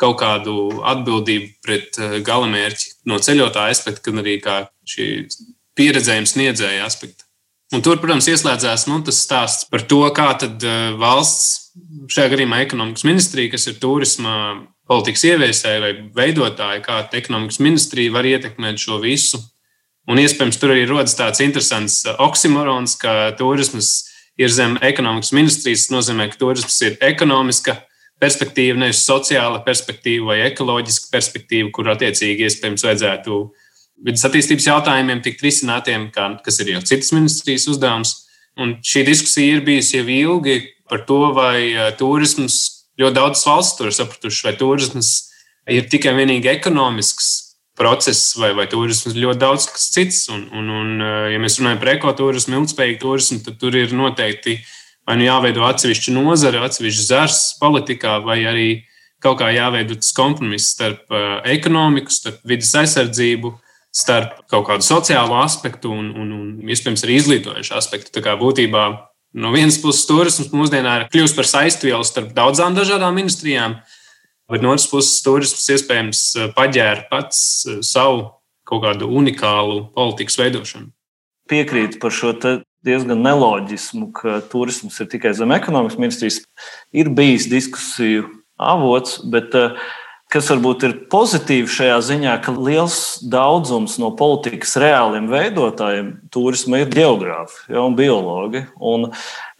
kaut 0.00 0.18
kādu 0.20 0.56
atbildību 0.84 1.52
pret 1.64 2.00
galamērķi 2.24 2.90
no 3.08 3.20
ceļotāja 3.20 3.76
aspekta, 3.76 4.10
gan 4.10 4.24
arī 4.24 4.38
kā 4.44 4.58
šī 4.88 5.06
pieredzējuma 5.76 6.32
sniedzēja 6.32 6.84
aspekta. 6.88 7.24
Un 7.74 7.82
tur, 7.82 7.98
protams, 7.98 8.28
ieslēdzās 8.30 8.86
nu, 8.86 9.00
tas 9.02 9.18
stāsts 9.24 9.66
par 9.70 9.82
to, 9.90 10.04
kā 10.14 10.28
valsts, 11.00 11.72
šajā 12.12 12.30
gadījumā 12.32 12.60
ekonomikas 12.62 13.04
ministrija, 13.08 13.50
kas 13.56 13.66
ir 13.66 13.80
turisma 13.82 14.36
politikas 14.86 15.24
ieviesēji 15.26 15.82
vai 15.82 15.92
veidotāji, 16.16 16.84
kā 16.86 17.02
ekonomikas 17.18 17.60
ministrija 17.62 18.14
var 18.14 18.28
ietekmēt 18.28 18.80
šo 18.80 19.00
visu. 19.02 19.40
Un 20.06 20.20
iespējams, 20.22 20.58
tur 20.62 20.70
arī 20.70 20.84
rodas 20.86 21.16
tāds 21.18 21.42
interesants 21.42 22.04
uh, 22.06 22.14
oksimorons, 22.22 22.94
ka 23.00 23.34
turisms 23.38 24.06
ir 24.38 24.52
zem 24.52 24.76
ekonomikas 24.84 25.32
ministrijas. 25.34 25.88
Tas 25.88 25.94
nozīmē, 25.96 26.28
ka 26.30 26.38
turisms 26.38 26.76
ir 26.86 26.98
ekonomiska 27.02 27.80
perspektīva, 28.22 28.78
nevis 28.80 29.02
sociāla 29.04 29.60
perspektīva 29.66 30.30
vai 30.30 30.38
ekoloģiska 30.46 31.10
perspektīva, 31.12 31.72
kur 31.74 31.90
attiecīgi 31.92 32.46
iespējams 32.46 32.86
vajadzētu 32.86 33.40
vidas 34.06 34.24
attīstības 34.28 34.70
jautājumiem 34.70 35.24
tikt 35.24 35.42
risinātiem, 35.44 36.08
kā, 36.14 36.30
kas 36.44 36.60
ir 36.62 36.76
jau 36.76 36.84
citas 36.86 37.10
ministrijas 37.16 37.66
uzdevums. 37.72 38.14
Un 38.56 38.78
šī 38.86 39.02
diskusija 39.10 39.58
ir 39.58 39.66
bijusi 39.66 39.98
jau 39.98 40.06
ilgi 40.06 40.60
par 40.86 41.02
to, 41.08 41.20
vai 41.34 41.74
uh, 41.74 41.90
turisms 41.98 42.75
ļoti 43.00 43.18
daudz 43.18 43.42
valsts 43.46 43.78
to 43.78 43.88
ir 43.88 43.96
sapratuši, 43.96 44.44
vai 44.46 44.54
turisms 44.58 45.10
ir 45.70 45.88
tikai 45.90 46.14
vienīgi 46.16 46.50
ekonomisks 46.52 47.34
process, 47.76 48.32
vai, 48.40 48.52
vai 48.56 48.64
turisms 48.70 49.16
ļoti 49.18 49.40
daudz 49.42 49.68
kas 49.68 49.90
cits. 49.92 50.24
Un, 50.32 50.46
un, 50.56 50.70
un, 50.72 50.96
eh, 51.04 51.34
ja 51.34 51.42
mēs 51.42 51.60
runājam 51.60 51.82
par 51.82 51.92
ekoturismu, 51.96 52.62
ilgspējīgu 52.62 53.02
turismu, 53.02 53.42
tad 53.44 53.60
tur 53.60 53.76
ir 53.76 53.92
noteikti 53.96 54.58
vai 55.06 55.18
nu 55.20 55.28
jāveido 55.28 55.62
atsevišķa 55.68 56.14
nozare, 56.16 56.62
atsevišķa 56.66 57.04
zars 57.06 57.42
politikā, 57.60 58.16
vai 58.24 58.40
arī 58.48 58.70
kaut 59.22 59.38
kā 59.40 59.52
jāveido 59.54 59.96
tas 60.00 60.10
kompromiss 60.16 60.72
starp 60.74 61.12
eh, 61.12 61.28
ekonomiku, 61.56 62.12
starp 62.12 62.40
vidas 62.48 62.72
aizsardzību, 62.80 63.52
starp 63.96 64.42
kaut 64.50 64.66
kādu 64.68 64.84
sociālo 64.84 65.38
aspektu 65.40 65.92
un, 65.92 66.10
un, 66.16 66.32
un 66.36 66.72
iespējams 66.72 67.04
arī 67.06 67.20
izglītojošu 67.20 67.76
aspektu. 67.78 68.12
Tā 68.16 68.24
kā 68.24 68.34
būtībā 68.40 68.88
No 69.36 69.50
vienas 69.52 69.76
puses, 69.76 70.06
turisms 70.08 70.48
mūsdienā 70.48 70.94
ir 70.96 71.02
kļuvis 71.12 71.34
par 71.36 71.44
saistvielu 71.44 72.06
starp 72.08 72.30
daudzām 72.36 72.76
dažādām 72.76 73.18
ministrijām, 73.18 73.74
bet 74.48 74.64
no 74.64 74.72
otras 74.72 74.86
puses, 74.88 75.18
turisms 75.24 75.66
iespējams 75.74 76.22
eh, 76.40 76.46
paģēra 76.56 77.04
pats 77.10 77.40
eh, 77.68 77.82
savu 77.84 78.30
kaut 78.66 78.86
kādu 78.86 79.10
unikālu 79.12 79.90
politikas 79.92 80.40
veidošanu. 80.40 80.88
Piekrītu 81.52 82.00
par 82.02 82.14
šo 82.16 82.32
diezgan 82.86 83.20
neloģismu, 83.22 84.08
ka 84.16 84.40
turisms 84.50 84.96
ir 85.04 85.10
tikai 85.12 85.34
zem 85.36 85.52
ekonomikas 85.54 86.00
ministrijas. 86.00 86.40
Ir 86.96 87.12
bijis 87.14 87.46
diskusiju 87.52 88.24
avots, 88.56 89.20
bet 89.30 89.54
uh, 89.58 89.76
kas 90.32 90.50
varbūt 90.50 90.86
ir 90.86 90.94
pozitīvi 91.12 91.70
šajā 91.70 91.96
ziņā, 92.08 92.36
ka 92.44 92.54
liels 92.56 93.18
daudzums 93.32 93.96
no 94.02 94.12
politikas 94.18 94.76
reāliem 94.82 95.28
veidotājiem 95.30 96.14
turisma 96.34 96.82
ir 96.82 96.90
geogrāfi 96.92 97.68
ja, 97.70 97.82
un 97.84 97.98
biologi. 97.98 98.66
Un 98.76 99.10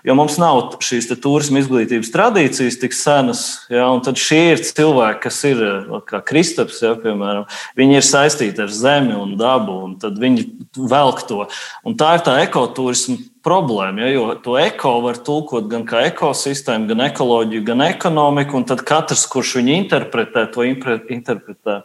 Jo 0.07 0.15
mums 0.15 0.37
nav 0.39 0.77
šīs 0.87 1.09
turisma 1.19 1.59
izglītības 1.59 2.13
tradīcijas 2.15 2.77
tik 2.79 2.93
senas, 2.95 3.41
ja, 3.73 3.89
un 3.91 4.05
šie 4.07 4.53
ir 4.53 4.61
cilvēki, 4.63 5.19
kas 5.25 5.41
ir 5.49 5.63
kā 6.07 6.21
Kristaps, 6.23 6.79
ja, 6.85 6.93
piemēram, 7.01 7.49
viņi 7.79 7.99
ir 7.99 8.07
saistīti 8.07 8.63
ar 8.63 8.71
zemi 8.71 9.17
un 9.19 9.35
dabu, 9.41 9.81
un 9.89 9.97
viņi 9.99 10.47
velk 10.79 11.25
to. 11.27 11.49
Un 11.83 11.99
tā 11.99 12.13
ir 12.21 12.23
tā 12.29 12.37
ekoturisma 12.45 13.19
problēma, 13.47 14.03
ja, 14.03 14.13
jo 14.17 14.25
to 14.43 14.57
eko 14.59 14.97
var 15.05 15.21
tulkot 15.23 15.69
gan 15.71 15.87
kā 15.87 16.03
ekosistēmu, 16.11 16.91
gan 16.91 17.07
ekoloģiju, 17.07 17.65
gan 17.67 17.85
ekonomiku, 17.87 18.59
un 18.59 18.67
tad 18.69 18.83
katrs, 18.87 19.27
kurš 19.31 19.61
viņu 19.61 19.77
interpretē, 19.85 20.49
to 20.51 20.67
interpretē 20.67 21.81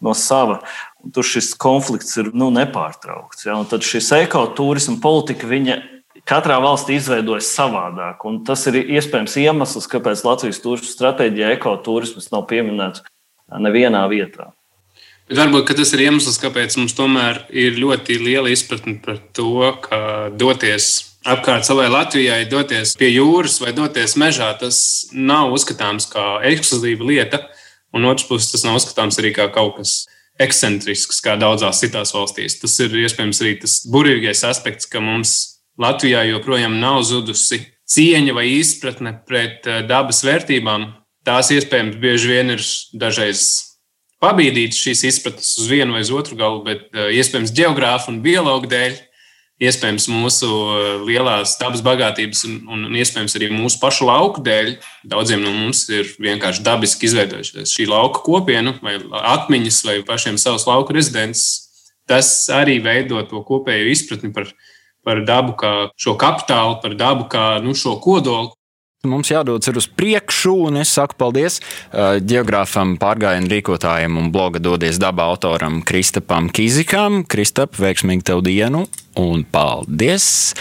no 0.00 0.14
sava. 0.14 0.60
Un 1.02 1.14
tur 1.14 1.26
šis 1.26 1.52
konflikts 1.58 2.16
ir 2.20 2.30
nu, 2.34 2.52
nepārtraukts. 2.54 3.46
Ja, 3.48 3.58
un 3.58 3.66
tad 3.70 3.86
šis 3.86 4.10
ekoturisma 4.20 4.98
politika, 5.02 5.50
viņa 5.50 5.78
katrā 6.28 6.58
valstī 6.62 6.98
izveidojas 6.98 7.50
savādāk. 7.54 8.22
Tas 8.46 8.66
ir 8.70 8.80
iespējams 8.84 9.38
iemesls, 9.42 9.88
kāpēc 9.90 10.24
Latvijas 10.26 10.62
turisma 10.64 10.92
stratēģijā 10.92 11.54
ekoturisms 11.56 12.30
nav 12.34 12.46
pieminēts 12.50 13.04
nevienā 13.48 14.04
vietā. 14.10 14.52
Bet 15.28 15.36
varbūt 15.42 15.74
tas 15.76 15.90
ir 15.92 16.06
iemesls, 16.06 16.38
kāpēc 16.40 16.78
mums 16.80 16.96
tomēr 16.96 17.42
ir 17.52 17.76
ļoti 17.76 18.16
liela 18.22 18.48
izpratne 18.48 18.96
par 19.04 19.18
to, 19.36 19.74
ka 19.84 20.00
doties 20.32 21.08
apkārt 21.28 21.66
savai 21.68 21.90
Latvijai, 21.92 22.46
doties 22.48 22.94
pie 22.96 23.10
jūras 23.12 23.58
vai 23.60 23.74
doties 23.76 24.16
mežā, 24.20 24.48
tas 24.60 24.78
nav 25.12 25.52
uzskatāms 25.52 26.08
kā 26.08 26.38
ekskluzīva 26.48 27.10
lieta. 27.10 27.42
Un 27.92 28.08
otrs 28.08 28.24
puses, 28.28 28.50
tas 28.52 28.64
nav 28.64 28.78
uzskatāms 28.80 29.20
arī 29.20 29.34
kā 29.36 29.48
kaut 29.52 29.78
kas 29.78 29.92
ekscentrisks, 30.40 31.20
kā 31.24 31.36
daudzās 31.40 31.80
citās 31.82 32.14
valstīs. 32.14 32.58
Tas 32.62 32.76
ir 32.84 32.96
iespējams 33.02 33.42
arī 33.44 33.54
tas 33.62 33.80
burvīgais 33.90 34.44
aspekts, 34.48 34.88
ka 34.88 35.02
mums 35.04 35.60
Latvijā 35.78 36.24
joprojām 36.28 36.78
nav 36.80 37.02
zudusi 37.06 37.62
cieņa 37.88 38.34
vai 38.36 38.48
izpratne 38.58 39.14
pret 39.28 39.66
eh, 39.68 39.82
dabas 39.88 40.24
vērtībām. 40.26 40.90
Tās 41.26 41.52
iespējams 41.52 41.98
bieži 42.00 42.32
vien 42.32 42.54
ir 42.56 42.64
dažreiz 42.96 43.67
pabīdītas 44.22 44.80
šīs 44.82 45.04
izpratnes 45.12 45.52
uz 45.60 45.68
vienu 45.70 45.96
vai 45.96 46.04
uz 46.04 46.12
otru 46.14 46.38
galu, 46.38 46.62
bet 46.66 46.88
eh, 46.94 47.12
iespējams 47.18 47.54
geogrāfu 47.56 48.12
un 48.12 48.22
biologu 48.24 48.70
dēļ, 48.70 48.96
iespējams 49.68 50.08
mūsu 50.12 50.48
eh, 50.48 50.88
lielās 51.08 51.56
dabas 51.60 51.82
bagātības 51.86 52.44
un, 52.48 52.56
un 52.74 52.98
iespējams 52.98 53.36
arī 53.38 53.50
mūsu 53.54 53.80
pašu 53.82 54.08
lauku 54.08 54.42
dēļ. 54.46 54.74
Daudziem 55.10 55.44
no 55.44 55.52
mums 55.54 55.84
ir 55.92 56.10
vienkārši 56.22 56.64
dabiski 56.66 57.08
izveidojušies 57.10 57.76
šī 57.76 57.88
lauka 57.90 58.24
kopiena 58.26 58.76
vai 58.82 58.96
atmiņas 59.36 59.84
vai 59.86 60.00
pašiem 60.06 60.40
savas 60.40 60.66
lauku 60.70 60.96
rezidents. 60.96 61.46
Tas 62.08 62.30
arī 62.54 62.78
veido 62.80 63.20
to 63.28 63.42
kopējo 63.44 63.90
izpratni 63.92 64.32
par 64.32 64.48
par 65.08 65.22
dabu 65.24 65.54
kā 65.56 65.72
šo 65.96 66.18
kapitālu, 66.20 66.78
par 66.82 66.92
dabu 66.98 67.24
kā 67.32 67.46
nu, 67.64 67.72
šo 67.72 67.96
kodolu. 68.04 68.52
Mums 69.06 69.28
jādodas 69.30 69.70
uz 69.78 69.86
priekšu, 69.94 70.56
un 70.66 70.80
es 70.80 70.90
saku 70.90 71.14
paldies 71.22 71.60
uh, 71.62 72.16
geogrāfam, 72.18 72.96
pārgājienu 72.98 73.46
rīkotājam 73.52 74.16
un 74.18 74.32
bloga 74.34 74.58
dodies 74.58 74.98
dabā 74.98 75.28
autoram 75.30 75.76
Kristapam 75.86 76.48
Kizikam. 76.50 77.20
Kristap, 77.22 77.78
veiksmīgi 77.78 78.26
tev 78.26 78.42
dienu! 78.42 78.88
Un 79.18 79.42
paldies! 79.44 80.54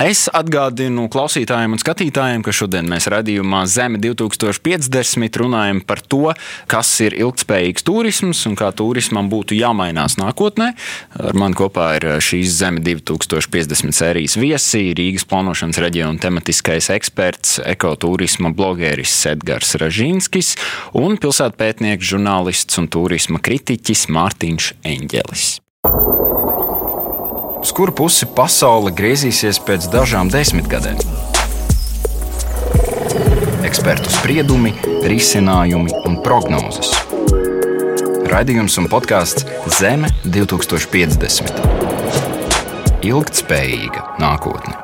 Es 0.00 0.24
atgādinu 0.32 1.04
klausītājiem 1.12 1.76
un 1.76 1.80
skatītājiem, 1.80 2.42
ka 2.44 2.54
šodien 2.54 2.88
mēs 2.90 3.08
redzējumā 3.12 3.62
Zeme 3.70 4.00
2050 4.02 5.38
runājam 5.40 5.82
par 5.86 6.00
to, 6.00 6.32
kas 6.70 6.90
ir 7.04 7.16
ilgspējīgs 7.18 7.86
turisms 7.86 8.42
un 8.48 8.56
kā 8.58 8.70
turismam 8.76 9.28
būtu 9.32 9.56
jāmainās 9.58 10.18
nākotnē. 10.20 10.72
Ar 11.20 11.38
mani 11.38 11.58
kopā 11.58 11.88
ir 11.98 12.08
šīs 12.24 12.56
Zeme 12.60 12.82
2050 12.84 13.96
sērijas 13.96 14.38
viesi, 14.40 14.84
Rīgas 14.96 15.26
plānošanas 15.28 15.80
reģiona 15.84 16.20
tematiskais 16.22 16.90
eksperts, 16.96 17.58
ekoturisma 17.74 18.52
blogeris 18.56 19.14
Edgars 19.30 19.76
Ražīnskis 19.80 20.56
un 20.98 21.20
pilsētpētnieks, 21.20 22.12
žurnālists 22.14 22.80
un 22.82 22.90
turisma 22.92 23.42
kritiķis 23.44 24.08
Mārtiņš 24.12 24.72
Eņģelis. 24.96 25.48
Uz 27.62 27.70
kuru 27.70 27.92
pusi 27.94 28.26
pasaule 28.26 28.90
griezīsies 28.98 29.60
pēc 29.62 29.84
dažām 29.92 30.26
desmitgadēm? 30.32 30.98
Ekspertu 33.68 34.10
spriedumi, 34.10 34.74
risinājumi 35.06 35.94
un 36.02 36.18
prognozes. 36.26 36.90
Raidījums 38.34 38.82
un 38.82 38.90
podkāsts 38.90 39.46
Zeme 39.78 40.10
2050. 40.26 41.62
Ilgtspējīga 43.06 44.08
nākotne. 44.18 44.81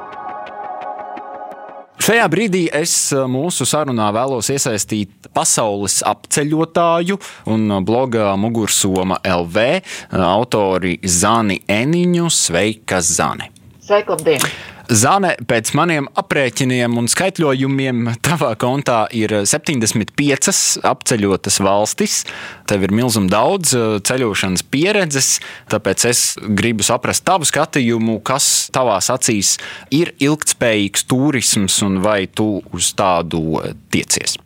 Šajā 2.08 2.24
brīdī 2.32 2.60
es 2.72 2.92
eh, 3.12 3.26
mūsu 3.28 3.66
sarunā 3.68 4.06
vēlos 4.16 4.48
iesaistīt 4.48 5.26
pasaules 5.36 5.98
apceļotāju 6.08 7.18
un 7.52 7.74
bloga 7.84 8.30
Mugursoma 8.40 9.18
LV 9.28 9.66
eh, 9.66 9.82
autori 10.16 10.94
Zani 11.04 11.60
Eniņu. 11.68 12.30
Sveika, 12.32 13.02
Zani! 13.04 13.52
Sveika, 13.84 14.16
labdien! 14.16 14.77
Zane, 14.88 15.34
pēc 15.44 15.74
maniem 15.76 16.06
aprēķiniem 16.16 16.94
un 16.96 17.08
skaitļojumiem, 17.12 18.06
tavā 18.24 18.54
kontā 18.56 19.02
ir 19.12 19.34
75 19.44 20.80
apceļotas 20.88 21.58
valstis. 21.60 22.22
Tev 22.68 22.86
ir 22.86 22.94
milzīgi 22.96 23.28
daudz 23.32 23.74
uh, 23.76 23.98
ceļošanas 24.00 24.64
pieredzes, 24.72 25.30
tāpēc 25.68 26.06
es 26.08 26.22
gribu 26.40 26.86
saprast 26.86 27.26
tavu 27.28 27.44
skatījumu, 27.48 28.16
kas 28.24 28.68
tavās 28.72 29.10
acīs 29.12 29.56
ir 29.92 30.14
ilgspējīgs 30.24 31.04
turisms 31.10 31.80
un 31.84 32.00
vai 32.04 32.22
tu 32.32 32.54
uz 32.72 32.92
tādu 32.96 33.60
tiecies. 33.92 34.38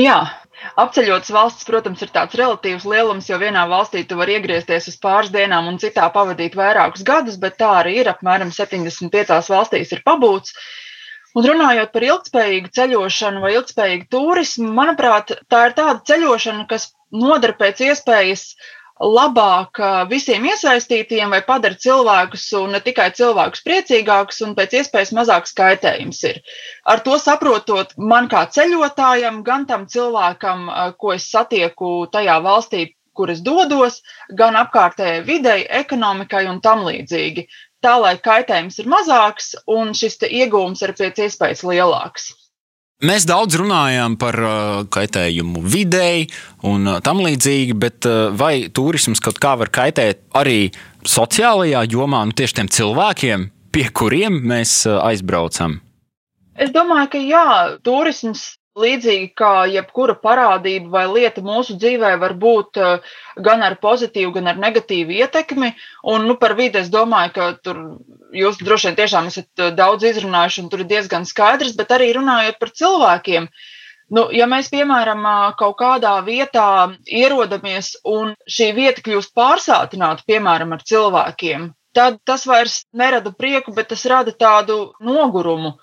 Jā, 0.00 0.22
Apceļotas 0.80 1.32
valsts, 1.34 1.66
protams, 1.68 2.02
ir 2.04 2.12
tāds 2.14 2.36
relatīvs 2.38 2.84
lielums, 2.88 3.28
jo 3.30 3.38
vienā 3.40 3.64
valstī 3.70 4.04
tu 4.08 4.18
vari 4.20 4.36
iegriezties 4.38 4.90
uz 4.92 4.98
pāris 5.00 5.32
dienām 5.34 5.68
un 5.70 5.80
citā 5.82 6.08
pavadīt 6.14 6.56
vairākus 6.58 7.04
gadus, 7.06 7.38
bet 7.40 7.58
tā 7.60 7.70
arī 7.80 7.96
ir. 8.02 8.12
Apmēram 8.12 8.52
75 8.54 9.50
valstīs 9.54 9.92
ir 9.96 10.04
pabūts. 10.06 10.54
Un 11.38 11.46
runājot 11.46 11.92
par 11.94 12.04
ilgspējīgu 12.08 12.72
ceļošanu 12.74 13.42
vai 13.44 13.52
ilgspējīgu 13.54 14.08
turismu, 14.10 14.72
manuprāt, 14.74 15.36
tā 15.52 15.68
ir 15.68 15.76
tāda 15.78 16.00
ceļošana, 16.10 16.66
kas 16.70 16.90
nodara 17.14 17.54
pēc 17.58 17.84
iespējas 17.86 18.48
labāk 19.00 19.80
visiem 20.10 20.44
iesaistītiem 20.50 21.32
vai 21.32 21.40
padara 21.46 21.74
cilvēkus 21.74 22.44
un 22.60 22.74
ne 22.76 22.80
tikai 22.84 23.08
cilvēkus 23.16 23.64
priecīgākus 23.64 24.42
un 24.44 24.54
pēc 24.58 24.76
iespējas 24.80 25.12
mazāks 25.16 25.56
kaitējums 25.56 26.22
ir. 26.28 26.40
Ar 26.84 27.00
to 27.00 27.16
saprotot 27.18 27.96
man 27.96 28.28
kā 28.28 28.44
ceļotājam, 28.52 29.42
gan 29.42 29.66
tam 29.66 29.86
cilvēkam, 29.88 30.68
ko 31.00 31.14
es 31.16 31.30
satieku 31.32 32.10
tajā 32.12 32.36
valstī, 32.44 32.90
kur 33.16 33.32
es 33.32 33.40
dodos, 33.40 34.02
gan 34.36 34.56
apkārtējai 34.60 35.24
videi, 35.24 35.64
ekonomikai 35.80 36.46
un 36.48 36.60
tam 36.60 36.84
līdzīgi. 36.86 37.48
Tā, 37.80 37.96
lai 37.96 38.18
kaitējums 38.20 38.78
ir 38.82 38.88
mazāks 38.92 39.54
un 39.66 39.94
šis 39.96 40.20
iegūms 40.28 40.84
ir 40.84 40.92
pēc 40.98 41.24
iespējas 41.24 41.64
lielāks. 41.64 42.34
Mēs 43.00 43.24
daudz 43.24 43.56
runājām 43.56 44.18
par 44.20 44.36
uh, 44.44 44.54
kaitējumu 44.92 45.62
videi 45.64 46.26
un 46.68 46.84
uh, 46.84 46.98
tam 47.00 47.22
līdzīgi, 47.24 47.72
bet 47.80 48.04
uh, 48.04 48.28
vai 48.36 48.68
turisms 48.76 49.22
kaut 49.24 49.40
kā 49.40 49.54
var 49.56 49.70
kaitēt 49.72 50.20
arī 50.36 50.68
sociālajā 51.08 51.86
jomā, 51.94 52.20
nu 52.28 52.36
tieši 52.36 52.58
tiem 52.58 52.68
cilvēkiem, 52.68 53.46
pie 53.72 53.86
kuriem 53.96 54.36
mēs 54.52 54.82
aizbraucam? 54.92 55.78
Es 56.60 56.74
domāju, 56.76 57.08
ka 57.14 57.22
jā, 57.24 57.46
turisms 57.88 58.50
Līdzīgi 58.78 59.32
kā 59.34 59.64
jebkura 59.66 60.14
parādība 60.14 60.92
vai 60.92 61.02
lieta 61.10 61.42
mūsu 61.42 61.74
dzīvē 61.74 62.12
var 62.22 62.36
būt 62.38 62.78
gan 63.42 63.64
ar 63.66 63.74
pozitīvu, 63.82 64.30
gan 64.36 64.46
ar 64.52 64.60
negatīvu 64.62 65.16
ietekmi. 65.18 65.72
Un 66.12 66.28
nu, 66.28 66.36
par 66.38 66.54
vidi 66.54 66.78
es 66.78 66.86
domāju, 66.92 67.32
ka 67.34 67.48
tur 67.66 67.80
jūs 68.36 68.60
droši 68.62 68.90
vien 68.90 68.96
tiešām 68.98 69.28
esat 69.30 69.62
eh, 69.62 69.72
daudz 69.76 70.06
izrunājuši, 70.10 70.64
un 70.64 70.70
tur 70.72 70.84
ir 70.84 70.90
diezgan 70.90 71.26
skaidrs, 71.28 71.76
bet 71.78 71.92
arī 71.96 72.12
runājot 72.16 72.58
par 72.60 72.72
cilvēkiem. 72.80 73.50
Nu, 74.10 74.24
ja 74.34 74.48
mēs, 74.50 74.70
piemēram, 74.72 75.26
eh, 75.26 75.42
kaut 75.60 75.78
kādā 75.80 76.16
vietā 76.26 76.94
ierodamies 77.06 77.96
un 78.04 78.34
šī 78.48 78.72
vieta 78.76 79.04
kļūst 79.06 79.34
pārsātināta, 79.36 80.26
piemēram, 80.28 80.74
ar 80.76 80.86
cilvēkiem, 80.86 81.70
tad 81.94 82.18
tas 82.26 82.46
vairs 82.46 82.84
nerada 82.94 83.32
prieku, 83.34 83.74
bet 83.74 83.90
tas 83.94 84.06
rada 84.06 84.34
tādu 84.34 84.92
nogurumu. 85.00 85.76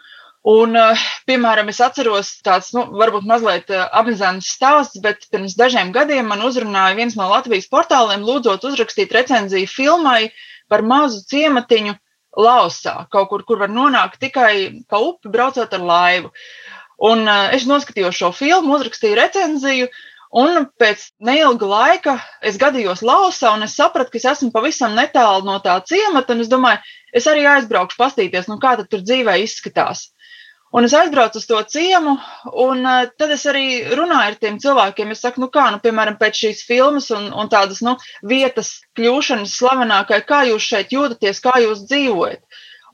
Un, 0.48 0.76
eh, 0.80 1.06
piemēram, 1.28 1.68
es 1.68 1.82
atceros 1.84 2.38
tāds, 2.46 2.72
nu, 2.76 2.86
varbūt 2.96 3.28
mazliet 3.28 3.72
apzināts 3.76 4.54
stāsts, 4.56 5.00
bet 5.04 5.28
pirms 5.32 5.58
dažiem 5.60 5.92
gadiem 5.92 6.28
man 6.32 6.44
uzrunāja 6.48 6.96
viens 6.96 7.18
no 7.20 7.28
Latvijas 7.28 7.68
portāliem, 7.68 8.24
lūdzot 8.24 8.64
uzrakstīt 8.70 9.12
recenziju 9.12 9.68
filmai 9.68 10.30
par 10.70 10.84
mazu 10.84 11.24
ciematiņu 11.28 11.96
Lausā, 12.38 13.08
kaut 13.14 13.32
kur, 13.32 13.44
kur 13.48 13.62
var 13.64 13.72
nonākt 13.74 14.20
tikai 14.22 14.84
pa 14.90 15.02
upi, 15.02 15.32
braucot 15.34 15.74
ar 15.74 15.86
laivu. 15.92 16.32
Un 17.10 17.26
uh, 17.26 17.50
es 17.54 17.66
noskatījos 17.70 18.18
šo 18.18 18.32
filmu, 18.34 18.76
uzrakstīju 18.78 19.18
recenziju, 19.18 19.90
un 20.38 20.66
pēc 20.82 21.08
neilga 21.24 21.70
laika 21.70 22.16
es 22.46 22.58
gadījos 22.62 23.04
Lausā, 23.06 23.54
un 23.54 23.66
es 23.66 23.78
sapratu, 23.78 24.14
ka 24.14 24.22
es 24.22 24.30
esmu 24.34 24.52
pavisam 24.54 24.98
netālu 24.98 25.46
no 25.48 25.58
tā 25.64 25.78
ciemata, 25.86 26.34
un 26.34 26.46
es 26.46 26.52
domāju, 26.52 26.82
es 27.14 27.30
arī 27.30 27.46
aizbraukšu 27.50 28.00
pastīties, 28.02 28.50
nu 28.52 28.60
kā 28.62 28.76
tad 28.80 28.90
tur 28.92 29.06
dzīvē 29.06 29.38
izskatās. 29.46 30.10
Un 30.76 30.84
es 30.84 30.94
aizbraucu 30.98 31.40
uz 31.40 31.46
to 31.48 31.60
ciemu, 31.72 32.18
un 32.60 32.84
uh, 32.84 33.06
tad 33.20 33.32
es 33.32 33.46
arī 33.48 33.68
runāju 33.96 34.34
ar 34.34 34.36
tiem 34.42 34.58
cilvēkiem. 34.60 35.14
Es 35.16 35.22
saku, 35.24 35.46
nu 35.46 35.48
kā, 35.52 35.70
nu, 35.72 35.80
piemēram, 35.84 36.18
pēc 36.20 36.42
šīs 36.44 36.64
filmas 36.68 37.08
un, 37.16 37.30
un 37.32 37.48
tādas 37.52 37.80
nu, 37.86 37.96
vietas 38.28 38.74
kļūšanas 39.00 39.56
slavenākai, 39.62 40.20
kā 40.28 40.42
jūs 40.50 40.68
šeit 40.68 40.92
jūtaties, 40.92 41.40
kā 41.46 41.56
jūs 41.64 41.86
dzīvojat. 41.88 42.44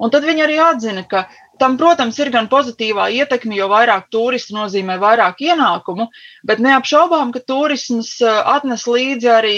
Un 0.03 0.13
tad 0.13 0.25
viņi 0.27 0.45
arī 0.45 0.59
atzina, 0.61 1.03
ka 1.09 1.25
tam, 1.61 1.77
protams, 1.81 2.17
ir 2.21 2.29
gan 2.33 2.49
pozitīvā 2.51 3.09
ietekme, 3.17 3.55
jo 3.57 3.69
vairāk 3.71 4.09
turistu 4.13 4.57
nozīmē 4.57 4.97
vairāk 5.01 5.41
ienākumu, 5.45 6.09
bet 6.45 6.61
neapšaubām, 6.63 7.33
ka 7.33 7.41
turisms 7.45 8.15
eh, 8.21 8.41
atnes 8.55 8.85
līdzi 8.89 9.31
arī 9.33 9.57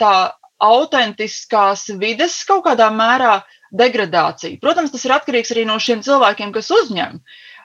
tā 0.00 0.14
autentiskās 0.62 1.88
vides 1.98 2.36
kaut 2.48 2.64
kādā 2.68 2.88
mērā 2.94 3.40
degradāciju. 3.72 4.60
Protams, 4.62 4.92
tas 4.92 5.06
ir 5.06 5.16
atkarīgs 5.16 5.54
arī 5.54 5.64
no 5.68 5.78
šiem 5.80 6.04
cilvēkiem, 6.04 6.52
kas 6.54 6.70
uzņem. 6.74 7.22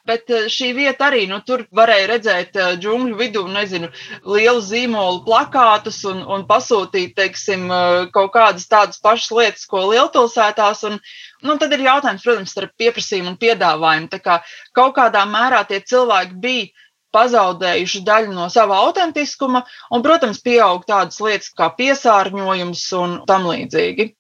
Bet 0.08 0.32
eh, 0.32 0.48
šī 0.52 0.72
vieta 0.78 1.10
arī, 1.10 1.26
nu, 1.28 1.42
tur 1.44 1.66
varēja 1.76 2.08
redzēt 2.14 2.56
eh, 2.56 2.76
džungļu 2.80 3.18
vidū, 3.20 3.44
nezinu, 3.52 3.90
lielu 4.24 4.64
zīmolu 4.64 5.24
plakātus 5.26 6.00
un, 6.08 6.22
un 6.24 6.46
pasūtīt, 6.48 7.12
teiksim, 7.18 7.68
eh, 7.68 8.08
kaut 8.16 8.32
kādas 8.36 8.70
tādas 8.72 9.02
pašas 9.04 9.34
lietas, 9.36 9.68
ko 9.68 9.84
lielpilsētās. 9.92 10.86
Un, 10.88 11.00
nu, 11.44 11.58
tad 11.60 11.76
ir 11.76 11.84
jautājums, 11.90 12.24
protams, 12.24 12.56
starp 12.56 12.76
pieprasījumu 12.80 13.34
un 13.34 13.40
piedāvājumu. 13.42 14.12
Tā 14.14 14.22
kā 14.24 14.42
kaut 14.78 14.96
kādā 14.96 15.28
mērā 15.28 15.66
tie 15.68 15.82
cilvēki 15.84 16.40
bija 16.44 16.86
pazaudējuši 17.16 18.04
daļu 18.08 18.36
no 18.36 18.48
sava 18.54 18.80
autentiskuma, 18.86 19.64
un, 19.92 20.04
protams, 20.06 20.40
pieaug 20.44 20.88
tādas 20.88 21.20
lietas 21.24 21.52
kā 21.56 21.70
piesārņojums 21.76 22.88
un 23.02 23.20
tam 23.28 23.48
līdzīgi. 23.52 24.14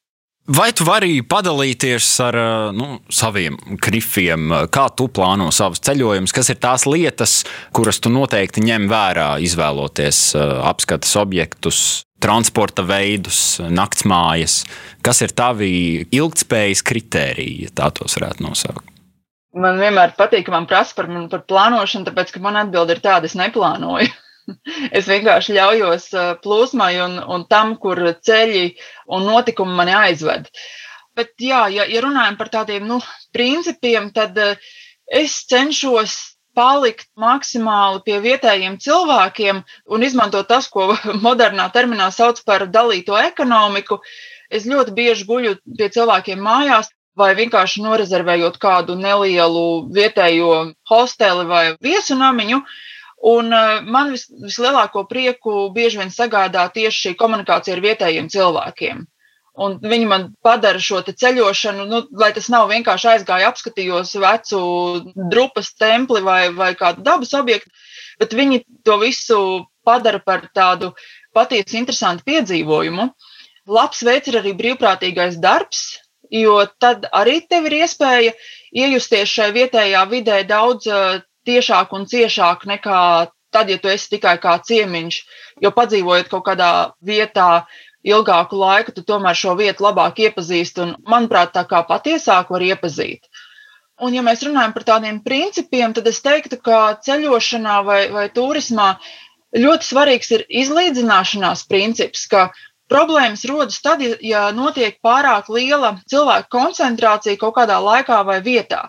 Vai 0.48 0.70
tu 0.72 0.86
vari 0.88 1.18
padalīties 1.28 2.08
ar 2.24 2.36
nu, 2.72 3.02
saviem 3.12 3.58
grifiem, 3.84 4.54
kā 4.72 4.86
tu 4.96 5.10
plāno 5.12 5.50
savus 5.52 5.82
ceļojumus, 5.84 6.32
kas 6.32 6.54
ir 6.54 6.60
tās 6.64 6.86
lietas, 6.88 7.42
kuras 7.76 8.00
tu 8.00 8.08
noteikti 8.14 8.64
ņem 8.64 8.86
vērā, 8.88 9.26
izvēloties 9.44 10.22
apskates 10.40 11.12
objektus, 11.20 11.82
transporta 12.24 12.86
veidus, 12.88 13.58
naktsmājas? 13.60 14.62
Kas 15.04 15.20
ir 15.26 15.36
tavi 15.36 15.72
ilgspējas 16.16 16.86
kritēriji, 16.88 17.68
ja 17.68 17.74
tā 17.82 17.92
tos 18.00 18.16
varētu 18.16 18.48
nosaukt? 18.48 18.88
Man 19.58 19.82
vienmēr 19.84 20.16
patīk, 20.16 20.46
ka 20.48 20.56
man 20.56 20.70
prasa 20.70 20.96
par, 20.96 21.12
par 21.28 21.44
plānošanu, 21.50 22.08
tāpēc 22.08 22.32
ka 22.32 22.40
man 22.48 22.62
atbilde 22.64 22.96
ir 22.96 23.04
tāda, 23.04 23.28
es 23.28 23.36
neplānoju. 23.36 24.16
Es 24.98 25.08
vienkārši 25.10 25.56
ļaujos 25.58 26.10
plūsmai 26.44 26.94
un, 27.04 27.18
un 27.20 27.46
tam, 27.52 27.76
kur 27.82 28.00
ceļi 28.30 28.66
un 29.16 29.28
notikumi 29.28 29.76
mani 29.76 29.96
aizved. 29.98 30.48
Bet, 31.18 31.34
jā, 31.42 31.66
ja, 31.74 31.88
ja 31.90 32.02
runājam 32.06 32.38
par 32.40 32.52
tādiem 32.54 32.86
nu, 32.88 33.00
principiem, 33.34 34.12
tad 34.16 34.38
es 35.08 35.40
cenšos 35.50 36.16
palikt 36.58 37.10
maksimāli 37.22 38.02
pie 38.06 38.18
vietējiem 38.24 38.78
cilvēkiem 38.82 39.62
un 39.94 40.06
izmantot 40.06 40.48
tas, 40.50 40.70
ko 40.74 40.90
modernā 41.28 41.70
terminā 41.74 42.10
sauc 42.14 42.42
par 42.48 42.68
dalīto 42.74 43.18
ekonomiku. 43.22 44.00
Es 44.50 44.66
ļoti 44.70 44.94
bieži 44.96 45.28
guļu 45.28 45.58
pie 45.78 45.90
cilvēkiem 45.94 46.40
mājās, 46.42 46.90
vai 47.18 47.34
vienkārši 47.38 47.82
norezervējot 47.82 48.60
kādu 48.62 48.96
nelielu 48.98 49.66
vietējo 49.94 50.52
hosteli 50.90 51.48
vai 51.50 51.64
viesu 51.82 52.18
namiņu. 52.18 52.62
Un 53.26 53.50
uh, 53.50 53.82
man 53.82 54.12
vis, 54.14 54.28
vislielāko 54.30 55.08
prieku 55.10 55.68
bieži 55.74 56.02
vien 56.04 56.12
sagādā 56.14 56.68
tieši 56.74 57.08
šī 57.08 57.14
komunikācija 57.18 57.76
ar 57.78 57.82
vietējiem 57.82 58.30
cilvēkiem. 58.30 59.06
Un 59.58 59.80
viņi 59.82 60.06
man 60.06 60.28
padara 60.46 60.78
šo 60.78 61.00
ceļošanu, 61.08 61.86
nu, 61.90 62.04
lai 62.22 62.30
tas 62.36 62.50
nav 62.54 62.68
vienkārši 62.70 63.08
aizgāju, 63.16 63.48
apskatījos 63.50 64.14
vecu 64.22 64.60
drupas 65.34 65.72
templi 65.74 66.22
vai, 66.22 66.52
vai 66.54 66.76
kādu 66.78 67.02
dabas 67.02 67.34
objektu, 67.34 67.74
bet 68.22 68.36
viņi 68.38 68.62
to 68.86 69.00
visu 69.02 69.40
padara 69.88 70.22
par 70.22 70.46
tādu 70.54 70.92
patiesi 71.34 71.80
interesantu 71.82 72.28
piedzīvojumu. 72.30 73.10
Labs 73.68 74.04
veids 74.06 74.30
ir 74.30 74.38
arī 74.44 74.54
brīvprātīgais 74.60 75.42
darbs, 75.42 75.98
jo 76.30 76.60
tad 76.78 77.10
arī 77.10 77.40
tev 77.50 77.66
ir 77.66 77.80
iespēja 77.82 78.36
iejusties 78.78 79.34
šajā 79.34 79.56
vietējā 79.58 80.06
vidē 80.12 80.44
daudz 80.46 80.86
tiešāk 81.48 81.96
un 81.98 82.06
ciešāk 82.12 82.68
nekā 82.70 83.02
tad, 83.52 83.70
ja 83.72 83.80
tu 83.82 83.90
esi 83.92 84.12
tikai 84.16 84.38
kā 84.44 84.58
ciemiņš, 84.70 85.20
jo 85.64 85.74
padzīvojot 85.74 86.32
kaut 86.32 86.46
kādā 86.50 86.72
vietā 87.02 87.66
ilgāku 88.08 88.60
laiku, 88.60 88.94
tu 88.96 89.04
tomēr 89.08 89.36
šo 89.36 89.56
vietu 89.60 89.88
labāk 89.88 90.22
iepazīsti 90.28 90.84
un, 90.84 90.96
manuprāt, 91.10 91.54
tā 91.56 91.66
kā 91.68 91.84
patiesāk 91.88 92.52
var 92.54 92.64
iepazīt. 92.64 93.28
Un, 93.98 94.14
ja 94.14 94.22
mēs 94.22 94.44
runājam 94.46 94.76
par 94.76 94.86
tādiem 94.86 95.22
principiem, 95.26 95.94
tad 95.98 96.08
es 96.08 96.22
teiktu, 96.22 96.60
ka 96.62 97.00
ceļošanā 97.04 97.78
vai, 97.88 98.02
vai 98.14 98.28
turismā 98.30 98.92
ļoti 99.58 99.88
svarīgs 99.88 100.34
ir 100.38 100.44
izlīdzināšanās 100.62 101.66
princips, 101.72 102.28
ka 102.30 102.52
problēmas 102.92 103.44
rodas 103.50 103.82
tad, 103.84 104.04
ja 104.24 104.48
notiek 104.56 105.00
pārāk 105.04 105.50
liela 105.52 105.96
cilvēku 106.08 106.52
koncentrācija 106.54 107.40
kaut 107.42 107.58
kādā 107.58 107.80
laikā 107.84 108.22
vai 108.28 108.38
vietā. 108.46 108.86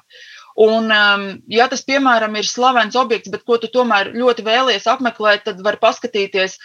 Un, 0.58 0.90
um, 0.90 1.24
ja 1.46 1.68
tas, 1.70 1.84
piemēram, 1.86 2.34
ir 2.34 2.46
slavens 2.48 2.96
objekts, 2.98 3.30
bet 3.30 3.44
ko 3.46 3.60
tu 3.62 3.70
tomēr 3.70 4.10
ļoti 4.16 4.42
vēlies 4.42 4.88
apmeklēt, 4.90 5.44
tad 5.46 5.62
var 5.62 5.78
paskatīties. 5.78 6.58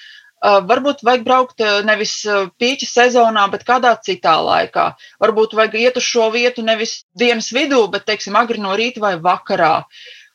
Uh, 0.43 0.57
varbūt 0.67 1.05
vajag 1.07 1.21
braukt 1.23 1.61
uh, 1.61 1.77
nevis 1.85 2.15
uh, 2.25 2.49
pīķa 2.59 2.89
sezonā, 2.89 3.45
bet 3.53 3.61
kādā 3.67 3.93
citā 4.03 4.33
laikā. 4.43 4.89
Varbūt 5.21 5.53
vajag 5.55 5.77
iet 5.79 6.01
uz 6.01 6.07
šo 6.09 6.31
vietu 6.33 6.65
nevis 6.65 7.03
dienas 7.15 7.51
vidū, 7.55 7.85
bet, 7.93 8.07
teiksim, 8.09 8.35
agri 8.35 8.59
no 8.59 8.73
rīta 8.75 9.03
vai 9.05 9.13
vakarā. 9.21 9.75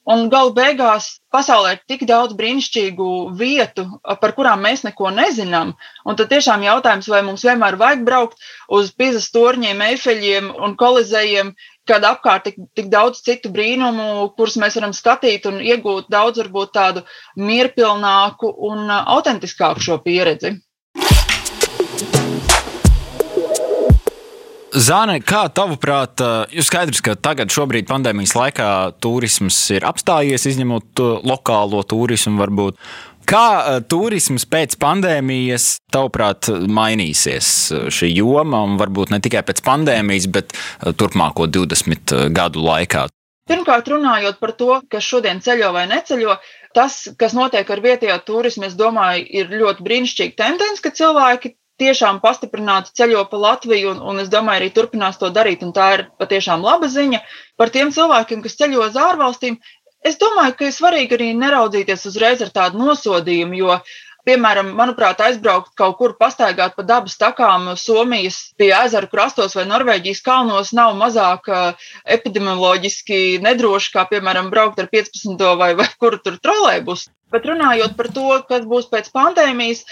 Un 0.09 0.31
galu 0.33 0.55
beigās 0.57 1.07
pasaulē 1.35 1.75
ir 1.75 1.81
tik 1.91 2.07
daudz 2.09 2.33
brīnišķīgu 2.39 3.09
vietu, 3.37 3.85
par 4.23 4.33
kurām 4.39 4.63
mēs 4.65 4.87
neko 4.87 5.11
nezinām. 5.13 5.75
Un 6.09 6.17
tad 6.17 6.31
tiešām 6.31 6.65
jautājums, 6.65 7.11
vai 7.13 7.21
mums 7.27 7.45
vienmēr 7.45 7.77
vajag 7.83 8.07
braukt 8.07 8.49
uz 8.79 8.89
pīzes 8.97 9.29
torņiem, 9.35 9.83
eifeļiem 9.91 10.49
un 10.55 10.79
kolizējiem, 10.81 11.53
kad 11.89 12.05
apkārt 12.05 12.47
tik, 12.49 12.61
tik 12.77 12.93
daudz 12.93 13.23
citu 13.25 13.51
brīnumu, 13.55 14.29
kurus 14.37 14.59
mēs 14.61 14.77
varam 14.79 14.95
skatīt 14.97 15.49
un 15.51 15.61
iegūt 15.65 16.11
daudz, 16.13 16.43
varbūt 16.43 16.75
tādu 16.77 17.05
mierpilnāku 17.41 18.53
un 18.71 18.87
uh, 18.87 19.03
autentiskāku 19.17 19.85
šo 19.85 20.01
pieredzi. 20.05 20.59
Zāne, 24.69 25.17
kā 25.25 25.47
tavuprāt, 25.49 26.21
uh, 26.21 26.45
ir 26.53 26.63
skaidrs, 26.63 27.01
ka 27.03 27.15
tagad, 27.17 27.49
šobrīd, 27.51 27.87
pandēmijas 27.89 28.35
laikā, 28.37 28.69
turisms 29.01 29.57
ir 29.73 29.87
apstājies, 29.89 30.45
izņemot 30.51 31.01
uh, 31.03 31.15
lokālo 31.25 31.81
turismu, 31.89 32.37
varbūt. 32.43 32.77
Kā 33.29 33.47
uh, 33.61 33.75
turisms 33.85 34.47
pēc 34.49 34.79
pandēmijas, 34.81 35.65
tavuprāt, 35.93 36.49
mainīsies 36.49 37.49
uh, 37.77 37.83
šī 37.93 38.09
joma, 38.17 38.63
un 38.65 38.79
varbūt 38.81 39.13
ne 39.13 39.19
tikai 39.21 39.43
pēc 39.45 39.61
pandēmijas, 39.67 40.31
bet 40.33 40.55
uh, 40.57 40.95
turpmāko 40.97 41.45
20 41.53 42.15
gadu 42.33 42.65
laikā? 42.65 43.05
Pirmkārt, 43.49 43.91
runājot 43.93 44.41
par 44.41 44.55
to, 44.57 44.71
kas 44.93 45.05
šodien 45.05 45.43
ceļo 45.45 45.75
vai 45.77 45.85
neceļo, 45.93 46.39
tas, 46.77 47.03
kas 47.21 47.37
notiek 47.37 47.69
ar 47.69 47.85
vietējo 47.85 48.17
turismu, 48.25 48.65
es 48.69 48.77
domāju, 48.81 49.29
ir 49.43 49.53
ļoti 49.61 49.85
brīnišķīga 49.85 50.37
tendence, 50.41 50.85
ka 50.85 50.93
cilvēki 50.97 51.53
tiešām 51.79 52.19
pastiprināti 52.23 52.93
ceļo 52.99 53.25
pa 53.31 53.39
Latviju, 53.41 53.93
un, 53.93 54.01
un 54.11 54.23
es 54.23 54.31
domāju, 54.33 54.63
arī 54.63 54.71
turpinās 54.75 55.21
to 55.21 55.31
darīt, 55.35 55.63
tā 55.75 55.89
ir 55.97 56.05
patiešām 56.21 56.65
laba 56.65 56.91
ziņa. 56.91 57.21
Par 57.61 57.73
tiem 57.75 57.93
cilvēkiem, 57.95 58.43
kas 58.45 58.59
ceļo 58.59 58.83
uz 58.89 58.99
ārvalstīm, 58.99 59.59
Es 60.07 60.19
domāju, 60.19 60.55
ka 60.59 60.69
ir 60.69 60.75
svarīgi 60.75 61.17
arī 61.17 61.33
neraudzīties 61.37 62.07
uzreiz 62.11 62.43
ar 62.45 62.53
tādu 62.55 62.79
nosodījumu, 62.79 63.59
jo, 63.59 63.79
piemēram, 64.29 64.71
manuprāt, 64.77 65.21
aizbraukt 65.25 65.73
kaut 65.79 65.97
kur 65.99 66.15
pastaigāt 66.21 66.77
pa 66.77 66.85
dabas 66.87 67.17
takām 67.21 67.71
Somijas 67.81 68.39
pie 68.61 68.71
ezeru 68.77 69.09
krastos 69.11 69.57
vai 69.57 69.65
Norvēģijas 69.69 70.23
kalnos 70.27 70.73
nav 70.77 70.95
mazāk 71.01 71.49
uh, 71.51 71.91
epidemioloģiski 72.17 73.39
nedroši, 73.45 73.93
kā, 73.95 74.05
piemēram, 74.13 74.53
braukt 74.55 74.81
ar 74.83 74.91
15. 74.93 75.47
vai, 75.61 75.73
vai 75.79 75.89
kuru 76.01 76.21
tur 76.23 76.39
trolēbus. 76.45 77.09
Bet 77.33 77.45
runājot 77.45 77.97
par 77.97 78.09
to, 78.17 78.29
kas 78.49 78.65
būs 78.69 78.87
pēc 78.93 79.11
pandēmijas, 79.13 79.83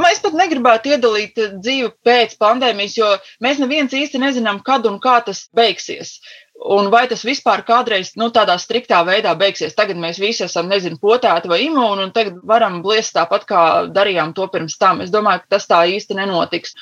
mēs 0.00 0.22
pat 0.24 0.36
negribētu 0.36 0.94
iedalīt 0.94 1.40
dzīvi 1.58 1.90
pēc 2.06 2.38
pandēmijas, 2.40 2.96
jo 2.96 3.10
mēs 3.44 3.60
neviens 3.60 3.92
īsti 3.96 4.20
nezinām, 4.22 4.62
kad 4.64 4.88
un 4.88 4.96
kā 5.02 5.18
tas 5.26 5.44
beigsies. 5.56 6.16
Un 6.56 6.88
vai 6.90 7.04
tas 7.06 7.20
vispār 7.26 7.60
kādreiz 7.68 8.14
nu, 8.16 8.30
tādā 8.32 8.56
striktā 8.58 9.02
veidā 9.04 9.34
beigsies? 9.38 9.74
Tagad 9.76 9.98
mēs 10.00 10.16
visi 10.18 10.46
esam, 10.46 10.70
nezinu, 10.72 10.96
potēti 11.02 11.50
vai 11.52 11.60
imūni, 11.66 12.06
un 12.08 12.12
tagad 12.16 12.38
varam 12.48 12.80
bliest 12.82 13.12
tāpat, 13.14 13.44
kā 13.46 13.64
darījām 13.92 14.32
to 14.34 14.46
pirms 14.48 14.78
tam. 14.80 15.02
Es 15.04 15.12
domāju, 15.12 15.44
ka 15.44 15.56
tas 15.56 15.68
tā 15.68 15.82
īsti 15.92 16.16
nenotiks. 16.16 16.72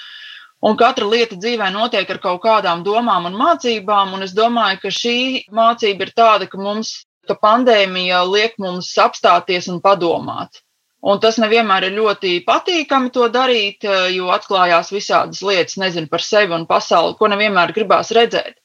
Un 0.65 0.79
katra 0.81 1.09
lieta 1.11 1.37
dzīvē 1.37 1.73
notiek 1.75 2.09
ar 2.09 2.21
kaut 2.23 2.41
kādām 2.47 2.85
domām 2.87 3.27
un 3.29 3.35
mācībām, 3.37 4.15
un 4.15 4.23
es 4.25 4.33
domāju, 4.33 4.79
ka 4.87 4.95
šī 4.95 5.19
mācība 5.53 6.07
ir 6.07 6.15
tāda, 6.17 6.49
ka 6.49 6.61
mums, 6.61 6.95
ka 7.29 7.37
pandēmija 7.43 8.23
liek 8.31 8.55
mums 8.63 8.95
apstāties 9.03 9.69
un 9.75 9.83
padomāt. 9.85 10.63
Un 11.05 11.21
tas 11.21 11.37
nevienmēr 11.37 11.91
ir 11.91 11.99
ļoti 11.99 12.39
patīkami 12.47 13.11
to 13.13 13.27
darīt, 13.29 13.85
jo 14.15 14.31
atklājās 14.33 14.95
visādas 14.95 15.43
lietas, 15.45 15.77
nezinu 15.83 16.09
par 16.09 16.25
sevi 16.25 16.57
un 16.57 16.65
pasauli, 16.65 17.19
ko 17.19 17.29
nevienmēr 17.29 17.75
gribās 17.77 18.15
redzēt 18.17 18.57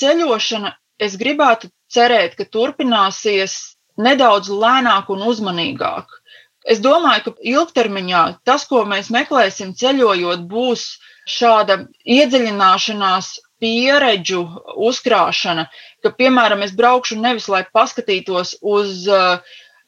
ceļošana, 0.00 0.74
es 1.02 1.16
gribētu 1.20 1.70
cerēt, 1.92 2.36
ka 2.38 2.46
turpināsies 2.48 3.76
nedaudz 4.00 4.48
lēnāk 4.48 5.10
un 5.12 5.24
uzmanīgāk. 5.28 6.18
Es 6.64 6.78
domāju, 6.82 7.24
ka 7.24 7.48
ilgtermiņā 7.52 8.22
tas, 8.46 8.64
ko 8.70 8.84
mēs 8.86 9.10
meklēsim 9.10 9.74
ceļojot, 9.78 10.44
būs 10.50 10.84
šāda 11.28 11.86
iedziļināšanās 12.06 13.32
pieredžu 13.62 14.42
uzkrāšana, 14.90 15.66
ka, 16.02 16.14
piemēram, 16.18 16.62
es 16.66 16.72
braukšu 16.78 17.18
nevis, 17.18 17.48
lai 17.50 17.62
paskatītos 17.74 18.56
uz 18.62 19.04
uh, 19.10 19.38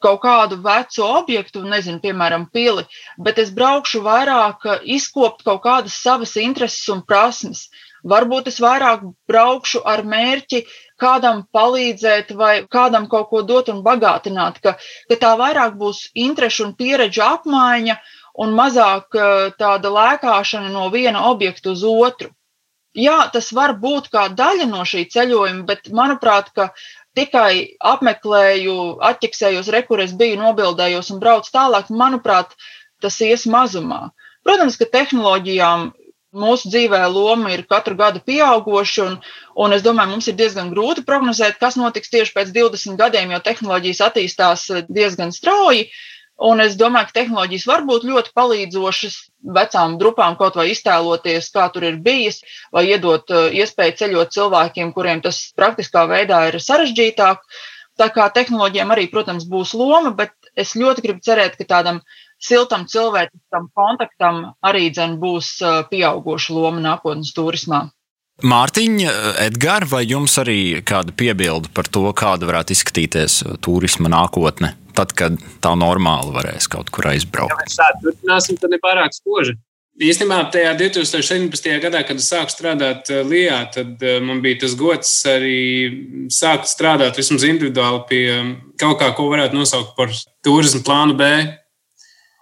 kaut 0.05 0.20
kādu 0.22 0.61
vecu 0.62 1.07
objektu, 1.07 1.62
nezinu, 1.66 2.02
piemēram, 2.02 2.46
pili, 2.52 2.84
bet 3.18 3.40
es 3.42 3.50
braukšu 3.55 4.02
vairāk 4.05 4.66
izkopt 4.96 5.44
kaut 5.46 5.62
kādas 5.64 5.96
savas 6.07 6.36
intereses 6.40 6.86
un 6.92 7.02
prasmes. 7.09 7.68
Varbūt 8.05 8.50
es 8.50 8.59
vairāk 8.61 9.05
braukšu 9.30 9.80
ar 9.88 10.02
mērķi 10.05 10.64
kādam 11.00 11.44
palīdzēt 11.57 12.34
vai 12.36 12.55
kādam 12.76 13.09
kaut 13.09 13.30
ko 13.30 13.42
dot 13.42 13.70
un 13.72 13.80
bagātināt, 13.86 14.61
ka, 14.64 14.76
ka 15.09 15.18
tā 15.22 15.32
vairāk 15.40 15.78
būs 15.80 16.11
interešu 16.26 16.68
un 16.68 16.74
pieredžu 16.76 17.24
apmaiņa 17.24 17.96
un 18.44 18.55
mazāk 18.59 19.16
eh, 19.16 19.52
tāda 19.59 19.92
lēkāšana 19.96 20.72
no 20.74 20.88
viena 20.92 21.24
objekta 21.30 21.72
uz 21.72 21.84
otru. 21.88 22.30
Jā, 22.94 23.16
tas 23.34 23.48
var 23.50 23.72
būt 23.82 24.07
kā 24.12 24.28
daļa 24.38 24.68
no 24.70 24.84
šī 24.86 25.09
ceļojuma, 25.11 25.64
bet 25.66 25.88
manuprāt, 25.90 26.52
ka 26.55 26.68
tikai 27.18 27.74
apmeklēju, 27.92 28.76
atķeksējos, 29.09 29.70
rekurēs 29.74 30.14
biju, 30.18 30.38
nobildējos 30.38 31.11
un 31.14 31.18
braucu 31.24 31.50
tālāk, 31.57 31.90
manuprāt, 31.90 32.55
tas 33.02 33.18
ies 33.26 33.48
mazumā. 33.50 34.12
Protams, 34.46 34.78
ka 34.78 34.86
tehnoloģijām 34.94 35.88
mūsu 36.35 36.70
dzīvē 36.72 37.01
loma 37.12 37.53
ir 37.55 37.64
katru 37.70 37.97
gadu 37.99 38.22
pieauguša, 38.26 39.07
un, 39.07 39.20
un 39.64 39.76
es 39.76 39.85
domāju, 39.87 40.14
mums 40.14 40.28
ir 40.30 40.37
diezgan 40.39 40.72
grūti 40.74 41.05
prognozēt, 41.07 41.61
kas 41.61 41.78
notiks 41.80 42.12
tieši 42.12 42.35
pēc 42.35 42.51
20 42.57 42.99
gadiem, 43.01 43.32
jo 43.35 43.41
tehnoloģijas 43.45 44.03
attīstās 44.09 44.66
diezgan 44.89 45.32
strauji. 45.35 45.89
Un 46.43 46.59
es 46.59 46.72
domāju, 46.74 47.12
ka 47.12 47.20
tehnoloģijas 47.20 47.66
var 47.70 47.85
būt 47.87 48.07
ļoti 48.09 48.32
palīdzošas 48.35 49.18
vecām 49.55 49.95
grupām 50.01 50.35
kaut 50.41 50.57
vai 50.59 50.66
iztēloties, 50.72 51.53
kā 51.55 51.68
tur 51.70 51.87
ir 51.87 52.01
bijis, 52.03 52.41
vai 52.74 52.89
iedot 52.89 53.30
uh, 53.30 53.47
iespēju 53.55 53.95
ceļot 54.01 54.35
cilvēkiem, 54.35 54.91
kuriem 54.97 55.22
tas 55.22 55.39
praktiskā 55.55 56.09
veidā 56.11 56.49
ir 56.51 56.59
sarežģītāk. 56.59 57.47
Tā 57.95 58.09
kā 58.11 58.26
tehnoloģijām 58.35 58.91
arī, 58.91 59.07
protams, 59.12 59.47
būs 59.47 59.76
loma, 59.78 60.11
bet 60.11 60.35
es 60.59 60.74
ļoti 60.74 61.05
gribu 61.07 61.22
cerēt, 61.22 61.55
ka 61.55 61.68
tādam 61.70 62.03
siltam 62.45 62.86
cilvēciskam 62.90 63.70
kontaktam 63.76 64.40
arī 64.64 64.90
dzen 64.92 65.18
būs 65.22 65.57
pieauguša 65.90 66.57
loma 66.57 66.82
nākotnes 66.84 67.32
turismā. 67.36 67.86
Mārtiņa, 68.42 69.11
Edgars, 69.45 69.92
vai 69.92 70.03
jums 70.11 70.34
arī 70.42 70.80
kāda 70.82 71.14
piebilde 71.14 71.70
par 71.74 71.86
to, 71.86 72.09
kāda 72.18 72.49
varētu 72.49 72.74
izskatīties 72.74 73.45
turisma 73.62 74.11
nākotne, 74.11 74.72
tad, 74.99 75.14
kad 75.14 75.38
tā 75.62 75.76
normāli 75.78 76.34
varēs 76.34 76.66
kaut 76.72 76.90
kur 76.95 77.12
aizbraukt? 77.12 77.55
Ja 77.55 77.62
mēs 77.62 77.78
tā 77.78 77.92
turpināsim, 78.03 78.59
tad 78.59 78.74
nepārāk 78.74 79.14
spoži. 79.14 79.55
Īstenībā 80.03 80.49
tajā 80.51 80.72
2017. 80.74 81.68
gadā, 81.78 82.01
kad 82.03 82.18
es 82.18 82.26
sāku 82.26 82.51
strādāt 82.51 83.07
Lijā, 83.30 83.61
tad 83.70 84.03
man 84.26 84.40
bija 84.42 84.64
tas 84.64 84.74
gods 84.74 85.12
arī 85.30 86.26
sākt 86.34 86.66
strādāt 86.66 87.20
vismaz 87.22 87.47
individuāli 87.47 88.01
pie 88.09 88.24
kaut 88.82 88.99
kā, 88.99 89.12
ko 89.14 89.28
varētu 89.30 89.55
nosaukt 89.55 89.95
par 89.95 90.11
turismu 90.42 90.82
plānu 90.82 91.14
B 91.14 91.30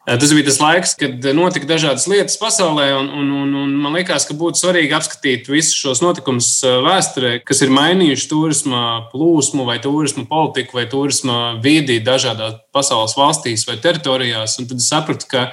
Tas 0.02 0.32
bija 0.34 0.48
tas 0.48 0.58
laiks, 0.58 0.92
kad 0.98 1.26
notika 1.36 1.68
dažādas 1.70 2.08
lietas 2.10 2.34
pasaulē, 2.40 2.88
un, 2.98 3.06
un, 3.20 3.28
un, 3.38 3.52
un 3.60 3.74
man 3.84 3.94
liekas, 3.94 4.24
ka 4.26 4.34
būtu 4.34 4.58
svarīgi 4.58 4.96
apskatīt 4.98 5.46
visus 5.46 5.76
šos 5.78 6.00
notikumus 6.02 6.48
vēsturē, 6.82 7.36
kas 7.46 7.62
ir 7.62 7.70
mainījuši 7.70 8.26
turisma 8.32 8.80
plūsmu, 9.12 9.62
vai 9.68 9.78
turisma 9.84 10.26
politiku, 10.26 10.80
vai 10.80 10.88
turisma 10.90 11.52
vidi 11.62 12.00
dažādās 12.02 12.58
pasaules 12.74 13.14
valstīs 13.14 13.62
vai 13.68 13.78
teritorijās. 13.84 14.58
Un 14.58 14.66
tad 14.72 14.82
es 14.82 14.90
sapratu, 14.90 15.30
ka 15.30 15.46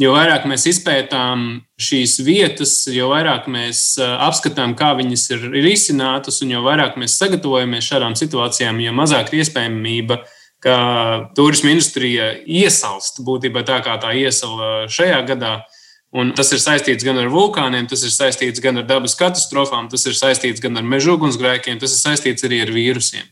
jo 0.00 0.16
vairāk 0.16 0.48
mēs 0.48 0.64
izpētām 0.70 1.46
šīs 1.76 2.16
vietas, 2.24 2.74
jo 2.88 3.12
vairāk 3.12 3.52
mēs 3.52 3.98
apskatām, 4.00 4.72
kā 4.80 4.94
viņas 4.96 5.28
ir, 5.36 5.48
izcinātas, 5.74 6.40
un 6.40 6.56
jo 6.56 6.64
vairāk 6.64 6.96
mēs 7.00 7.20
sagatavojamies 7.20 7.92
šādām 7.92 8.16
situācijām, 8.16 8.80
jo 8.80 8.96
mazāk 8.96 9.28
ir 9.34 9.44
iespējamība, 9.44 10.22
ka 10.62 10.76
turisma 11.36 11.72
industrija 11.72 12.32
iesalst 12.44 13.22
būtībā 13.24 13.64
tā, 13.66 13.80
kā 13.84 13.96
tā 14.02 14.12
iesala 14.16 14.86
šajā 14.92 15.20
gadā. 15.32 15.54
Un 16.10 16.32
tas 16.34 16.48
ir 16.50 16.58
saistīts 16.58 17.06
gan 17.06 17.20
ar 17.22 17.28
vulkāniem, 17.30 17.86
tas 17.90 18.02
ir 18.02 18.10
saistīts 18.10 18.62
gan 18.62 18.80
ar 18.80 18.86
dabas 18.88 19.14
katastrofām, 19.18 19.86
tas 19.92 20.02
ir 20.10 20.16
saistīts 20.18 20.62
gan 20.62 20.80
ar 20.80 20.86
meža 20.86 21.14
ugunsgrēkiem, 21.14 21.78
tas 21.78 21.94
ir 21.94 22.02
saistīts 22.02 22.46
arī 22.48 22.64
ar 22.64 22.72
vīrusiem. 22.74 23.28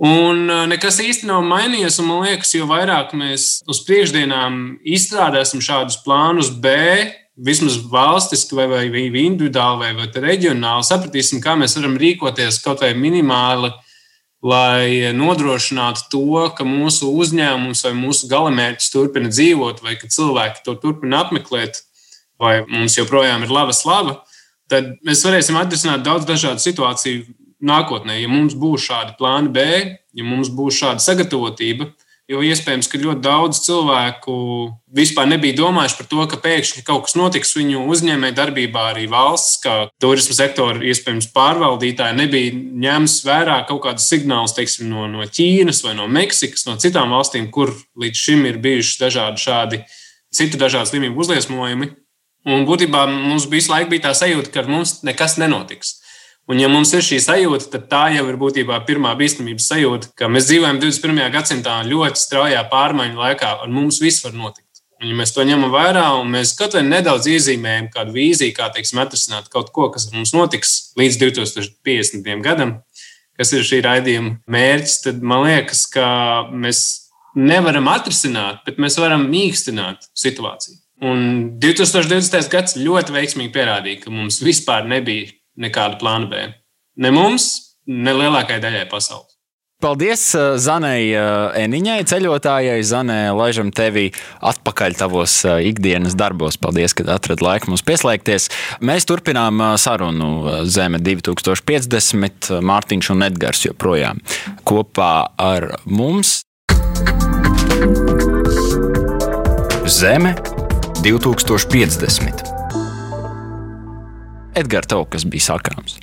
Un 0.00 0.46
nekas 0.70 0.96
īsti 1.04 1.28
nav 1.28 1.42
mainījies, 1.44 1.98
un 2.00 2.06
man 2.08 2.22
liekas, 2.24 2.54
jo 2.56 2.64
vairāk 2.70 3.12
mēs 3.20 3.58
uz 3.68 3.82
priekšdienām 3.84 4.78
izstrādāsim 4.88 5.60
šādus 5.60 5.98
plānus 6.06 6.48
B, 6.48 6.72
vismaz 7.36 7.76
valstiski 7.92 8.56
vai, 8.56 8.66
vai, 8.70 8.86
vai 8.88 9.26
individuāli 9.26 9.84
vai, 9.84 9.92
vai 9.98 10.24
reģionāli, 10.24 10.88
sapratīsim, 10.88 11.44
kā 11.44 11.52
mēs 11.60 11.76
varam 11.76 12.00
rīkoties 12.00 12.62
kaut 12.64 12.80
vai 12.84 12.94
minimāli, 12.96 13.74
lai 14.40 15.12
nodrošinātu 15.16 16.06
to, 16.12 16.46
ka 16.56 16.64
mūsu 16.64 17.10
uzņēmums 17.12 17.84
vai 17.86 17.92
mūsu 17.96 18.28
galamērķis 18.30 18.92
turpina 18.92 19.28
dzīvot, 19.32 19.82
vai 19.84 19.98
ka 20.00 20.08
cilvēki 20.08 20.64
to 20.64 20.76
turpina 20.80 21.24
apmeklēt, 21.26 21.82
vai 22.40 22.60
mums 22.64 22.96
joprojām 22.96 23.44
ir 23.44 23.52
laba 23.52 23.76
slava, 23.76 24.22
tad 24.70 24.94
mēs 25.04 25.24
varēsim 25.26 25.58
atrisināt 25.60 26.06
daudz 26.06 26.24
dažādu 26.28 26.64
situāciju 26.64 27.26
nākotnē, 27.60 28.16
ja 28.22 28.30
mums 28.32 28.56
būs 28.56 28.86
šādi 28.88 29.16
plāni 29.18 29.52
B, 29.52 29.66
ja 30.16 30.24
mums 30.24 30.48
būs 30.48 30.78
šāda 30.80 31.04
sagatavotība, 31.04 31.90
jo 32.30 32.40
iespējams, 32.46 32.86
ka 32.90 33.00
ļoti 33.00 33.22
daudz 33.24 33.60
cilvēku 33.64 34.34
vispār 34.94 35.26
nebija 35.30 35.56
domājuši 35.58 35.96
par 35.98 36.08
to, 36.10 36.26
ka 36.30 36.38
pēkšņi 36.44 36.84
kaut 36.86 37.06
kas 37.06 37.16
notiks 37.18 37.54
viņu 37.56 37.82
uzņēmē 37.90 38.30
darbībā, 38.36 38.84
arī 38.92 39.06
valsts, 39.10 39.58
kā 39.64 39.76
turisma 40.02 40.36
sektora 40.38 40.84
iespējams 40.86 41.30
pārvaldītāji, 41.34 42.18
nebija 42.20 42.52
ņēmis 42.84 43.16
vērā 43.26 43.60
kaut 43.68 43.82
kādus 43.86 44.06
signālus 44.12 44.54
teiksim, 44.56 44.90
no, 44.92 45.08
no 45.10 45.26
Ķīnas 45.26 45.82
vai 45.86 45.96
no 45.98 46.06
Meksikas, 46.10 46.66
no 46.68 46.76
citām 46.80 47.10
valstīm, 47.14 47.50
kur 47.54 47.74
līdz 47.98 48.26
šim 48.26 48.46
ir 48.50 48.60
bijuši 48.62 49.00
dažādi 49.02 49.46
šādi 49.46 49.82
citu 50.34 50.60
dažādu 50.60 50.92
slimību 50.92 51.24
uzliesmojumi. 51.24 51.90
Un 52.48 52.62
būtībā 52.64 53.04
mums 53.10 53.48
visu 53.50 53.72
laiku 53.72 53.90
bija 53.92 54.08
tā 54.08 54.14
sajūta, 54.16 54.52
ka 54.54 54.64
mums 54.70 55.00
nekas 55.04 55.36
nenotiks. 55.42 55.98
Un, 56.50 56.58
ja 56.58 56.70
mums 56.70 56.90
ir 56.96 57.04
šī 57.04 57.20
sajūta, 57.22 57.68
tad 57.74 57.84
tā 57.90 58.06
jau 58.16 58.24
ir 58.26 58.38
būtībā 58.40 58.80
pirmā 58.86 59.12
bīstamības 59.18 59.68
sajūta, 59.70 60.08
ka 60.18 60.26
mēs 60.32 60.48
dzīvojam 60.48 60.80
21. 60.82 61.20
gadsimtā 61.34 61.76
ļoti 61.86 62.18
straujā 62.18 62.64
pārmaiņu 62.72 63.20
laikā, 63.20 63.52
un 63.66 63.76
mums 63.76 64.00
viss 64.02 64.24
var 64.24 64.34
notikt. 64.34 64.66
Un, 65.00 65.08
ja 65.08 65.16
mēs 65.16 65.30
to 65.32 65.44
ņemam 65.46 65.70
vērā 65.72 66.02
un 66.18 66.28
mēs 66.34 66.52
kaut 66.58 66.74
vai 66.76 66.82
nedaudz 66.84 67.28
iezīmējam 67.30 67.86
kādu 67.94 68.12
vīziju, 68.16 68.52
kā 68.56 68.66
teiksim, 68.74 68.98
atrisināt 69.00 69.46
kaut 69.52 69.70
ko, 69.72 69.88
kas 69.94 70.10
mums 70.12 70.34
notiks 70.36 70.74
līdz 71.00 71.16
2050. 71.22 72.28
gadam, 72.44 72.74
kas 73.38 73.54
ir 73.56 73.64
šī 73.64 73.80
raidījuma 73.86 74.34
mērķis, 74.50 74.98
tad 75.06 75.24
man 75.24 75.46
liekas, 75.46 75.86
ka 75.88 76.04
mēs 76.52 76.82
nevaram 77.38 77.88
atrisināt, 77.94 78.60
bet 78.66 78.82
mēs 78.82 78.98
varam 79.00 79.24
mīkstināt 79.30 80.10
situāciju. 80.18 80.76
Un 81.00 81.22
2020. 81.62 82.50
gads 82.52 82.76
ļoti 82.76 83.14
veiksmīgi 83.14 83.54
pierādīja, 83.54 84.02
ka 84.02 84.12
mums 84.12 84.42
vispār 84.44 84.84
nebija 84.90 85.30
nekādu 85.60 86.00
plānu 86.00 86.30
B. 86.30 86.46
Ne 87.00 87.12
mums, 87.14 87.50
ne 87.86 88.16
lielākajai 88.16 88.62
daļai 88.64 88.88
pasaules. 88.90 89.30
Paldies 89.80 90.34
uh, 90.36 90.58
Zanai 90.60 91.08
uh, 91.16 91.54
Eniņai, 91.56 92.02
ceļotājai. 92.10 92.82
Zanē, 92.84 93.30
laižam 93.32 93.70
tevi 93.72 94.10
atpakaļ 94.44 94.98
tavos 95.00 95.38
uh, 95.48 95.56
ikdienas 95.64 96.12
darbos. 96.20 96.60
Paldies, 96.60 96.92
ka 96.92 97.06
atradi 97.14 97.46
laiku 97.46 97.72
mums 97.72 97.84
pieslēgties. 97.88 98.50
Mēs 98.84 99.08
turpinām 99.08 99.64
sarunu 99.80 100.60
Zeme 100.68 101.00
2050. 101.00 102.52
Mārtiņš 102.60 103.10
un 103.16 103.24
Edgars 103.30 103.64
joprojām 103.64 104.20
kopā 104.68 105.14
ar 105.40 105.70
mums. 105.88 106.42
Zeme 109.88 110.36
2050. 111.00 112.59
Edgars, 114.60 114.90
tev 114.90 115.06
kas 115.10 115.26
bija 115.28 115.52
sakāms? 115.54 115.98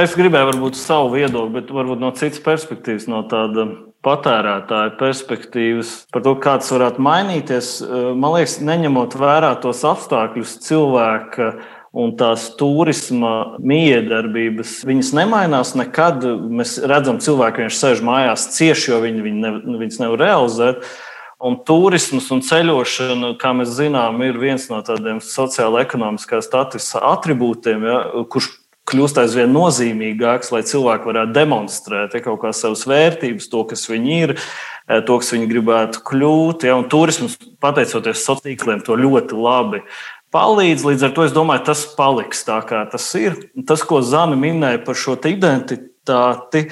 Es 0.00 0.14
gribēju 0.14 0.52
varbūt 0.52 0.78
savu 0.78 1.16
viedokli, 1.16 1.56
bet 1.56 1.72
varbūt 1.74 1.98
no 1.98 2.12
citas 2.14 2.38
perspektīvas, 2.44 3.08
no 3.10 3.24
tāda 3.26 3.66
patērētāja 4.06 4.94
perspektīvas, 5.00 5.90
par 6.14 6.22
to, 6.24 6.36
kā 6.40 6.54
tas 6.62 6.70
varētu 6.72 7.02
mainīties. 7.04 7.72
Man 8.14 8.36
liekas, 8.36 8.60
neņemot 8.64 9.16
vērā 9.18 9.50
tos 9.64 9.82
apstākļus, 9.88 10.54
cilvēka 10.68 11.50
un 12.00 12.14
tās 12.14 12.46
turisma 12.58 13.58
miedarbības, 13.66 14.78
viņas 14.86 15.10
nemainās 15.18 15.74
nekad. 15.78 16.22
Mēs 16.60 16.78
redzam, 16.86 17.18
cilvēki 17.22 17.64
vienkārši 17.64 17.82
sēž 17.82 18.04
mājās 18.06 18.46
cieši, 18.54 18.92
jo 18.92 19.00
viņi, 19.02 19.24
viņi 19.26 19.42
ne, 19.42 19.54
viņas 19.82 20.02
nevar 20.04 20.22
realizēt. 20.28 20.86
Un 21.40 21.56
turisms 21.64 22.26
un 22.34 22.42
ceļošana, 22.44 23.34
kā 23.40 23.54
mēs 23.56 23.70
zinām, 23.78 24.18
ir 24.26 24.36
viens 24.36 24.66
no 24.68 24.82
tādiem 24.84 25.22
sociāla-ekonomiskā 25.24 26.42
statusa 26.44 27.00
attribūtiem, 27.14 27.86
ja, 27.88 28.00
kurš 28.28 28.50
kļūst 28.90 29.20
aizvien 29.22 29.52
nozīmīgāks, 29.54 30.50
lai 30.54 30.62
cilvēki 30.66 31.08
varētu 31.10 31.34
demonstrēt 31.36 32.16
ja, 32.16 32.22
kaut 32.24 32.42
kādas 32.42 32.62
savas 32.64 32.84
vērtības, 32.90 33.48
to, 33.52 33.64
kas 33.70 33.86
viņi 33.88 34.16
ir, 34.26 34.34
eh, 34.36 35.00
to, 35.06 35.18
kas 35.22 35.32
viņi 35.32 35.50
gribētu 35.50 36.04
kļūt. 36.10 36.66
Ja, 36.68 36.78
turisms, 36.92 37.38
pateicoties 37.62 38.24
sociāliem 38.24 38.58
tīkliem, 38.58 38.84
to 38.84 38.98
ļoti 38.98 39.38
labi 39.38 39.84
palīdz. 40.34 40.86
Līdz 40.86 41.06
ar 41.08 41.14
to 41.16 41.26
es 41.26 41.34
domāju, 41.36 41.64
tas 41.70 41.84
paliks 41.96 42.44
tā, 42.46 42.60
kā 42.66 42.82
tas 42.90 43.06
ir. 43.18 43.38
Tas, 43.66 43.84
ko 43.86 44.02
Zana 44.06 44.38
minēja 44.38 44.82
par 44.84 44.98
šo 44.98 45.16
identitāti, 45.30 46.68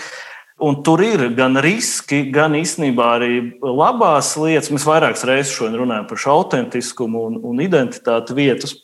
Un 0.59 0.81
tur 0.83 0.99
ir 1.07 1.23
gan 1.39 1.55
riski, 1.63 2.25
gan 2.35 2.57
īstenībā 2.59 3.13
arī 3.19 3.35
labās 3.63 4.33
lietas. 4.41 4.73
Mēs 4.75 4.87
vairākas 4.89 5.23
reizes 5.29 5.55
šodien 5.55 5.79
runājam 5.85 6.09
par 6.11 6.19
šo 6.19 6.35
autentiskumu 6.41 7.23
un, 7.29 7.39
un 7.47 7.63
identitāti 7.63 8.35
vietas. 8.35 8.75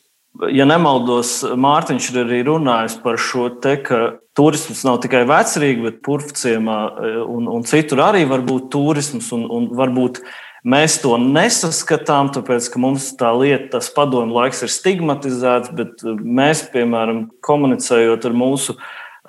Ja 0.51 0.63
nemaldos, 0.67 1.41
Mārtiņš 1.43 2.07
ir 2.11 2.21
arī 2.23 2.39
runājis 2.47 2.97
par 3.03 3.19
šo 3.19 3.49
te, 3.63 3.75
ka 3.83 3.99
turisms 4.35 4.83
nav 4.87 5.01
tikai 5.03 5.23
vecrīgi, 5.27 5.83
bet 5.83 6.01
purvciemā 6.03 6.79
e, 6.87 7.13
un, 7.23 7.47
un 7.51 7.63
citur 7.67 8.03
arī 8.03 8.25
var 8.27 8.43
būt 8.47 8.67
turisms. 8.71 9.31
Un, 9.35 9.45
un 9.51 9.69
varbūt 9.75 10.19
mēs 10.67 10.99
to 11.03 11.15
nesaskatām, 11.21 12.33
tāpēc 12.35 12.67
ka 12.71 12.81
mums 12.83 13.11
tā 13.19 13.31
lieta, 13.35 13.77
tas 13.77 13.91
padomu 13.95 14.35
laiks 14.39 14.63
ir 14.63 14.71
stigmatizēts, 14.71 15.71
bet 15.75 16.03
mēs, 16.23 16.65
piemēram, 16.71 17.25
komunicējot 17.45 18.27
ar 18.27 18.39
mūsu 18.43 18.75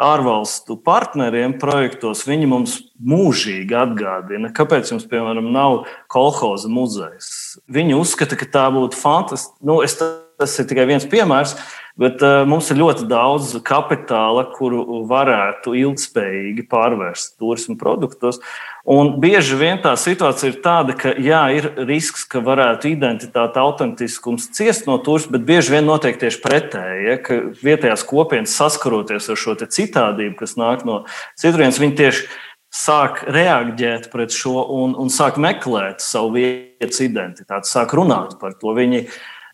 ārvalstu 0.02 0.76
partneriem 0.84 1.56
projektos, 1.60 2.24
viņi 2.28 2.48
mums 2.50 2.76
mūžīgi 3.00 3.76
atgādina, 3.76 4.52
kāpēc 4.56 4.92
jums, 4.92 5.06
piemēram, 5.08 5.48
nav 5.54 5.84
kolhoza 6.12 6.70
muzejs. 6.72 7.30
Viņi 7.72 7.96
uzskata, 7.98 8.38
ka 8.38 8.48
tā 8.52 8.66
būtu 8.74 8.98
fantastiski. 8.98 9.56
Nu, 9.66 9.80
es, 9.86 9.96
tas 9.96 10.58
ir 10.60 10.68
tikai 10.68 10.86
viens 10.90 11.08
piemērs, 11.08 11.56
bet 12.00 12.22
uh, 12.24 12.44
mums 12.48 12.68
ir 12.72 12.80
ļoti 12.80 13.06
daudz 13.08 13.54
kapitāla, 13.66 14.46
kuru 14.54 15.02
varētu 15.08 15.74
ilgspējīgi 15.80 16.66
pārvērst 16.70 17.36
turismu 17.40 17.76
produktos. 17.80 18.40
Un 18.86 19.16
bieži 19.22 19.56
vien 19.58 19.80
tā 19.82 19.96
situācija 19.98 20.52
ir 20.52 20.58
tāda, 20.62 20.94
ka 20.94 21.14
jā, 21.18 21.42
ir 21.58 21.70
risks, 21.88 22.22
ka 22.30 22.42
varētu 22.44 22.92
identitāte, 22.92 23.58
autentiskums 23.58 24.50
ciest 24.54 24.86
no 24.86 25.00
turisma, 25.02 25.34
bet 25.38 25.46
bieži 25.48 25.74
vien 25.74 25.88
notiek 25.88 26.20
tieši 26.20 26.42
pretēji. 26.44 27.06
Ja, 27.08 27.16
ka 27.22 27.40
vietējās 27.64 28.06
kopienas 28.06 28.54
saskaroties 28.60 29.30
ar 29.32 29.40
šo 29.40 29.56
citādību, 29.64 30.36
kas 30.38 30.54
nāk 30.60 30.84
no 30.86 31.02
citurienes, 31.34 31.80
viņi 31.82 31.98
tieši 31.98 32.28
sāk 32.76 33.22
reaģēt 33.32 34.10
pret 34.12 34.34
šo 34.34 34.60
un, 34.76 34.94
un 35.00 35.10
sāk 35.12 35.38
meklēt 35.40 36.04
savu 36.04 36.34
vietas 36.36 37.00
identitāti, 37.02 37.70
sāk 37.70 37.94
runāt 37.96 38.36
par 38.40 38.56
to. 38.60 38.74
Viņi 38.76 39.06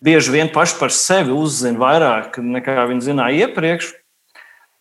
bieži 0.04 0.34
vien 0.34 0.50
paši 0.52 0.78
par 0.80 0.94
sevi 0.94 1.34
uzzina 1.34 1.80
vairāk 1.80 2.38
nekā 2.42 2.86
viņi 2.90 3.06
zināja 3.08 3.46
iepriekš. 3.46 3.92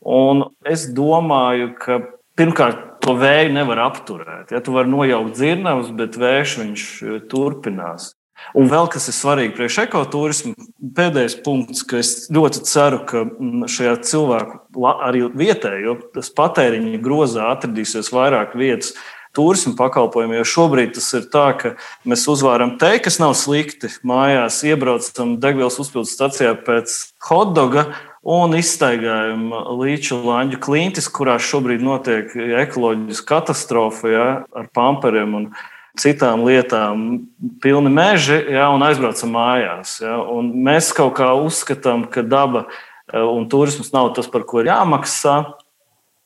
Un 0.01 0.47
es 0.65 0.87
domāju, 0.97 1.75
ka 1.77 1.99
pirmkārt 2.39 2.87
to 3.01 3.13
vēju 3.17 3.53
nevar 3.53 3.83
apturēt. 3.85 4.53
Ja 4.53 4.61
tu 4.63 4.73
vari 4.73 4.89
nojaukt 4.89 5.37
dzirnavas, 5.37 5.91
bet 5.97 6.17
vējš 6.21 6.57
viņš 6.61 6.87
e, 6.87 7.19
turpinās. 7.29 8.11
Un 8.57 8.69
vēl 8.71 8.87
kas 8.89 9.05
ir 9.11 9.13
svarīgi 9.13 9.53
priekš 9.53 9.77
ekoturismu, 9.83 10.55
pēdējais 10.97 11.37
punkts, 11.45 11.83
ka 11.85 11.99
es 12.01 12.25
ļoti 12.33 12.63
ceru, 12.65 13.03
ka 13.05 13.23
šajā 13.69 13.95
cilvēku 14.09 14.87
arī 15.05 15.27
vietējo 15.37 15.97
patēriņa 16.17 17.01
grozā 17.05 17.51
atradīsies 17.53 18.09
vairāk 18.13 18.57
vietas 18.57 18.95
turismu 19.35 19.73
pakalpojumiem. 19.79 20.39
Jo 20.41 20.47
šobrīd 20.53 20.95
tas 20.97 21.09
ir 21.17 21.27
tā, 21.31 21.47
ka 21.57 21.73
mēs 22.07 22.27
uzvāram 22.31 22.75
te, 22.81 22.93
kas 23.03 23.19
nav 23.21 23.35
slikti. 23.39 23.91
Mājās 24.07 24.61
iebraucam 24.67 25.35
degvielas 25.41 25.79
uzpildes 25.81 26.13
stacijā 26.17 26.53
pēc 26.67 26.95
hotdoga 27.27 27.89
un 28.21 28.53
izstaigājam 28.57 29.49
līču 29.79 30.21
lanģu 30.25 30.61
klintis, 30.61 31.09
kurās 31.09 31.45
šobrīd 31.47 31.83
notiek 31.85 32.35
ekoloģiska 32.35 33.29
katastrofa 33.33 34.11
ja, 34.11 34.27
ar 34.53 34.69
pamperiem 34.75 35.37
un 35.39 35.51
citām 35.99 36.45
lietām, 36.47 37.25
pilni 37.63 37.91
meži, 37.91 38.37
ja, 38.53 38.69
un 38.71 38.83
aizbraucam 38.85 39.33
mājās. 39.35 39.97
Ja, 40.03 40.21
un 40.21 40.53
mēs 40.65 40.93
kaut 40.95 41.17
kā 41.19 41.33
uzskatām, 41.35 42.05
ka 42.11 42.23
daba 42.23 42.67
un 43.11 43.47
turisms 43.51 43.91
nav 43.91 44.13
tas, 44.15 44.29
par 44.31 44.45
ko 44.47 44.61
ir 44.61 44.71
jāmaksā. 44.71 45.41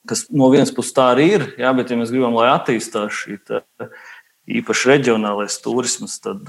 Kas 0.06 0.28
no 0.30 0.50
vienas 0.54 0.74
puses 0.76 0.94
tā 0.96 1.12
arī 1.14 1.30
ir, 1.38 1.48
ja, 1.62 1.72
bet, 1.78 1.90
ja 1.90 1.98
mēs 2.00 2.14
gribam, 2.14 2.36
lai 2.38 2.52
attīstās 2.54 3.24
šī 3.24 3.40
īpaši 4.46 4.90
reģionālais 4.92 5.56
turisms, 5.64 6.20
tad, 6.22 6.46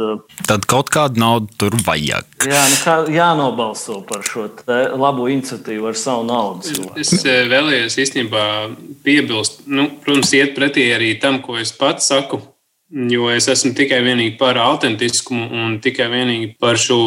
tad 0.48 0.66
kaut 0.68 0.90
kādu 0.92 1.20
naudu 1.20 1.48
tur 1.56 1.76
vajag. 1.86 2.28
Jā, 2.44 2.60
nu 2.68 2.80
kā, 2.82 2.96
jānobalso 3.12 4.02
par 4.08 4.24
šo 4.26 4.50
labo 5.00 5.30
iniciatīvu 5.32 5.88
ar 5.88 5.96
savu 5.96 6.26
naudu. 6.28 6.90
Es 7.00 7.14
vēlējos 7.24 7.96
īstenībā 8.04 8.44
piebilst, 9.06 9.64
nu, 9.72 9.88
protams, 10.04 10.34
iet 10.36 10.52
pretī 10.58 10.90
arī 10.92 11.14
tam, 11.22 11.40
ko 11.44 11.56
es 11.62 11.72
pats 11.76 12.12
saku. 12.12 12.42
Jo 12.86 13.32
es 13.34 13.48
esmu 13.50 13.72
tikai 13.74 13.98
vienīgi 14.04 14.36
par 14.38 14.60
autentiskumu 14.62 15.48
un 15.64 15.78
tikai 15.82 16.06
vienīgi 16.12 16.52
par 16.62 16.78
šo 16.78 17.00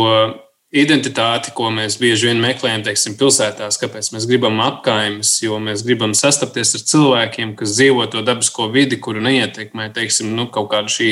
identitāti, 0.70 1.50
ko 1.58 1.72
mēs 1.74 1.98
bieži 1.98 2.30
vien 2.30 2.42
meklējam, 2.44 2.84
teiksim, 2.86 3.16
pilsētās, 3.18 3.80
kāpēc 3.82 4.12
mēs 4.14 4.28
gribam 4.30 4.60
apkaimes, 4.62 5.32
jo 5.42 5.58
mēs 5.64 5.82
gribam 5.86 6.14
sastapties 6.18 6.76
ar 6.78 6.86
cilvēkiem, 6.92 7.56
kas 7.58 7.74
dzīvo 7.74 8.06
to 8.14 8.22
dabisko 8.26 8.70
vidi, 8.74 9.00
kuru 9.02 9.24
neietekmē, 9.26 9.90
teiksim, 9.96 10.36
nu, 10.38 10.46
kaut 10.54 10.70
kāda 10.74 10.94
šī 10.94 11.12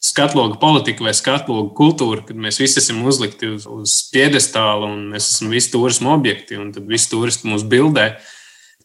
skatloga 0.00 0.56
politika 0.60 1.04
vai 1.04 1.14
skatloga 1.16 1.72
kultūra, 1.76 2.24
kad 2.28 2.36
mēs 2.40 2.60
visi 2.60 2.80
esam 2.80 3.02
uzlikti 3.08 3.50
uz, 3.54 3.66
uz 3.68 3.96
piedestāla 4.12 4.88
un 4.88 5.10
mēs 5.12 5.28
esam 5.34 5.52
visi 5.52 5.72
turismu 5.72 6.12
objekti, 6.14 6.56
un 6.60 6.72
tad 6.76 6.88
visi 6.88 7.10
turisti 7.12 7.48
mūs 7.48 7.66
bildē. 7.68 8.14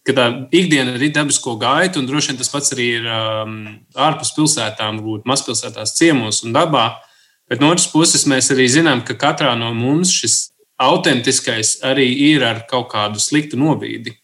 Ka 0.05 0.13
tā 0.13 0.25
ikdiena 0.53 0.97
ir 0.99 1.11
dabisko 1.15 1.55
gaitu, 1.59 1.99
un 1.99 2.07
droši 2.07 2.31
vien 2.31 2.39
tas 2.39 2.51
pats 2.51 2.75
arī 2.75 2.89
ir 2.99 3.07
um, 3.09 3.55
ārpus 3.95 4.35
pilsētām, 4.35 4.99
varbūt 4.99 5.25
mazpilsētās, 5.27 5.95
ciemos 5.97 6.43
un 6.45 6.53
dabā. 6.55 6.89
Bet 7.49 7.61
no 7.61 7.69
otras 7.73 7.87
puses, 7.91 8.25
mēs 8.25 8.49
arī 8.53 8.65
zinām, 8.71 9.03
ka 9.05 9.13
katrā 9.21 9.53
no 9.59 9.71
mums 9.77 10.13
šis 10.13 10.37
autentiskais 10.81 11.79
arī 11.85 12.07
ir 12.33 12.43
ar 12.43 12.63
kaut 12.69 12.89
kādu 12.93 13.21
sliktu 13.21 13.59
nobīdi. 13.59 14.15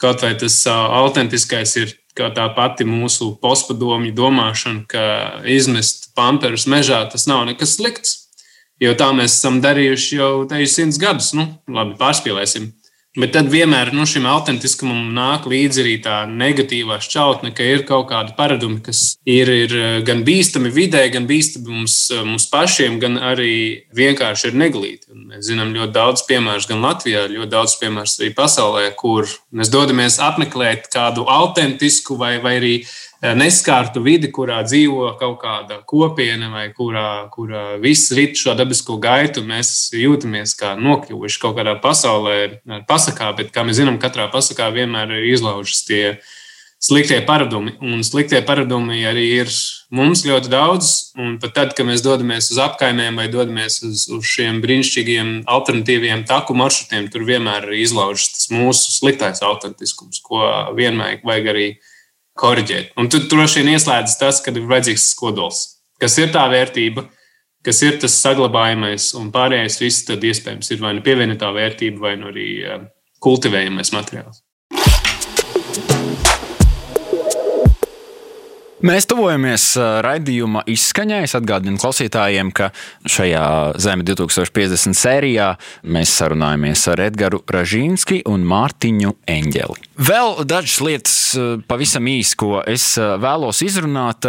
Kaut 0.00 0.22
vai 0.22 0.34
tas 0.38 0.58
autentiskais 0.68 1.76
ir 1.80 1.94
tā 2.14 2.46
pati 2.54 2.84
mūsu 2.86 3.32
postpadomju 3.42 4.12
domāšana, 4.14 4.84
ka 4.86 5.04
izmest 5.48 6.12
pamperus 6.14 6.66
mežā 6.70 7.00
tas 7.10 7.26
nav 7.26 7.46
nekas 7.48 7.78
slikts. 7.78 8.20
Jo 8.82 8.92
tā 8.98 9.12
mēs 9.14 9.38
esam 9.38 9.60
darījuši 9.62 10.16
jau 10.18 10.32
simts 10.66 10.98
gadus. 10.98 11.32
Nu, 11.32 11.46
labi, 11.70 11.94
pārspīlēsim. 11.98 12.72
Bet 13.14 13.30
tad 13.30 13.46
vienmēr 13.46 13.92
nu, 13.94 14.02
šim 14.10 14.24
autentiskumam 14.26 15.12
nāk 15.14 15.44
līdzi 15.46 15.82
arī 15.84 15.92
tā 16.02 16.16
negatīvā 16.26 16.96
šķautne, 17.04 17.52
ka 17.54 17.62
ir 17.62 17.84
kaut 17.86 18.08
kādi 18.10 18.34
paradumi, 18.34 18.80
kas 18.82 19.04
ir, 19.22 19.52
ir 19.54 19.74
eh, 19.78 19.98
gan 20.06 20.24
bīstami 20.26 20.72
vidē, 20.74 21.04
gan 21.14 21.28
bīstami 21.28 21.70
mums, 21.76 21.94
eh, 22.10 22.24
mums 22.26 22.48
pašiem, 22.50 22.98
gan 22.98 23.20
arī 23.22 23.54
vienkārši 23.94 24.50
ir 24.50 24.58
neglīti. 24.64 25.12
Un 25.14 25.28
mēs 25.30 25.46
zinām 25.46 25.70
ļoti 25.76 25.94
daudz 25.94 26.26
piemēru 26.26 26.66
gan 26.72 26.82
Latvijā, 26.88 27.28
ļoti 27.30 27.50
daudz 27.54 27.78
piemēru 27.78 28.16
arī 28.18 28.34
pasaulē, 28.34 28.88
kur 28.98 29.30
mēs 29.54 29.70
dodamies 29.70 30.18
apmeklēt 30.18 30.90
kādu 30.90 31.28
autentisku 31.30 32.18
vai, 32.18 32.40
vai 32.42 32.58
arī 32.58 32.76
neskārtu 33.32 34.02
vidi, 34.04 34.28
kurā 34.34 34.60
dzīvo 34.66 35.14
kaut 35.20 35.38
kāda 35.40 35.80
kopiena 35.88 36.50
vai 36.52 36.66
kurā, 36.76 37.30
kurā 37.32 37.64
viss 37.80 38.12
rit 38.12 38.36
šo 38.36 38.52
dabisko 38.58 38.98
gaitu, 39.00 39.44
mēs 39.46 39.94
jūtamies 39.96 40.52
kā 40.60 40.74
nokļuvuši 40.76 41.40
kaut 41.40 41.56
kādā 41.58 41.78
pasaulē, 41.80 42.38
pasakā, 42.88 43.32
bet, 43.38 43.52
kā 43.54 43.64
mēs 43.64 43.80
zinām, 43.80 44.00
katrā 44.02 44.28
pasakā 44.32 44.68
vienmēr 44.74 45.16
ir 45.16 45.30
izlaužas 45.32 45.84
tie 45.88 46.02
sliktie 46.84 47.22
paradumi. 47.24 47.78
Un 47.80 48.02
sliktie 48.04 48.42
paradumi 48.44 49.00
arī 49.08 49.24
ir 49.38 49.52
mums 49.94 50.24
ļoti 50.26 50.52
daudz. 50.52 50.90
Un 51.16 51.38
pat 51.40 51.54
tad, 51.56 51.72
kad 51.76 51.88
mēs 51.88 52.04
dodamies 52.04 52.50
uz 52.52 52.60
apkaimēm 52.60 53.16
vai 53.20 53.30
dodamies 53.32 53.80
uz, 53.86 54.04
uz 54.12 54.28
šiem 54.28 54.60
brīnišķīgiem 54.64 55.32
alternatīviem 55.48 56.26
taku 56.28 56.56
maršrutiem, 56.58 57.08
tur 57.12 57.24
vienmēr 57.24 57.70
ir 57.70 57.80
izlaužas 57.86 58.34
tas 58.34 58.52
mūsu 58.52 58.92
sliktais 58.98 59.40
autentiskums, 59.46 60.20
ko 60.24 60.44
vienmēr 60.76 61.24
vajag 61.24 61.52
arī 61.54 61.68
korģēt. 62.38 62.94
Un 63.00 63.10
tur 63.12 63.26
droši 63.30 63.62
vien 63.62 63.74
ieslēdzas 63.74 64.18
tas, 64.20 64.40
ka 64.44 64.54
ir 64.54 64.66
vajadzīgs 64.70 65.10
kodols, 65.18 65.60
kas 66.02 66.18
ir 66.18 66.32
tā 66.34 66.44
vērtība, 66.50 67.06
kas 67.64 67.82
ir 67.86 68.00
tas 68.02 68.16
saglabājamais, 68.20 69.12
un 69.18 69.30
pārējais 69.34 69.80
viss 69.82 70.06
tad 70.08 70.24
iespējams 70.24 70.72
ir 70.74 70.82
vai 70.82 70.94
nu 70.96 71.04
pievienotā 71.04 71.52
vērtība, 71.54 72.02
vai 72.08 72.16
nu 72.20 72.30
arī 72.32 72.48
eh, 72.62 72.82
kultivējamais 73.24 73.94
materiāls. 73.94 74.42
Mēs 78.84 79.06
tuvojamies 79.08 79.62
raidījuma 80.04 80.60
izskaņai. 80.68 81.22
Es 81.24 81.32
atgādinu 81.38 81.80
klausītājiem, 81.80 82.50
ka 82.52 82.66
šajā 83.08 83.44
Zeme 83.80 84.04
2050 84.04 84.98
sērijā 84.98 85.46
mēs 85.88 86.12
sarunājamies 86.18 86.82
ar 86.92 87.00
Edgars 87.06 87.40
Ražīnski 87.48 88.20
un 88.28 88.44
Mārtiņu 88.50 89.14
Eņģeli. 89.36 89.88
Vēl 90.04 90.36
dažas 90.50 90.76
lietas 90.84 91.16
pavisam 91.70 92.12
īsi, 92.12 92.36
ko 92.44 92.58
es 92.60 92.90
vēlos 93.00 93.64
izrunāt 93.64 94.28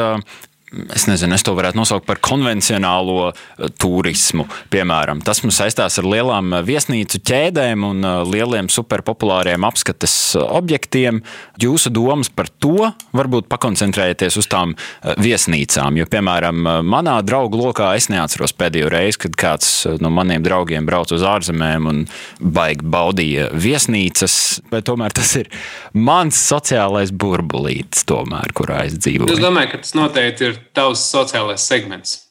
es 0.96 1.06
nezinu, 1.08 1.36
es 1.36 1.44
to 1.46 1.54
varētu 1.56 1.78
nosaukt 1.78 2.08
par 2.08 2.20
konvencionālo 2.24 3.30
eh, 3.30 3.70
turismu. 3.80 4.48
Piemēram, 4.74 5.22
tas 5.26 5.42
mums 5.44 5.60
saistās 5.62 6.00
ar 6.02 6.08
lielām 6.10 6.54
eh, 6.58 6.64
viesnīcu 6.66 7.22
ķēdēm 7.26 7.86
un 7.88 8.02
eh, 8.06 8.18
lieliem 8.34 8.70
superpopulāriem 8.74 9.66
apskates 9.68 10.16
objektiem. 10.42 11.22
Jūsu 11.62 11.92
domas 11.94 12.32
par 12.34 12.50
to 12.50 12.92
varbūt 13.16 13.50
pakoncentrējieties 13.52 14.40
uz 14.42 14.50
tām 14.52 14.76
viesnīcām. 15.22 16.00
Jo, 16.00 16.08
piemēram, 16.12 16.66
manā 16.86 17.16
draugu 17.26 17.60
lokā 17.62 17.94
es 17.98 18.10
neatceros 18.12 18.56
pēdējo 18.58 18.90
reizi, 18.92 19.22
kad 19.26 19.38
kāds 19.40 19.72
no 20.02 20.12
maniem 20.14 20.44
draugiem 20.46 20.88
brauca 20.88 21.16
uz 21.16 21.26
ārzemēm 21.26 21.90
un 21.92 22.04
baigi 22.40 22.86
baudīja 22.92 23.50
viesnīcas, 23.54 24.38
bet 24.74 24.88
tomēr 24.90 25.16
tas 25.16 25.36
ir 25.40 25.52
mans 25.94 26.40
sociālais 26.50 27.14
burbulītis, 27.16 28.06
tomēr, 28.10 28.56
kurā 28.58 28.86
es 28.90 28.98
dzīvoju. 29.00 29.32
Es 29.38 29.44
domāju, 29.44 29.76
ka 29.76 29.84
tas 29.86 29.96
noteikti 29.98 30.50
ir 30.50 30.65
tavs 30.74 31.04
sociālais 31.12 31.62
segments. 31.62 32.22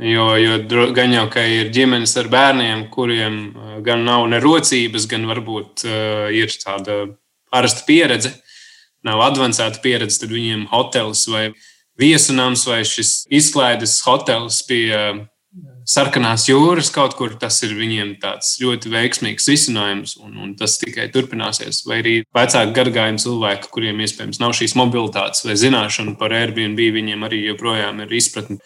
Jo, 0.00 0.30
jo 0.40 0.56
gan 0.96 1.12
jau, 1.12 1.26
ka 1.32 1.42
ir 1.44 1.68
ģimenes 1.74 2.14
ar 2.16 2.30
bērniem, 2.32 2.86
kuriem 2.94 3.34
uh, 3.50 3.74
gan 3.84 4.06
nav 4.06 4.24
nerocības, 4.32 5.04
gan 5.10 5.26
varbūt 5.28 5.84
uh, 5.84 6.30
ir 6.32 6.48
tāda 6.62 7.02
parasta 7.52 7.84
pieredze, 7.84 8.32
nav 9.04 9.20
avansēta 9.26 9.82
pieredze, 9.84 10.22
tad 10.22 10.32
viņiem 10.32 10.64
hotelis 10.70 11.26
vai 11.28 11.50
viesunams 12.00 12.64
vai 12.70 12.80
šis 12.88 13.26
izklaides 13.28 13.98
hotelis 14.06 14.62
pie 14.64 14.86
sarkanās 15.88 16.46
jūras 16.48 16.90
kaut 16.94 17.16
kur, 17.18 17.34
tas 17.40 17.58
ir 17.66 17.74
viņiem 17.78 18.14
tāds 18.22 18.54
ļoti 18.62 18.92
veiksmīgs 18.92 19.48
risinājums, 19.50 20.16
un, 20.22 20.36
un 20.44 20.52
tas 20.58 20.76
tikai 20.80 21.08
turpināsies. 21.14 21.82
Vai 21.88 22.00
arī 22.02 22.14
vecāki 22.34 22.76
gadagājumi 22.76 23.22
cilvēki, 23.22 23.70
kuriem 23.74 24.02
iespējams 24.04 24.42
nav 24.42 24.54
šīs 24.58 24.76
mobilitātes 24.78 25.46
vai 25.46 25.58
zināšana 25.58 26.16
par 26.20 26.34
Airbnb, 26.36 26.80
viņiem 26.98 27.26
arī 27.28 27.44
joprojām 27.48 28.02
ir 28.04 28.16
izpratne 28.18 28.60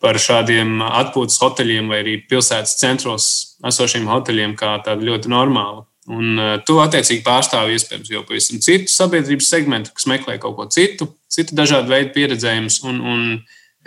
par 0.00 0.16
šādiem 0.16 0.80
atpūtas 0.86 1.38
hoteļiem 1.42 1.90
vai 1.92 2.00
arī 2.04 2.16
pilsētas 2.28 2.78
centros 2.80 3.30
esošiem 3.68 4.08
hoteļiem 4.08 4.56
kā 4.58 4.78
tādu 4.84 5.10
ļoti 5.10 5.32
normālu. 5.32 5.84
Un 6.10 6.40
uh, 6.40 6.54
to 6.66 6.80
attiecīgi 6.82 7.22
pārstāv 7.26 7.70
iespējams 7.74 8.08
jau 8.10 8.22
pavisam 8.26 8.58
citu 8.64 8.90
sabiedrības 8.90 9.50
segmentu, 9.52 9.92
kas 9.94 10.08
meklē 10.10 10.38
kaut 10.42 10.56
ko 10.56 10.66
citu, 10.72 11.10
citu 11.30 11.54
dažādu 11.58 11.92
veidu 11.92 12.14
pieredzējumus. 12.16 12.80
Un, 12.88 13.02
un 13.04 13.20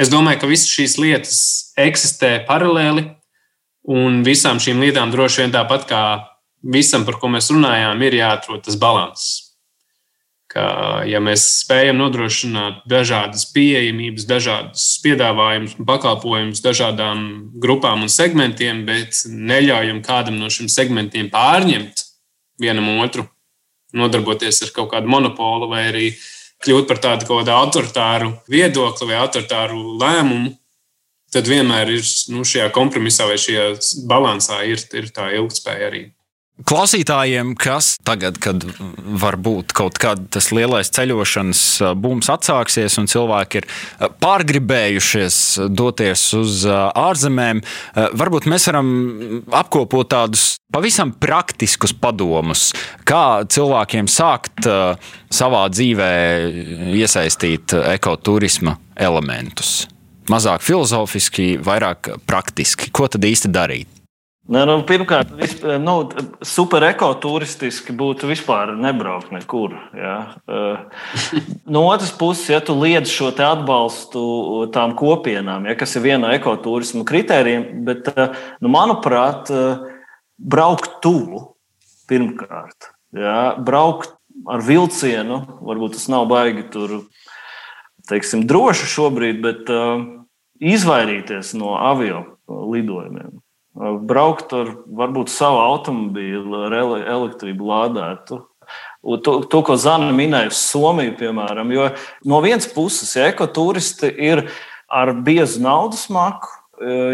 Es 0.04 0.10
domāju, 0.12 0.42
ka 0.42 0.50
visas 0.50 0.68
šīs 0.68 0.98
lietas 1.00 1.38
eksistē 1.80 2.34
paralēli, 2.48 3.06
un 3.88 4.20
visām 4.28 4.60
šīm 4.60 4.82
lietām 4.84 5.14
droši 5.14 5.44
vien 5.44 5.54
tāpat 5.54 5.86
kā 5.88 6.04
visam, 6.76 7.06
par 7.08 7.22
ko 7.22 7.30
mēs 7.32 7.48
runājām, 7.54 8.02
ir 8.04 8.18
jāatrod 8.20 8.66
tas 8.66 8.76
līdzsvars. 8.76 9.30
Ja 11.10 11.18
mēs 11.24 11.46
spējam 11.64 11.98
nodrošināt 11.98 12.84
dažādas 12.90 13.48
pieejamības, 13.56 14.28
dažādas 14.30 14.84
piedāvājumus 15.02 15.80
un 15.80 15.88
pakalpojumus 15.88 16.62
dažādām 16.62 17.24
grupām 17.64 18.04
un 18.06 18.12
segmentiem, 18.12 18.84
bet 18.86 19.24
neļaujam 19.32 20.04
kādam 20.06 20.38
no 20.38 20.52
šiem 20.54 20.70
segmentiem 20.70 21.32
pārņemt 21.34 22.06
vienam 22.62 22.92
otru, 23.00 23.26
nodarboties 23.98 24.62
ar 24.68 24.76
kaut 24.76 24.92
kādu 24.94 25.10
monopolu 25.10 25.72
vai 25.72 25.88
arī 25.90 26.06
uh, 26.12 26.22
kļūt 26.64 26.90
par 26.90 27.00
tādu 27.04 27.28
kaut 27.28 27.44
kādu 27.44 27.54
autoritāru 27.56 28.34
viedokli 28.52 29.10
vai 29.10 29.20
autoritāru 29.22 29.98
lēmumu, 30.02 30.54
tad 31.34 31.50
vienmēr 31.50 31.92
ir 31.96 32.04
nu, 32.34 32.44
šajā 32.48 32.70
kompromisā 32.76 33.28
vai 33.30 33.40
šajā 33.42 33.70
balansā 34.10 34.64
ir, 34.70 34.84
ir 34.96 35.10
tā 35.14 35.32
ilgspēja 35.38 35.90
arī. 35.90 36.04
Klausītājiem, 36.62 37.56
kas 37.58 37.96
tagad, 38.06 38.36
kad 38.38 38.62
varbūt 39.18 39.72
kaut 39.74 39.96
kāds 39.98 40.28
tas 40.36 40.52
lielais 40.54 40.92
ceļošanas 40.94 41.62
būms 41.98 42.28
atsāksies 42.30 43.00
un 43.02 43.08
cilvēki 43.10 43.64
ir 43.64 43.66
pārgribējušies 44.22 45.38
doties 45.74 46.28
uz 46.38 46.60
ārzemēm, 46.70 47.64
varbūt 48.22 48.46
mēs 48.54 48.68
varam 48.70 48.92
apkopot 49.50 50.12
tādus 50.14 50.44
pavisam 50.74 51.16
praktiskus 51.18 51.96
padomus, 51.98 52.68
kā 53.02 53.42
cilvēkiem 53.50 54.06
sākt 54.06 54.70
savā 55.34 55.64
dzīvē 55.74 56.12
iesaistīt 56.94 57.74
ekoturisma 57.96 58.78
elementus. 58.94 59.88
mazāk 60.30 60.62
filozofiski, 60.62 61.58
vairāk 61.58 62.14
praktiski. 62.30 62.94
Ko 62.94 63.10
tad 63.10 63.26
īsti 63.26 63.50
darīt? 63.50 63.93
Ne, 64.44 64.66
nu, 64.68 64.74
pirmkārt, 64.84 65.30
vispār, 65.40 65.78
nu, 65.80 65.94
super 66.44 66.84
ekoturistiski 66.90 67.94
būtu 67.96 68.28
vispār 68.28 68.74
nebraukt 68.76 69.32
nekur. 69.32 69.78
Ja. 69.96 70.16
No 71.64 71.86
otras 71.88 72.12
puses, 72.20 72.50
ja 72.52 72.60
tu 72.60 72.76
liedz 72.76 73.08
šo 73.08 73.30
atbalstu 73.32 74.24
tām 74.76 74.98
kopienām, 75.00 75.70
ja, 75.70 75.78
kas 75.80 75.96
ir 75.96 76.04
viena 76.04 76.26
no 76.26 76.34
ekoturisma 76.36 77.06
kritērijiem, 77.08 77.86
bet, 77.88 78.10
nu, 78.60 78.72
manuprāt, 78.74 79.48
braukt 80.36 81.00
tuvu 81.06 81.46
pirmkārt. 82.12 82.92
Ja, 83.16 83.54
braukt 83.56 84.12
ar 84.52 84.66
vilcienu, 84.66 85.40
varbūt 85.64 85.96
tas 85.96 86.10
nav 86.12 86.28
baigi 86.28 86.66
tur, 86.74 86.98
teiksim, 88.12 88.44
droši 88.50 88.92
šobrīd, 88.92 89.40
bet 89.46 89.72
izvairīties 90.60 91.56
no 91.56 91.78
avio 91.80 92.26
lidojumiem 92.52 93.40
braukt 93.74 94.54
ar 94.56 94.74
varbūt 94.86 95.32
savu 95.34 95.62
automobīlu, 95.64 96.66
ar 96.68 96.76
elektrību 96.78 97.70
lādētu. 97.70 98.42
To, 99.04 99.34
to, 99.52 99.60
ko 99.68 99.76
Zana 99.76 100.14
minēja, 100.16 100.54
Somiju, 100.56 101.18
piemēram, 101.20 101.72
jo 101.76 101.90
no 102.30 102.40
vienas 102.46 102.70
puses, 102.72 103.12
ja 103.18 103.28
ekoturisti 103.34 104.08
ir 104.08 104.46
ar 104.88 105.12
biezu 105.26 105.60
naudas 105.64 106.06
maku, 106.14 106.48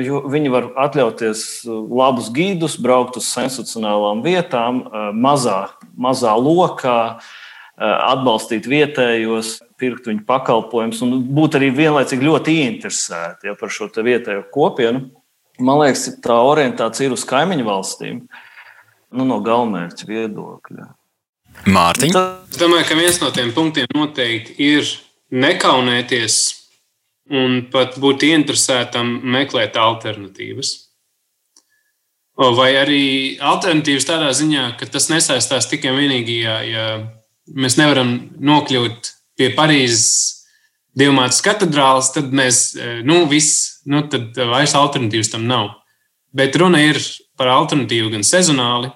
jo 0.05 0.21
viņi 0.29 0.51
var 0.53 0.69
atļauties 0.85 1.41
labus 1.67 2.29
gīdus, 2.35 2.77
braukt 2.81 3.17
uz 3.19 3.27
sensacionālām 3.33 4.21
vietām, 4.25 4.83
mazā, 5.17 5.63
mazā 5.97 6.35
lokā, 6.37 6.99
atbalstīt 7.79 8.67
vietējos, 8.69 9.57
pirkt 9.79 10.09
viņu 10.09 10.25
pakalpojumus 10.27 10.99
un 11.05 11.21
būt 11.31 11.55
arī 11.59 11.71
vienlaicīgi 11.75 12.27
ļoti 12.27 12.55
ieinteresēti 12.63 13.47
ja, 13.47 13.55
par 13.59 13.71
šo 13.71 13.87
vietējo 13.95 14.43
kopienu. 14.53 15.07
Man 15.59 15.81
liekas, 15.81 16.05
tā 16.23 16.37
orientācija 16.47 17.09
ir 17.09 17.15
uz 17.15 17.25
kaimiņu 17.27 17.65
valstīm, 17.67 18.21
nu, 19.11 19.25
no 19.27 19.39
galvenmērķa 19.43 20.07
viedokļa. 20.07 20.87
Mārtiņ? 21.67 22.15
Es 22.47 22.61
domāju, 22.61 22.87
ka 22.87 22.97
viens 22.99 23.19
no 23.19 23.31
tiem 23.35 23.51
punktiem 23.55 23.89
noteikti 23.95 24.55
ir 24.63 24.87
nekaunēties 25.35 26.37
un 27.35 27.59
pat 27.73 27.97
būt 28.01 28.23
interesētam 28.29 29.19
meklēt 29.35 29.77
alternatīvas. 29.77 30.73
Vai 32.39 32.71
arī 32.79 33.03
alternatīvas 33.43 34.07
tādā 34.07 34.31
ziņā, 34.31 34.71
ka 34.79 34.87
tas 34.87 35.09
nesaistās 35.11 35.67
tikai 35.67 35.91
un 35.91 35.99
vienīgi, 35.99 36.37
ja, 36.45 36.59
ja 36.63 36.85
mēs 37.51 37.75
nevaram 37.75 38.13
nokļūt 38.39 39.11
pie 39.39 39.49
Parīzes 39.57 40.39
divmātas 40.99 41.41
katedrālis, 41.43 42.13
tad 42.15 42.31
mēs, 42.35 42.61
e, 42.79 42.99
nu, 43.07 43.25
viss, 43.29 43.78
nu, 43.89 44.03
tad 44.11 44.37
vairs 44.37 44.75
alternatīvas 44.77 45.33
tam 45.33 45.47
nav. 45.49 45.71
Bet 46.35 46.55
runa 46.61 46.81
ir 46.85 46.99
par 47.39 47.49
alternatīvu 47.49 48.11
gan 48.13 48.25
sezonāli, 48.25 48.91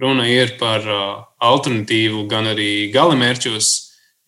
runa 0.00 0.26
ir 0.28 0.56
par 0.60 0.84
uh, 0.84 1.24
alternatīvu 1.40 2.26
gan 2.28 2.50
arī 2.52 2.90
galamērķos. 2.94 3.72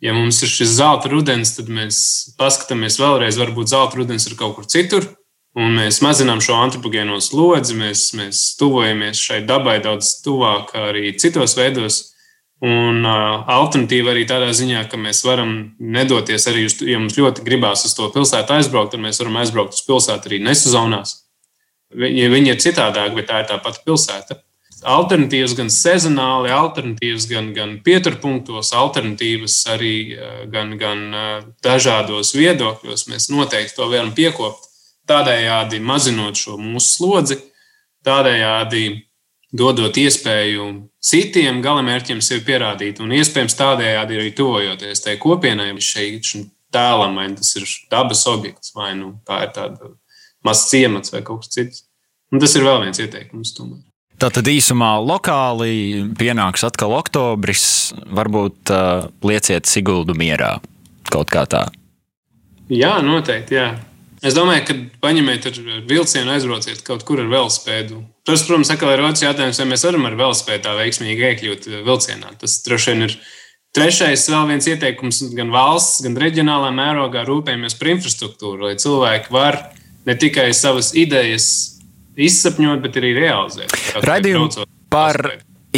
Ja 0.04 0.12
mums 0.12 0.42
ir 0.44 0.50
šis 0.52 0.74
zelta 0.76 1.08
rudens, 1.08 1.54
tad 1.56 1.70
mēs 1.72 1.98
paskatāmies 2.36 2.98
vēlreiz, 3.00 3.38
varbūt 3.40 3.72
zelta 3.72 3.96
rudens 3.96 4.28
ir 4.28 4.36
kaut 4.36 4.58
kur 4.58 4.68
citur, 4.68 5.06
un 5.56 5.72
mēs 5.78 6.02
mazinām 6.04 6.42
šo 6.44 6.58
antropogēno 6.60 7.16
slodzi, 7.24 7.76
mēs, 7.80 8.10
mēs 8.16 8.42
tuvojamies 8.60 9.22
šai 9.24 9.40
dabai 9.48 9.78
daudz 9.84 10.18
tuvāk 10.24 10.74
arī 10.76 11.14
citos 11.20 11.56
veidos. 11.56 12.02
Un 12.64 13.04
uh, 13.04 13.42
alternatīva 13.52 14.14
arī 14.14 14.22
tādā 14.28 14.48
ziņā, 14.56 14.86
ka 14.88 14.96
mēs 14.96 15.20
varam 15.26 15.50
nedoties 15.76 16.48
arī, 16.48 16.64
uz, 16.70 16.78
ja 16.80 16.96
mums 16.96 17.18
ļoti 17.18 17.44
gribās 17.44 17.84
uz 17.84 17.92
to 17.92 18.08
pilsētu 18.14 18.54
aizbraukt, 18.56 18.94
tad 18.94 19.02
mēs 19.04 19.20
varam 19.20 19.36
aizbraukt 19.42 19.76
uz 19.76 19.82
pilsētu 19.84 20.30
arī 20.30 20.40
nesezonās. 20.46 21.18
Ja 21.92 22.30
viņi 22.32 22.54
ir 22.54 22.62
citādāk, 22.64 23.12
bet 23.18 23.28
tā 23.28 23.42
ir 23.42 23.50
tā 23.50 23.58
pati 23.62 23.84
pilsēta. 23.84 24.40
Alternatīvas 24.86 25.54
gan 25.56 25.68
sezonāli, 25.72 26.50
alternatīvas 26.52 27.26
gan, 27.30 27.52
gan 27.56 27.76
pieturpunktos, 27.84 28.72
alternatīvas 28.76 29.54
arī 29.72 29.94
gan, 30.52 30.74
gan 30.80 31.04
dažādos 31.64 32.34
viedokļos. 32.36 33.06
Mēs 33.10 33.28
noteikti 33.32 33.76
to 33.76 33.88
varam 33.92 34.12
piekopt. 34.16 34.68
Tādējādi 35.08 35.80
mazinot 35.80 36.38
šo 36.40 36.56
mūsu 36.58 36.88
slodzi, 36.98 37.38
tādējādi 38.04 38.84
dodot 39.56 39.96
iespēju 39.96 40.66
citiem 41.06 41.62
galamērķiem 41.64 42.20
sevi 42.24 42.44
pierādīt, 42.48 43.00
un 43.02 43.14
iespējams 43.14 43.56
tādējādi 43.58 44.20
arī 44.20 44.32
tuvojoties 44.36 45.04
tai 45.04 45.16
kopienai, 45.22 45.72
šeit 45.82 46.32
tēlam, 46.74 47.16
vai 47.18 47.28
tas 47.38 47.54
ir 47.58 47.66
dabas 47.92 48.24
objekts, 48.30 48.74
vai 48.76 48.92
nu, 48.98 49.14
tā 49.26 49.44
ir 49.46 49.52
tāda 49.56 49.92
mazs 50.46 50.68
ciemats 50.70 51.14
vai 51.14 51.22
kaut 51.26 51.44
kas 51.44 51.54
cits. 51.54 51.84
Un 52.34 52.42
tas 52.42 52.54
ir 52.58 52.66
vēl 52.66 52.82
viens 52.82 52.98
ieteikums. 52.98 53.54
Tomēr. 53.54 53.84
Tātad 54.16 54.48
īsumā 54.48 54.96
lokāli 55.04 56.06
pienāks 56.18 56.64
atkal 56.66 56.94
oktobris. 56.96 57.92
Varbūt 58.16 58.72
uh, 58.72 59.08
lieciet 59.26 59.68
Siguldu 59.68 60.16
mierā 60.18 60.56
kaut 61.12 61.30
kā 61.30 61.44
tā. 61.46 61.66
Jā, 62.72 62.96
noteikti. 63.04 63.58
Jā. 63.60 63.68
Es 64.24 64.36
domāju, 64.36 64.62
ka 64.64 64.76
paņemiet 65.04 65.48
ar 65.50 65.58
vilcienu, 65.88 66.32
aizbrauciet 66.32 66.80
kaut 66.86 67.04
kur 67.06 67.20
ar 67.20 67.28
velospēdu. 67.30 68.00
Tas, 68.26 68.44
protams, 68.46 68.70
ir 68.72 69.02
otrs 69.04 69.24
jautājums, 69.26 69.60
vai 69.60 69.66
mēs 69.72 69.84
varam 69.86 70.06
ar 70.08 70.16
velospēdu 70.18 70.64
tā 70.64 70.76
veiksmīgi 70.78 71.26
iekļūt 71.30 71.68
vilcienā. 71.86 72.32
Tas 72.40 72.56
droši 72.64 72.94
vien 72.94 73.08
ir 73.08 73.16
trešais 73.76 74.24
vēl 74.32 74.48
viens 74.50 74.68
ieteikums 74.72 75.20
gan 75.36 75.52
valsts, 75.54 76.00
gan 76.06 76.16
reģionālā 76.20 76.72
mērogā 76.74 77.26
rūpējamies 77.28 77.76
par 77.78 77.92
infrastruktūru, 77.92 78.70
lai 78.70 78.78
cilvēki 78.80 79.34
var 79.36 79.60
ne 80.08 80.16
tikai 80.16 80.48
savas 80.56 80.94
idejas 80.96 81.48
izsapņot, 82.16 82.80
bet 82.84 82.96
arī 83.02 83.12
realizēt. 83.18 83.74
Raidījumu 84.06 84.64
par 84.92 85.20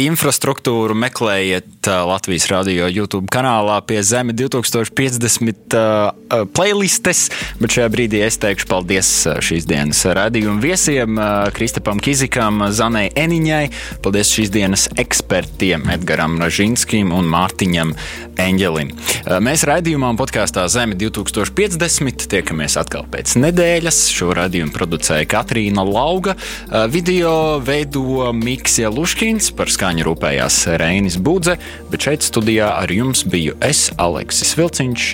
infrastruktūru 0.05 0.95
meklējiet 0.95 1.87
Latvijas 2.07 2.45
radio 2.51 2.87
YouTube 2.87 3.27
kanālā 3.31 3.79
pie 3.87 3.99
Zeme 4.05 4.33
2050 4.37 5.75
uh, 5.75 6.45
playlistes. 6.55 7.25
Bet 7.59 7.73
šajā 7.75 7.89
brīdī 7.91 8.21
es 8.23 8.37
teikšu 8.39 8.67
paldies 8.69 9.09
šīs 9.43 9.67
dienas 9.69 10.03
radījuma 10.05 10.61
viesiem, 10.63 11.17
uh, 11.19 11.49
Kristapam 11.55 11.99
Kizikam, 12.03 12.61
Zanai 12.75 13.07
Eniņai. 13.17 13.63
Paldies 14.05 14.31
šīs 14.35 14.53
dienas 14.53 14.87
ekspertiem 14.99 15.89
Edgaram 15.95 16.37
Ražinskim 16.41 17.11
un 17.15 17.27
Mārtiņam 17.31 17.95
Eņģelim. 18.39 18.93
Uh, 18.93 19.37
mēs 19.43 19.65
raidījumā 19.67 20.13
un 20.13 20.21
podkāstā 20.21 20.67
Zeme 20.71 20.99
2050 20.99 22.29
tiekamies 22.31 22.77
atkal 22.79 23.07
pēc 23.11 23.35
nedēļas. 23.41 24.03
Šo 24.15 24.31
radījumu 24.37 24.75
producēja 24.75 25.27
Katrīna 25.29 25.83
Lauga. 25.87 26.37
Video 26.91 27.59
veido 27.63 28.29
Miksija 28.35 28.91
Luškins 28.93 29.51
par 29.57 29.71
skaņu 29.71 29.88
skaņu 29.89 30.05
rūpējās 30.05 30.55
Reinis 30.77 31.15
Budze, 31.17 31.55
bet 31.89 32.03
šeit 32.05 32.21
studijā 32.21 32.67
ar 32.77 32.91
jums 32.93 33.23
biju 33.25 33.55
es, 33.65 33.87
Aleksis 33.97 34.53
Vilciņš. 34.53 35.05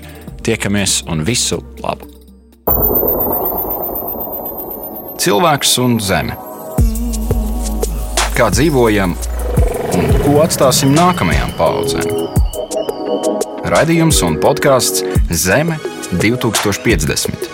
Tiekamies 0.44 0.98
un 1.08 1.24
visu 1.24 1.62
labu! 1.80 2.10
Cilvēks 5.16 5.78
un 5.80 5.96
zeme. 6.04 6.36
Kā 8.36 8.50
dzīvojam 8.52 9.16
un 9.96 10.12
ko 10.26 10.42
atstāsim 10.44 10.92
nākamajām 10.98 11.56
paudzēm? 11.56 12.12
Radījums 13.72 14.20
un 14.28 14.36
podkāsts 14.44 15.08
Zeme 15.32 15.80
2050. 16.20 17.48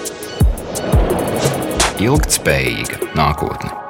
Ilgtspējīga 2.02 3.14
nākotne. 3.14 3.81